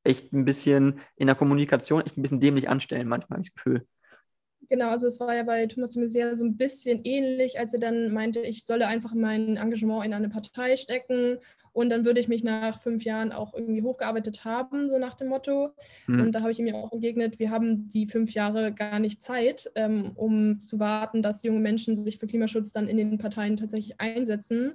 echt 0.05 0.33
ein 0.33 0.45
bisschen 0.45 1.01
in 1.17 1.27
der 1.27 1.37
Kommunikation 1.37 2.07
echt 2.07 2.17
ein 2.17 2.23
bisschen 2.23 2.41
dämlich 2.41 2.69
anstellen, 2.69 3.09
manchmal, 3.09 3.39
habe 3.39 3.43
ich 3.43 3.53
das 3.53 3.55
Gefühl. 3.55 3.87
Genau, 4.71 4.91
also 4.91 5.07
es 5.07 5.19
war 5.19 5.35
ja 5.35 5.45
bei 5.45 5.67
Thomas 5.67 5.91
de 5.91 6.03
Maizière 6.03 6.35
so 6.35 6.45
ein 6.45 6.57
bisschen 6.57 7.01
ähnlich, 7.05 7.59
als 7.59 7.73
er 7.73 7.81
dann 7.81 8.13
meinte, 8.13 8.41
ich 8.41 8.65
solle 8.65 8.87
einfach 8.87 9.15
mein 9.15 9.57
Engagement 9.57 10.05
in 10.05 10.13
eine 10.13 10.29
Partei 10.29 10.77
stecken 10.77 11.39
Und 11.73 11.91
dann 11.91 12.05
würde 12.05 12.21
ich 12.21 12.29
mich 12.29 12.43
nach 12.43 12.81
fünf 12.81 13.05
Jahren 13.05 13.33
auch 13.33 13.55
irgendwie 13.55 13.83
hochgearbeitet 13.83 14.45
haben, 14.45 14.89
so 14.89 14.99
nach 14.99 15.15
dem 15.15 15.29
Motto. 15.29 15.71
Mhm. 16.07 16.21
Und 16.21 16.33
da 16.33 16.41
habe 16.41 16.51
ich 16.51 16.59
ihm 16.59 16.75
auch 16.75 16.93
entgegnet, 16.93 17.39
wir 17.39 17.51
haben 17.51 17.89
die 17.89 18.07
fünf 18.07 18.33
Jahre 18.35 18.73
gar 18.75 18.99
nicht 18.99 19.23
Zeit, 19.23 19.71
ähm, 19.77 20.13
um 20.17 20.59
zu 20.59 20.81
warten, 20.81 21.23
dass 21.23 21.43
junge 21.45 21.61
Menschen 21.61 21.95
sich 21.97 22.19
für 22.19 22.27
Klimaschutz 22.27 22.73
dann 22.73 22.89
in 22.89 22.97
den 22.97 23.19
Parteien 23.19 23.57
tatsächlich 23.57 24.01
einsetzen. 24.01 24.75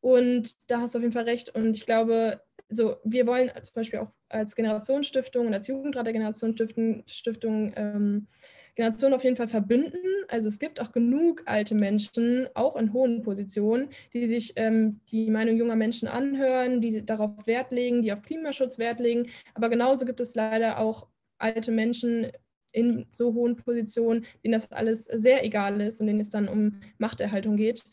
Und 0.00 0.54
da 0.70 0.80
hast 0.80 0.94
du 0.94 0.98
auf 0.98 1.02
jeden 1.02 1.14
Fall 1.14 1.24
recht. 1.24 1.54
Und 1.54 1.74
ich 1.76 1.86
glaube, 1.86 2.40
so, 2.68 2.96
wir 3.04 3.26
wollen 3.26 3.50
zum 3.62 3.74
Beispiel 3.74 4.00
auch 4.00 4.10
als 4.28 4.56
Generationsstiftung 4.56 5.46
und 5.46 5.54
als 5.54 5.66
Jugendrat 5.68 6.06
der 6.06 6.12
Generationsstiftung 6.14 7.04
Stiftung, 7.06 7.72
ähm, 7.76 8.28
Generationen 8.74 9.14
auf 9.14 9.24
jeden 9.24 9.36
Fall 9.36 9.48
verbünden. 9.48 10.00
Also 10.28 10.48
es 10.48 10.58
gibt 10.58 10.80
auch 10.80 10.92
genug 10.92 11.42
alte 11.46 11.74
Menschen, 11.74 12.48
auch 12.54 12.76
in 12.76 12.92
hohen 12.92 13.22
Positionen, 13.22 13.88
die 14.14 14.26
sich 14.26 14.54
ähm, 14.56 15.00
die 15.10 15.30
Meinung 15.30 15.56
junger 15.56 15.76
Menschen 15.76 16.08
anhören, 16.08 16.80
die 16.80 17.04
darauf 17.04 17.46
Wert 17.46 17.70
legen, 17.70 18.02
die 18.02 18.12
auf 18.12 18.22
Klimaschutz 18.22 18.78
Wert 18.78 19.00
legen. 19.00 19.28
Aber 19.54 19.68
genauso 19.68 20.06
gibt 20.06 20.20
es 20.20 20.34
leider 20.34 20.78
auch 20.78 21.06
alte 21.38 21.72
Menschen 21.72 22.28
in 22.72 23.06
so 23.12 23.34
hohen 23.34 23.56
Positionen, 23.56 24.24
denen 24.42 24.52
das 24.52 24.72
alles 24.72 25.04
sehr 25.04 25.44
egal 25.44 25.80
ist 25.82 26.00
und 26.00 26.06
denen 26.06 26.20
es 26.20 26.30
dann 26.30 26.48
um 26.48 26.80
Machterhaltung 26.98 27.56
geht. 27.56 27.84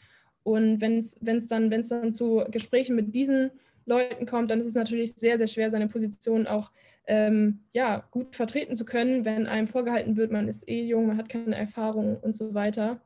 Und 0.43 0.80
wenn 0.80 0.97
es 0.97 1.17
dann, 1.49 1.69
dann 1.69 2.13
zu 2.13 2.45
Gesprächen 2.49 2.95
mit 2.95 3.13
diesen 3.13 3.51
Leuten 3.90 4.26
kommt, 4.26 4.52
dann 4.52 4.62
ist 4.62 4.68
es 4.68 4.76
natürlich 4.76 5.14
sehr, 5.16 5.38
sehr 5.38 5.48
schwer, 5.48 5.72
seine 5.72 5.88
Position 5.88 6.48
auch 6.48 6.72
ähm, 7.08 7.66
ja, 7.74 8.08
gut 8.12 8.36
vertreten 8.36 8.76
zu 8.76 8.86
können, 8.86 9.26
wenn 9.26 9.48
einem 9.48 9.68
vorgehalten 9.68 10.16
wird, 10.16 10.32
man 10.32 10.48
ist 10.48 10.70
eh 10.70 10.84
jung, 10.84 11.08
man 11.08 11.18
hat 11.18 11.28
keine 11.28 11.56
Erfahrung 11.56 12.18
und 12.18 12.36
so 12.36 12.54
weiter. 12.54 13.02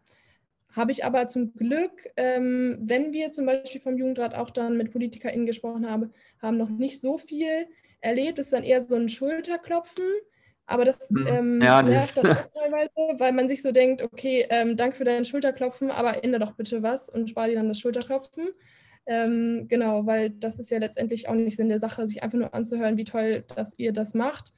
Habe 0.75 0.91
ich 0.91 1.05
aber 1.05 1.27
zum 1.27 1.53
Glück, 1.53 2.09
ähm, 2.17 2.77
wenn 2.81 3.13
wir 3.13 3.31
zum 3.31 3.45
Beispiel 3.45 3.79
vom 3.79 3.97
Jugendrat 3.97 4.35
auch 4.35 4.49
dann 4.49 4.75
mit 4.75 4.91
PolitikerInnen 4.91 5.45
gesprochen 5.45 5.89
haben, 5.89 6.11
haben 6.41 6.57
noch 6.57 6.69
nicht 6.69 6.99
so 6.99 7.17
viel 7.17 7.67
erlebt. 8.01 8.39
Es 8.39 8.47
ist 8.47 8.53
dann 8.53 8.63
eher 8.63 8.81
so 8.81 8.95
ein 8.95 9.07
Schulterklopfen. 9.07 10.05
Aber 10.65 10.85
das 10.85 11.09
hm. 11.09 11.27
ähm, 11.27 11.61
ja, 11.61 11.81
nervt 11.81 12.17
dann 12.17 12.27
auch 12.27 12.51
teilweise, 12.53 13.19
weil 13.19 13.33
man 13.33 13.47
sich 13.47 13.61
so 13.61 13.71
denkt, 13.71 14.01
okay, 14.01 14.45
ähm, 14.49 14.75
danke 14.77 14.95
für 14.95 15.03
dein 15.03 15.25
Schulterklopfen, 15.25 15.91
aber 15.91 16.23
ändere 16.23 16.41
doch 16.41 16.53
bitte 16.53 16.81
was 16.81 17.09
und 17.09 17.29
spare 17.29 17.49
dir 17.49 17.55
dann 17.55 17.67
das 17.67 17.79
Schulterklopfen. 17.79 18.49
Ähm, 19.05 19.67
genau, 19.67 20.05
weil 20.05 20.29
das 20.29 20.59
ist 20.59 20.71
ja 20.71 20.77
letztendlich 20.77 21.27
auch 21.27 21.33
nicht 21.33 21.57
Sinn 21.57 21.69
der 21.69 21.79
Sache, 21.79 22.07
sich 22.07 22.23
einfach 22.23 22.37
nur 22.37 22.53
anzuhören, 22.53 22.97
wie 22.97 23.03
toll, 23.03 23.43
dass 23.55 23.77
ihr 23.77 23.91
das 23.91 24.13
macht. 24.13 24.53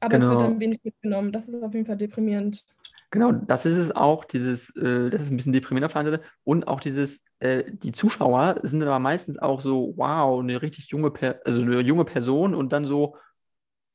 Aber 0.00 0.18
genau. 0.18 0.24
es 0.24 0.30
wird 0.30 0.38
genau. 0.40 0.50
dann 0.50 0.60
wenig 0.60 0.80
mitgenommen. 0.82 1.32
Das 1.32 1.48
ist 1.48 1.62
auf 1.62 1.74
jeden 1.74 1.86
Fall 1.86 1.96
deprimierend. 1.96 2.64
Genau, 3.10 3.30
das 3.30 3.64
ist 3.64 3.78
es 3.78 3.94
auch, 3.94 4.24
dieses, 4.24 4.74
äh, 4.76 5.08
das 5.08 5.22
ist 5.22 5.30
ein 5.30 5.36
bisschen 5.36 5.52
deprimierend 5.52 5.86
auf 5.86 5.92
der 5.92 6.00
einen 6.00 6.10
Seite. 6.10 6.24
Und 6.42 6.66
auch 6.66 6.80
dieses, 6.80 7.22
äh, 7.38 7.62
die 7.70 7.92
Zuschauer 7.92 8.58
sind 8.64 8.82
aber 8.82 8.98
meistens 8.98 9.38
auch 9.38 9.60
so, 9.60 9.94
wow, 9.96 10.40
eine 10.40 10.60
richtig 10.60 10.88
junge, 10.88 11.12
per 11.12 11.40
also 11.44 11.62
eine 11.62 11.78
junge 11.80 12.04
Person 12.04 12.56
und 12.56 12.72
dann 12.72 12.86
so, 12.86 13.16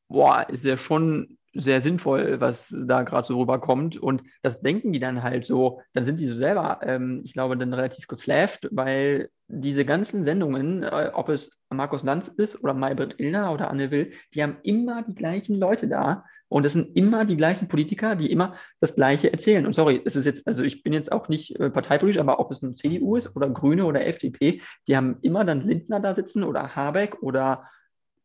boah, 0.07 0.47
ist 0.49 0.63
ja 0.63 0.77
schon 0.77 1.37
sehr 1.53 1.81
sinnvoll, 1.81 2.39
was 2.39 2.73
da 2.73 3.03
gerade 3.03 3.27
so 3.27 3.39
rüberkommt. 3.39 3.97
Und 3.97 4.23
das 4.41 4.61
denken 4.61 4.93
die 4.93 4.99
dann 4.99 5.21
halt 5.21 5.43
so, 5.43 5.81
dann 5.93 6.05
sind 6.05 6.19
die 6.21 6.27
so 6.27 6.35
selber, 6.35 6.79
ähm, 6.83 7.21
ich 7.25 7.33
glaube, 7.33 7.57
dann 7.57 7.73
relativ 7.73 8.07
geflasht, 8.07 8.69
weil 8.71 9.29
diese 9.49 9.83
ganzen 9.83 10.23
Sendungen, 10.23 10.83
äh, 10.83 11.09
ob 11.13 11.29
es 11.29 11.61
Markus 11.69 12.03
Lanz 12.03 12.27
ist 12.27 12.63
oder 12.63 12.73
Maybrit 12.73 13.19
Illner 13.19 13.51
oder 13.51 13.69
Anne 13.69 13.91
Will, 13.91 14.13
die 14.33 14.43
haben 14.43 14.57
immer 14.63 15.03
die 15.03 15.15
gleichen 15.15 15.59
Leute 15.59 15.87
da. 15.87 16.23
Und 16.47 16.65
es 16.65 16.73
sind 16.73 16.95
immer 16.95 17.25
die 17.25 17.37
gleichen 17.37 17.67
Politiker, 17.67 18.15
die 18.15 18.31
immer 18.31 18.55
das 18.79 18.95
Gleiche 18.95 19.31
erzählen. 19.31 19.67
Und 19.67 19.75
sorry, 19.75 20.01
es 20.03 20.15
ist 20.15 20.25
jetzt, 20.25 20.47
also 20.47 20.63
ich 20.63 20.81
bin 20.81 20.93
jetzt 20.93 21.11
auch 21.11 21.29
nicht 21.29 21.59
äh, 21.59 21.69
parteipolitisch, 21.69 22.19
aber 22.19 22.39
ob 22.39 22.51
es 22.51 22.61
nun 22.61 22.77
CDU 22.77 23.15
ist 23.15 23.35
oder 23.35 23.49
Grüne 23.49 23.85
oder 23.85 24.05
FDP, 24.05 24.61
die 24.87 24.95
haben 24.95 25.17
immer 25.21 25.45
dann 25.45 25.67
Lindner 25.67 25.99
da 25.99 26.15
sitzen 26.15 26.43
oder 26.43 26.75
Habeck 26.75 27.21
oder 27.21 27.69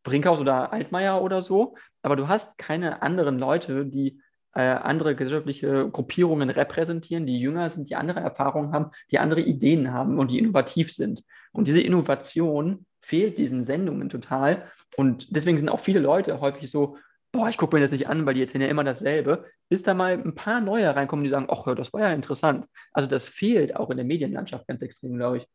Brinkhaus 0.05 0.39
oder 0.39 0.73
Altmaier 0.73 1.23
oder 1.23 1.43
so, 1.43 1.77
aber 2.03 2.17
du 2.17 2.29
hast 2.29 2.57
keine 2.59 3.03
anderen 3.03 3.39
Leute, 3.39 3.87
die 3.87 4.21
äh, 4.55 4.63
andere 4.63 5.15
gesellschaftliche 5.15 5.89
Gruppierungen 5.91 6.51
repräsentieren, 6.51 7.27
die 7.27 7.39
jünger 7.39 7.69
sind, 7.71 7.89
die 7.91 7.97
andere 7.97 8.21
Erfahrungen 8.21 8.73
haben, 8.73 8.91
die 9.11 9.19
andere 9.19 9.41
Ideen 9.41 9.93
haben 9.93 10.19
und 10.19 10.31
die 10.31 10.39
innovativ 10.39 10.93
sind. 10.93 11.25
Und 11.53 11.69
diese 11.69 11.81
Innovation 11.81 12.87
fehlt 13.01 13.39
diesen 13.39 13.65
Sendungen 13.65 14.09
total. 14.09 14.65
Und 14.97 15.35
deswegen 15.35 15.59
sind 15.59 15.69
auch 15.69 15.81
viele 15.81 16.01
Leute 16.01 16.41
häufig 16.41 16.71
so, 16.71 16.97
boah, 17.33 17.49
ich 17.49 17.57
gucke 17.57 17.77
mir 17.77 17.83
das 17.83 17.91
nicht 17.91 18.09
an, 18.09 18.25
weil 18.27 18.35
die 18.35 18.43
erzählen 18.43 18.63
ja 18.63 18.69
immer 18.69 18.85
dasselbe, 18.85 19.45
bis 19.69 19.83
da 19.83 19.93
mal 19.93 20.13
ein 20.13 20.35
paar 20.35 20.61
neue 20.61 20.95
reinkommen, 20.95 21.25
die 21.25 21.31
sagen, 21.31 21.49
ach 21.51 21.65
das 21.75 21.93
war 21.93 22.03
ja 22.03 22.13
interessant. 22.13 22.67
Also 22.93 23.09
das 23.09 23.27
fehlt 23.27 23.77
auch 23.77 23.91
in 23.91 23.97
der 23.97 24.07
Medienlandschaft 24.07 24.67
ganz 24.69 24.83
extrem, 24.83 25.17
glaube 25.17 25.39
ich. 25.39 25.47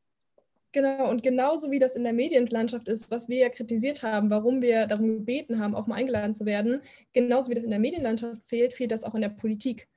Genau, 0.71 1.09
und 1.09 1.23
genauso 1.23 1.71
wie 1.71 1.79
das 1.79 1.95
in 1.95 2.03
der 2.03 2.13
Medienlandschaft 2.13 2.87
ist, 2.87 3.09
was 3.09 3.27
wir 3.27 3.37
ja 3.37 3.49
kritisiert 3.49 4.03
haben, 4.03 4.29
warum 4.29 4.61
wir 4.61 4.85
darum 4.85 5.07
gebeten 5.07 5.59
haben, 5.59 5.73
auch 5.73 5.87
mal 5.87 5.95
eingeladen 5.95 6.35
zu 6.35 6.45
werden, 6.45 6.81
genauso 7.11 7.49
wie 7.49 7.55
das 7.55 7.63
in 7.63 7.71
der 7.71 7.79
Medienlandschaft 7.79 8.41
fehlt, 8.47 8.73
fehlt 8.73 8.91
das 8.91 9.03
auch 9.03 9.15
in 9.15 9.21
der 9.21 9.29
Politik. 9.29 9.87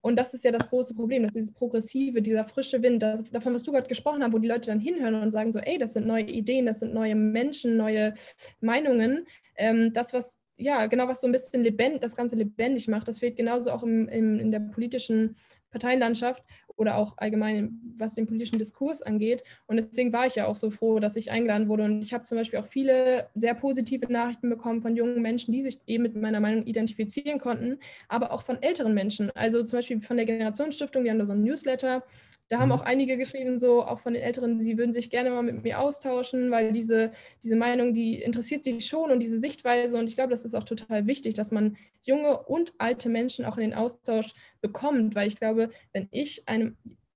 Und 0.00 0.16
das 0.16 0.34
ist 0.34 0.44
ja 0.44 0.52
das 0.52 0.68
große 0.68 0.94
Problem, 0.94 1.24
dass 1.24 1.32
dieses 1.32 1.52
Progressive, 1.52 2.22
dieser 2.22 2.44
frische 2.44 2.82
Wind, 2.82 3.02
das, 3.02 3.22
davon, 3.30 3.54
was 3.54 3.62
du 3.62 3.72
gerade 3.72 3.88
gesprochen 3.88 4.22
hast, 4.22 4.32
wo 4.32 4.38
die 4.38 4.48
Leute 4.48 4.70
dann 4.70 4.80
hinhören 4.80 5.14
und 5.14 5.30
sagen 5.30 5.52
so, 5.52 5.58
ey, 5.60 5.78
das 5.78 5.94
sind 5.94 6.06
neue 6.06 6.24
Ideen, 6.24 6.66
das 6.66 6.80
sind 6.80 6.94
neue 6.94 7.14
Menschen, 7.14 7.76
neue 7.76 8.14
Meinungen. 8.60 9.26
Ähm, 9.56 9.92
das, 9.92 10.12
was, 10.12 10.38
ja, 10.56 10.86
genau, 10.86 11.08
was 11.08 11.20
so 11.20 11.26
ein 11.26 11.32
bisschen 11.32 11.62
lebend, 11.62 12.02
das 12.04 12.16
Ganze 12.16 12.36
lebendig 12.36 12.88
macht, 12.88 13.08
das 13.08 13.18
fehlt 13.18 13.36
genauso 13.36 13.70
auch 13.72 13.82
im, 13.82 14.08
im, 14.08 14.38
in 14.38 14.50
der 14.50 14.60
politischen 14.60 15.36
Parteienlandschaft 15.70 16.44
oder 16.76 16.96
auch 16.96 17.14
allgemein, 17.16 17.80
was 17.96 18.14
den 18.14 18.26
politischen 18.26 18.58
Diskurs 18.58 19.02
angeht. 19.02 19.42
Und 19.66 19.76
deswegen 19.76 20.12
war 20.12 20.26
ich 20.26 20.34
ja 20.34 20.46
auch 20.46 20.56
so 20.56 20.70
froh, 20.70 20.98
dass 21.00 21.16
ich 21.16 21.30
eingeladen 21.30 21.68
wurde. 21.68 21.84
Und 21.84 22.02
ich 22.02 22.12
habe 22.12 22.24
zum 22.24 22.38
Beispiel 22.38 22.58
auch 22.58 22.66
viele 22.66 23.28
sehr 23.34 23.54
positive 23.54 24.10
Nachrichten 24.12 24.48
bekommen 24.48 24.82
von 24.82 24.96
jungen 24.96 25.22
Menschen, 25.22 25.52
die 25.52 25.62
sich 25.62 25.80
eben 25.86 26.02
mit 26.02 26.16
meiner 26.16 26.40
Meinung 26.40 26.66
identifizieren 26.66 27.38
konnten, 27.38 27.78
aber 28.08 28.32
auch 28.32 28.42
von 28.42 28.62
älteren 28.62 28.94
Menschen. 28.94 29.30
Also 29.34 29.64
zum 29.64 29.78
Beispiel 29.78 30.00
von 30.00 30.16
der 30.16 30.26
Generationsstiftung, 30.26 31.04
die 31.04 31.10
haben 31.10 31.18
da 31.18 31.26
so 31.26 31.32
ein 31.32 31.42
Newsletter. 31.42 32.04
Da 32.48 32.60
haben 32.60 32.68
mhm. 32.68 32.76
auch 32.76 32.82
einige 32.82 33.16
geschrieben, 33.16 33.58
so 33.58 33.84
auch 33.84 33.98
von 33.98 34.14
den 34.14 34.22
Älteren, 34.22 34.60
sie 34.60 34.78
würden 34.78 34.92
sich 34.92 35.10
gerne 35.10 35.30
mal 35.30 35.42
mit 35.42 35.64
mir 35.64 35.80
austauschen, 35.80 36.52
weil 36.52 36.70
diese, 36.70 37.10
diese 37.42 37.56
Meinung, 37.56 37.92
die 37.92 38.22
interessiert 38.22 38.62
sie 38.62 38.80
schon 38.80 39.10
und 39.10 39.18
diese 39.18 39.38
Sichtweise. 39.38 39.98
Und 39.98 40.06
ich 40.06 40.14
glaube, 40.14 40.30
das 40.30 40.44
ist 40.44 40.54
auch 40.54 40.62
total 40.62 41.08
wichtig, 41.08 41.34
dass 41.34 41.50
man 41.50 41.76
junge 42.02 42.38
und 42.44 42.72
alte 42.78 43.08
Menschen 43.08 43.44
auch 43.44 43.56
in 43.56 43.70
den 43.70 43.74
Austausch 43.74 44.32
bekommt, 44.60 45.16
weil 45.16 45.26
ich 45.26 45.36
glaube, 45.36 45.70
wenn 45.92 46.08
ich 46.12 46.44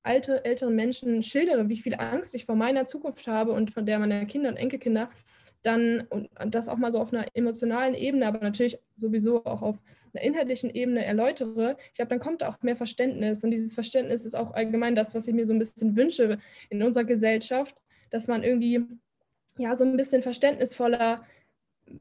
alte, 0.02 0.44
älteren 0.44 0.74
Menschen 0.74 1.22
schildere, 1.22 1.68
wie 1.68 1.76
viel 1.76 1.94
Angst 1.94 2.34
ich 2.34 2.46
vor 2.46 2.56
meiner 2.56 2.86
Zukunft 2.86 3.26
habe 3.26 3.52
und 3.52 3.70
von 3.70 3.86
der 3.86 3.98
meiner 3.98 4.24
Kinder 4.24 4.50
und 4.50 4.56
Enkelkinder, 4.56 5.10
dann 5.62 6.06
und 6.10 6.54
das 6.54 6.68
auch 6.68 6.78
mal 6.78 6.90
so 6.90 7.00
auf 7.00 7.12
einer 7.12 7.26
emotionalen 7.34 7.94
Ebene, 7.94 8.26
aber 8.26 8.38
natürlich 8.40 8.78
sowieso 8.96 9.44
auch 9.44 9.62
auf 9.62 9.78
einer 10.14 10.24
inhaltlichen 10.24 10.70
Ebene 10.70 11.04
erläutere, 11.04 11.76
ich 11.90 11.94
glaube, 11.94 12.08
dann 12.08 12.18
kommt 12.18 12.42
auch 12.42 12.62
mehr 12.62 12.76
Verständnis. 12.76 13.44
Und 13.44 13.50
dieses 13.50 13.74
Verständnis 13.74 14.24
ist 14.24 14.34
auch 14.34 14.52
allgemein 14.52 14.96
das, 14.96 15.14
was 15.14 15.28
ich 15.28 15.34
mir 15.34 15.46
so 15.46 15.52
ein 15.52 15.58
bisschen 15.58 15.96
wünsche 15.96 16.38
in 16.68 16.82
unserer 16.82 17.04
Gesellschaft, 17.04 17.80
dass 18.10 18.26
man 18.26 18.42
irgendwie 18.42 18.86
ja 19.58 19.76
so 19.76 19.84
ein 19.84 19.96
bisschen 19.96 20.22
verständnisvoller 20.22 21.24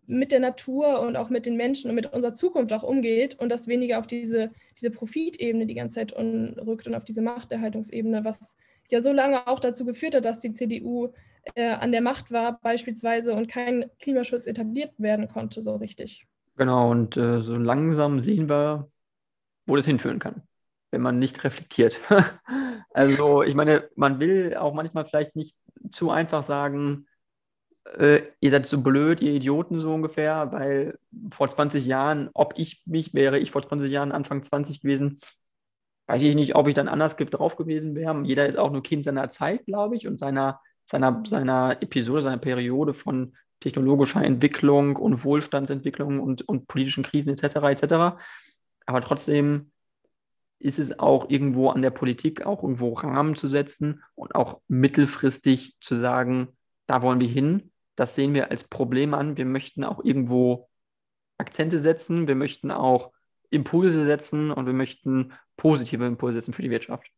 mit 0.06 0.32
der 0.32 0.40
Natur 0.40 1.02
und 1.02 1.16
auch 1.16 1.30
mit 1.30 1.46
den 1.46 1.56
Menschen 1.56 1.90
und 1.90 1.96
mit 1.96 2.12
unserer 2.14 2.34
Zukunft 2.34 2.74
auch 2.74 2.84
umgeht 2.84 3.36
und 3.40 3.50
das 3.50 3.68
weniger 3.68 4.00
auf 4.00 4.08
diese, 4.08 4.52
diese 4.78 4.92
Profitebene 4.92 5.66
die 5.66 5.74
ganze 5.74 5.96
Zeit 5.96 6.14
rückt 6.16 6.88
und 6.88 6.96
auf 6.96 7.06
diese 7.06 7.22
Machterhaltungsebene, 7.22 8.24
was 8.24 8.58
ja 8.92 9.02
so 9.02 9.12
lange 9.12 9.48
auch 9.48 9.60
dazu 9.60 9.86
geführt 9.86 10.16
hat, 10.16 10.26
dass 10.26 10.40
die 10.40 10.54
CDU 10.54 11.10
äh, 11.56 11.70
an 11.70 11.92
der 11.92 12.02
Macht 12.02 12.32
war 12.32 12.60
beispielsweise 12.62 13.34
und 13.34 13.48
kein 13.48 13.86
Klimaschutz 14.00 14.48
etabliert 14.48 14.94
werden 14.98 15.28
konnte 15.28 15.62
so 15.62 15.76
richtig. 15.76 16.26
Genau, 16.58 16.92
und 16.92 17.16
äh, 17.18 17.42
so 17.42 17.56
langsam 17.56 18.20
sehen 18.22 18.50
wir, 18.50 18.90
wo 19.66 19.76
das 19.76 19.86
hinführen 19.86 20.20
kann, 20.20 20.42
wenn 20.92 21.02
man 21.02 21.20
nicht 21.20 21.44
reflektiert. 21.44 22.00
also 22.94 23.44
ich 23.44 23.56
meine, 23.56 23.90
man 23.96 24.20
will 24.20 24.56
auch 24.56 24.74
manchmal 24.74 25.06
vielleicht 25.06 25.36
nicht 25.36 25.56
zu 25.92 26.10
einfach 26.10 26.44
sagen, 26.44 27.08
äh, 27.98 28.22
ihr 28.40 28.52
seid 28.52 28.66
so 28.66 28.82
blöd, 28.82 29.22
ihr 29.22 29.34
Idioten 29.34 29.80
so 29.80 29.94
ungefähr, 29.94 30.52
weil 30.52 30.98
vor 31.32 31.50
20 31.50 31.86
Jahren, 31.86 32.30
ob 32.34 32.54
ich 32.58 32.82
mich, 32.86 33.14
wäre 33.14 33.40
ich 33.40 33.52
vor 33.52 33.68
20 33.68 33.92
Jahren 33.92 34.12
Anfang 34.12 34.44
20 34.44 34.82
gewesen, 34.82 35.20
weiß 36.08 36.22
ich 36.22 36.36
nicht, 36.36 36.56
ob 36.56 36.68
ich 36.68 36.74
dann 36.74 36.88
anders 36.88 37.16
drauf 37.16 37.56
gewesen 37.56 37.96
wäre. 37.96 38.22
Jeder 38.24 38.48
ist 38.48 38.58
auch 38.58 38.72
nur 38.72 38.84
Kind 38.84 39.06
seiner 39.06 39.30
Zeit, 39.30 39.66
glaube 39.66 39.96
ich, 39.96 40.08
und 40.08 40.20
seiner, 40.20 40.60
seiner, 40.86 41.24
seiner 41.26 41.78
Episode, 41.82 42.24
seiner 42.24 42.38
Periode 42.38 42.94
von 42.94 43.36
technologischer 43.60 44.24
Entwicklung 44.24 44.96
und 44.96 45.24
Wohlstandsentwicklung 45.24 46.20
und, 46.20 46.48
und 46.48 46.68
politischen 46.68 47.04
Krisen 47.04 47.30
etc. 47.30 47.56
etc. 47.58 48.18
Aber 48.86 49.02
trotzdem 49.02 49.72
ist 50.60 50.80
es 50.80 51.00
auch 51.00 51.30
irgendwo 51.30 51.70
an 51.70 51.82
der 51.82 51.92
Politik, 51.92 52.46
auch 52.46 52.64
irgendwo 52.64 52.94
Rahmen 52.94 53.36
zu 53.36 53.48
setzen 53.48 54.04
und 54.16 54.36
auch 54.36 54.62
mittelfristig 54.68 55.76
zu 55.80 55.96
sagen, 55.96 56.50
da 56.86 57.02
wollen 57.02 57.20
wir 57.20 57.28
hin. 57.28 57.72
Das 58.00 58.16
sehen 58.16 58.34
wir 58.34 58.50
als 58.50 58.64
Problem 58.64 59.14
an. 59.14 59.36
Wir 59.36 59.44
möchten 59.44 59.84
auch 59.84 60.02
irgendwo 60.02 60.70
Akzente 61.38 61.80
setzen, 61.80 62.30
wir 62.30 62.36
möchten 62.36 62.72
auch 62.72 63.12
Impulse 63.50 64.06
setzen 64.06 64.52
und 64.52 64.66
wir 64.66 64.74
möchten 64.74 65.34
positive 65.58 66.06
Impulse 66.06 66.40
setzen 66.40 66.54
für 66.54 66.62
die 66.62 66.70
Wirtschaft. 66.70 67.12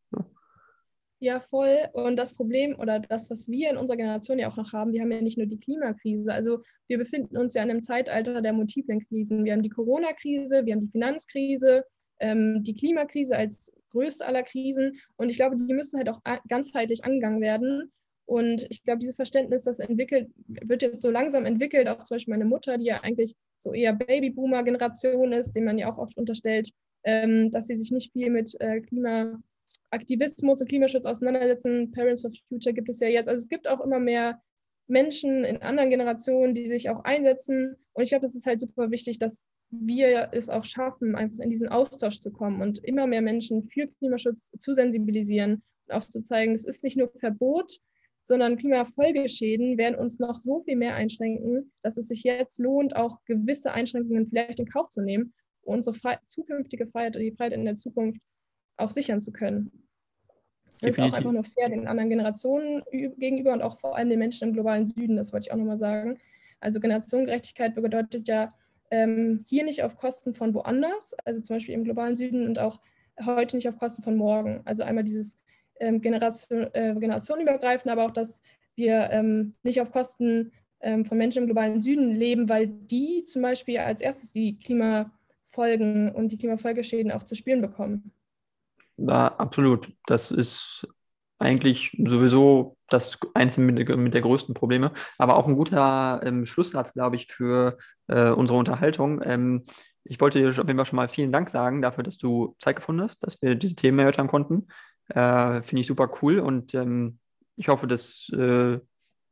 Ja, 1.19 1.39
voll. 1.39 1.87
Und 1.93 2.15
das 2.15 2.33
Problem 2.33 2.79
oder 2.79 2.99
das, 2.99 3.29
was 3.29 3.47
wir 3.47 3.69
in 3.69 3.77
unserer 3.77 3.97
Generation 3.97 4.39
ja 4.39 4.49
auch 4.49 4.57
noch 4.57 4.73
haben, 4.73 4.91
wir 4.91 5.01
haben 5.01 5.11
ja 5.11 5.21
nicht 5.21 5.37
nur 5.37 5.45
die 5.45 5.59
Klimakrise. 5.59 6.33
Also 6.33 6.63
wir 6.87 6.97
befinden 6.97 7.37
uns 7.37 7.53
ja 7.53 7.61
in 7.61 7.69
einem 7.69 7.83
Zeitalter 7.83 8.41
der 8.41 8.53
multiplen 8.53 9.05
Krisen. 9.05 9.45
Wir 9.45 9.53
haben 9.53 9.61
die 9.61 9.69
Corona-Krise, 9.69 10.65
wir 10.65 10.73
haben 10.73 10.81
die 10.81 10.91
Finanzkrise, 10.91 11.85
ähm, 12.19 12.63
die 12.63 12.73
Klimakrise 12.73 13.37
als 13.37 13.71
größte 13.91 14.25
aller 14.25 14.41
Krisen. 14.41 14.99
Und 15.17 15.29
ich 15.29 15.35
glaube, 15.35 15.57
die 15.57 15.75
müssen 15.75 15.99
halt 15.99 16.09
auch 16.09 16.21
ganzheitlich 16.47 17.05
angegangen 17.05 17.39
werden. 17.39 17.91
Und 18.25 18.65
ich 18.69 18.83
glaube, 18.83 18.99
dieses 18.99 19.15
Verständnis, 19.15 19.63
das 19.63 19.79
entwickelt, 19.79 20.29
wird 20.47 20.81
jetzt 20.81 21.01
so 21.01 21.11
langsam 21.11 21.45
entwickelt, 21.45 21.89
auch 21.89 21.99
zum 21.99 22.15
Beispiel 22.15 22.33
meine 22.33 22.45
Mutter, 22.45 22.77
die 22.77 22.85
ja 22.85 23.01
eigentlich 23.01 23.33
so 23.57 23.73
eher 23.73 23.93
Babyboomer-Generation 23.93 25.33
ist, 25.33 25.53
dem 25.53 25.65
man 25.65 25.77
ja 25.77 25.89
auch 25.89 25.97
oft 25.97 26.17
unterstellt, 26.17 26.69
ähm, 27.03 27.51
dass 27.51 27.67
sie 27.67 27.75
sich 27.75 27.91
nicht 27.91 28.13
viel 28.13 28.29
mit 28.29 28.55
äh, 28.61 28.81
Klimaaktivismus 28.81 30.61
und 30.61 30.67
Klimaschutz 30.69 31.05
auseinandersetzen. 31.05 31.91
Parents 31.91 32.21
for 32.21 32.31
Future 32.47 32.73
gibt 32.73 32.89
es 32.89 32.99
ja 32.99 33.07
jetzt. 33.07 33.27
Also 33.27 33.39
es 33.39 33.49
gibt 33.49 33.67
auch 33.67 33.81
immer 33.81 33.99
mehr 33.99 34.41
Menschen 34.87 35.43
in 35.43 35.61
anderen 35.61 35.89
Generationen, 35.89 36.53
die 36.53 36.67
sich 36.67 36.89
auch 36.89 37.03
einsetzen. 37.03 37.75
Und 37.93 38.03
ich 38.03 38.09
glaube, 38.09 38.25
es 38.25 38.35
ist 38.35 38.45
halt 38.45 38.59
super 38.59 38.91
wichtig, 38.91 39.19
dass 39.19 39.49
wir 39.71 40.29
es 40.33 40.49
auch 40.49 40.65
schaffen, 40.65 41.15
einfach 41.15 41.39
in 41.43 41.49
diesen 41.49 41.69
Austausch 41.69 42.19
zu 42.19 42.31
kommen 42.31 42.61
und 42.61 42.83
immer 42.83 43.07
mehr 43.07 43.21
Menschen 43.21 43.63
für 43.63 43.87
Klimaschutz 43.87 44.51
zu 44.59 44.73
sensibilisieren 44.73 45.63
und 45.87 45.95
aufzuzeigen, 45.95 46.53
es 46.53 46.65
ist 46.65 46.83
nicht 46.83 46.97
nur 46.97 47.09
Verbot, 47.19 47.77
sondern 48.21 48.57
Klimafolgeschäden 48.57 49.77
werden 49.77 49.95
uns 49.95 50.19
noch 50.19 50.39
so 50.39 50.61
viel 50.61 50.75
mehr 50.75 50.95
einschränken, 50.95 51.71
dass 51.81 51.97
es 51.97 52.07
sich 52.07 52.23
jetzt 52.23 52.59
lohnt, 52.59 52.95
auch 52.95 53.17
gewisse 53.25 53.73
Einschränkungen 53.73 54.27
vielleicht 54.27 54.59
in 54.59 54.69
Kauf 54.69 54.89
zu 54.89 55.01
nehmen, 55.01 55.33
um 55.63 55.75
unsere 55.75 55.95
Fre 55.95 56.19
zukünftige 56.25 56.87
Freiheit 56.87 57.15
oder 57.15 57.23
die 57.23 57.31
Freiheit 57.31 57.53
in 57.53 57.65
der 57.65 57.75
Zukunft 57.75 58.21
auch 58.77 58.91
sichern 58.91 59.19
zu 59.19 59.31
können. 59.31 59.71
Das 60.81 60.97
ist 60.97 60.99
auch 60.99 61.13
einfach 61.13 61.31
nur 61.31 61.43
fair 61.43 61.69
den 61.69 61.87
anderen 61.87 62.09
Generationen 62.09 62.83
gegenüber 62.91 63.53
und 63.53 63.61
auch 63.61 63.79
vor 63.79 63.95
allem 63.95 64.09
den 64.09 64.19
Menschen 64.19 64.47
im 64.47 64.53
globalen 64.53 64.85
Süden, 64.85 65.15
das 65.15 65.31
wollte 65.31 65.47
ich 65.47 65.51
auch 65.51 65.57
nochmal 65.57 65.77
sagen. 65.77 66.19
Also 66.59 66.79
Generationengerechtigkeit 66.79 67.75
bedeutet 67.75 68.27
ja 68.27 68.53
ähm, 68.89 69.43
hier 69.47 69.63
nicht 69.63 69.83
auf 69.83 69.97
Kosten 69.97 70.33
von 70.33 70.53
woanders, 70.53 71.15
also 71.25 71.41
zum 71.41 71.55
Beispiel 71.55 71.75
im 71.75 71.83
globalen 71.83 72.15
Süden 72.15 72.45
und 72.47 72.59
auch 72.59 72.79
heute 73.23 73.55
nicht 73.55 73.67
auf 73.67 73.77
Kosten 73.77 74.03
von 74.03 74.15
morgen. 74.15 74.61
Also 74.65 74.83
einmal 74.83 75.03
dieses 75.03 75.39
ähm, 75.81 76.01
Generation, 76.01 76.67
äh, 76.73 76.95
generationenübergreifend, 76.97 77.91
aber 77.91 78.05
auch, 78.05 78.11
dass 78.11 78.41
wir 78.75 79.09
ähm, 79.11 79.55
nicht 79.63 79.81
auf 79.81 79.91
Kosten 79.91 80.51
ähm, 80.79 81.05
von 81.05 81.17
Menschen 81.17 81.39
im 81.43 81.47
globalen 81.47 81.81
Süden 81.81 82.11
leben, 82.11 82.49
weil 82.49 82.67
die 82.67 83.23
zum 83.25 83.41
Beispiel 83.41 83.79
als 83.79 84.01
erstes 84.01 84.31
die 84.31 84.57
Klimafolgen 84.57 86.11
und 86.11 86.31
die 86.31 86.37
Klimafolgeschäden 86.37 87.11
auch 87.11 87.23
zu 87.23 87.35
spüren 87.35 87.61
bekommen. 87.61 88.11
Ja, 88.97 89.27
absolut. 89.37 89.91
Das 90.05 90.31
ist 90.31 90.87
eigentlich 91.39 91.97
sowieso 92.05 92.77
das 92.89 93.17
eins 93.33 93.57
mit, 93.57 93.89
mit 93.97 94.13
der 94.13 94.21
größten 94.21 94.53
Probleme, 94.53 94.91
aber 95.17 95.37
auch 95.37 95.47
ein 95.47 95.55
guter 95.55 96.21
ähm, 96.23 96.45
Schlusssatz, 96.45 96.93
glaube 96.93 97.15
ich, 97.15 97.31
für 97.31 97.77
äh, 98.07 98.29
unsere 98.29 98.59
Unterhaltung. 98.59 99.21
Ähm, 99.23 99.63
ich 100.03 100.19
wollte 100.19 100.39
dir 100.39 100.49
auf 100.49 100.57
jeden 100.57 100.75
Fall 100.75 100.85
schon 100.85 100.97
mal 100.97 101.07
vielen 101.07 101.31
Dank 101.31 101.49
sagen 101.49 101.81
dafür, 101.81 102.03
dass 102.03 102.17
du 102.17 102.55
Zeit 102.59 102.75
gefunden 102.75 103.03
hast, 103.03 103.23
dass 103.23 103.41
wir 103.41 103.55
diese 103.55 103.75
Themen 103.75 103.99
erörtern 103.99 104.27
konnten. 104.27 104.67
Äh, 105.15 105.61
Finde 105.63 105.81
ich 105.81 105.87
super 105.87 106.09
cool 106.21 106.39
und 106.39 106.73
ähm, 106.73 107.19
ich 107.57 107.67
hoffe, 107.67 107.87
dass 107.87 108.29
äh, 108.33 108.79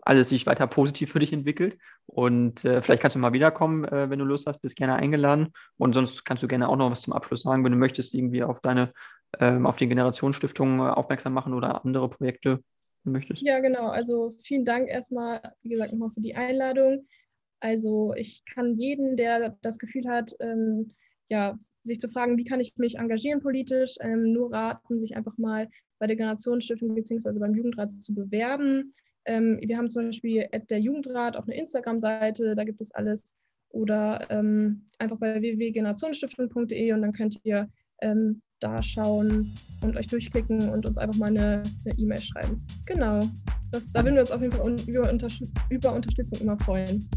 alles 0.02 0.30
sich 0.30 0.46
weiter 0.46 0.68
positiv 0.68 1.12
für 1.12 1.20
dich 1.20 1.34
entwickelt. 1.34 1.78
Und 2.06 2.66
äh, 2.66 2.82
vielleicht 2.82 3.02
kannst 3.02 3.16
du 3.16 3.20
mal 3.20 3.34
wiederkommen, 3.34 3.86
äh, 3.86 4.10
wenn 4.10 4.20
du 4.20 4.26
Lust 4.26 4.48
hast, 4.48 4.62
bist 4.62 4.76
gerne 4.76 4.96
eingeladen. 4.96 5.54
Und 5.78 5.94
sonst 5.94 6.26
kannst 6.26 6.42
du 6.42 6.48
gerne 6.48 6.68
auch 6.68 6.76
noch 6.76 6.90
was 6.90 7.02
zum 7.02 7.14
Abschluss 7.14 7.44
sagen, 7.44 7.64
wenn 7.64 7.72
du 7.72 7.78
möchtest, 7.78 8.14
irgendwie 8.14 8.44
auf 8.44 8.60
deine, 8.62 8.94
ähm, 9.40 9.66
auf 9.66 9.78
die 9.78 9.88
Generationsstiftung 9.88 10.80
äh, 10.80 10.90
aufmerksam 10.90 11.34
machen 11.34 11.54
oder 11.54 11.86
andere 11.86 12.10
Projekte 12.10 12.64
möchtest. 13.04 13.44
Ja, 13.44 13.60
genau. 13.60 13.88
Also 13.88 14.36
vielen 14.44 14.66
Dank 14.66 14.90
erstmal, 14.90 15.42
wie 15.62 15.70
gesagt, 15.70 15.92
nochmal 15.92 16.12
für 16.12 16.22
die 16.22 16.36
Einladung. 16.36 17.08
Also 17.60 18.14
ich 18.16 18.44
kann 18.46 18.78
jeden, 18.78 19.18
der 19.18 19.58
das 19.62 19.80
Gefühl 19.80 20.08
hat, 20.08 20.36
ähm, 20.40 20.92
ja, 21.30 21.58
sich 21.84 22.00
zu 22.00 22.10
fragen, 22.10 22.38
wie 22.38 22.44
kann 22.44 22.60
ich 22.60 22.76
mich 22.78 22.98
engagieren 22.98 23.42
politisch, 23.42 23.96
ähm, 24.02 24.34
nur 24.34 24.52
raten, 24.52 25.00
sich 25.00 25.16
einfach 25.16 25.38
mal 25.38 25.70
bei 26.00 26.08
der 26.08 26.16
Generationsstiftung 26.16 26.96
bzw. 26.96 27.38
beim 27.40 27.56
Jugendrat 27.56 27.94
zu 27.94 28.14
bewerben. 28.14 28.92
Ähm, 29.26 29.60
wir 29.62 29.78
haben 29.78 29.90
zum 29.90 30.06
Beispiel 30.06 30.48
der 30.70 30.80
Jugendrat 30.80 31.38
auch 31.38 31.46
eine 31.46 31.56
Instagram-Seite, 31.56 32.56
da 32.56 32.64
gibt 32.64 32.82
es 32.82 32.92
alles. 32.92 33.36
Oder 33.72 34.26
ähm, 34.32 34.86
einfach 34.98 35.18
bei 35.18 35.40
www.generationsstiftung.de 35.40 36.94
und 36.94 37.02
dann 37.04 37.14
könnt 37.14 37.40
ihr 37.44 37.70
ähm, 38.02 38.42
da 38.60 38.82
schauen 38.82 39.54
und 39.84 39.96
euch 39.96 40.08
durchklicken 40.08 40.70
und 40.70 40.86
uns 40.86 40.98
einfach 40.98 41.18
mal 41.18 41.30
eine 41.30 41.62
E-Mail 41.98 42.18
e 42.18 42.22
schreiben. 42.22 42.66
Genau. 42.88 43.20
Das, 43.72 43.92
da 43.92 44.04
würden 44.04 44.16
wir 44.16 44.22
uns 44.22 44.32
auf 44.32 44.42
jeden 44.42 44.54
Fall 44.54 44.76
über, 44.88 45.12
über 45.70 45.94
Unterstützung 45.94 46.40
immer 46.42 46.58
freuen. 46.60 47.08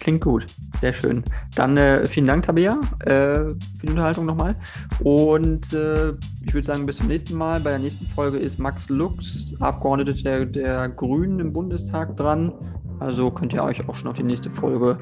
Klingt 0.00 0.22
gut, 0.22 0.46
sehr 0.80 0.92
schön. 0.92 1.22
Dann 1.54 1.76
äh, 1.76 2.04
vielen 2.04 2.26
Dank, 2.26 2.44
Tabea, 2.44 2.78
äh, 3.06 3.08
für 3.08 3.82
die 3.82 3.90
Unterhaltung 3.90 4.26
nochmal. 4.26 4.54
Und 5.00 5.72
äh, 5.72 6.08
ich 6.44 6.52
würde 6.52 6.66
sagen, 6.66 6.84
bis 6.84 6.96
zum 6.96 7.06
nächsten 7.06 7.36
Mal. 7.38 7.60
Bei 7.60 7.70
der 7.70 7.78
nächsten 7.78 8.06
Folge 8.06 8.38
ist 8.38 8.58
Max 8.58 8.88
Lux, 8.88 9.54
Abgeordneter 9.60 10.12
der, 10.14 10.44
der 10.46 10.88
Grünen 10.90 11.40
im 11.40 11.52
Bundestag, 11.52 12.16
dran. 12.16 12.52
Also 13.00 13.30
könnt 13.30 13.52
ihr 13.52 13.62
euch 13.62 13.88
auch 13.88 13.94
schon 13.94 14.08
auf 14.08 14.16
die 14.16 14.22
nächste 14.22 14.50
Folge 14.50 14.98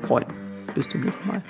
freuen. 0.00 0.26
Bis 0.74 0.88
zum 0.88 1.00
nächsten 1.00 1.26
Mal. 1.26 1.42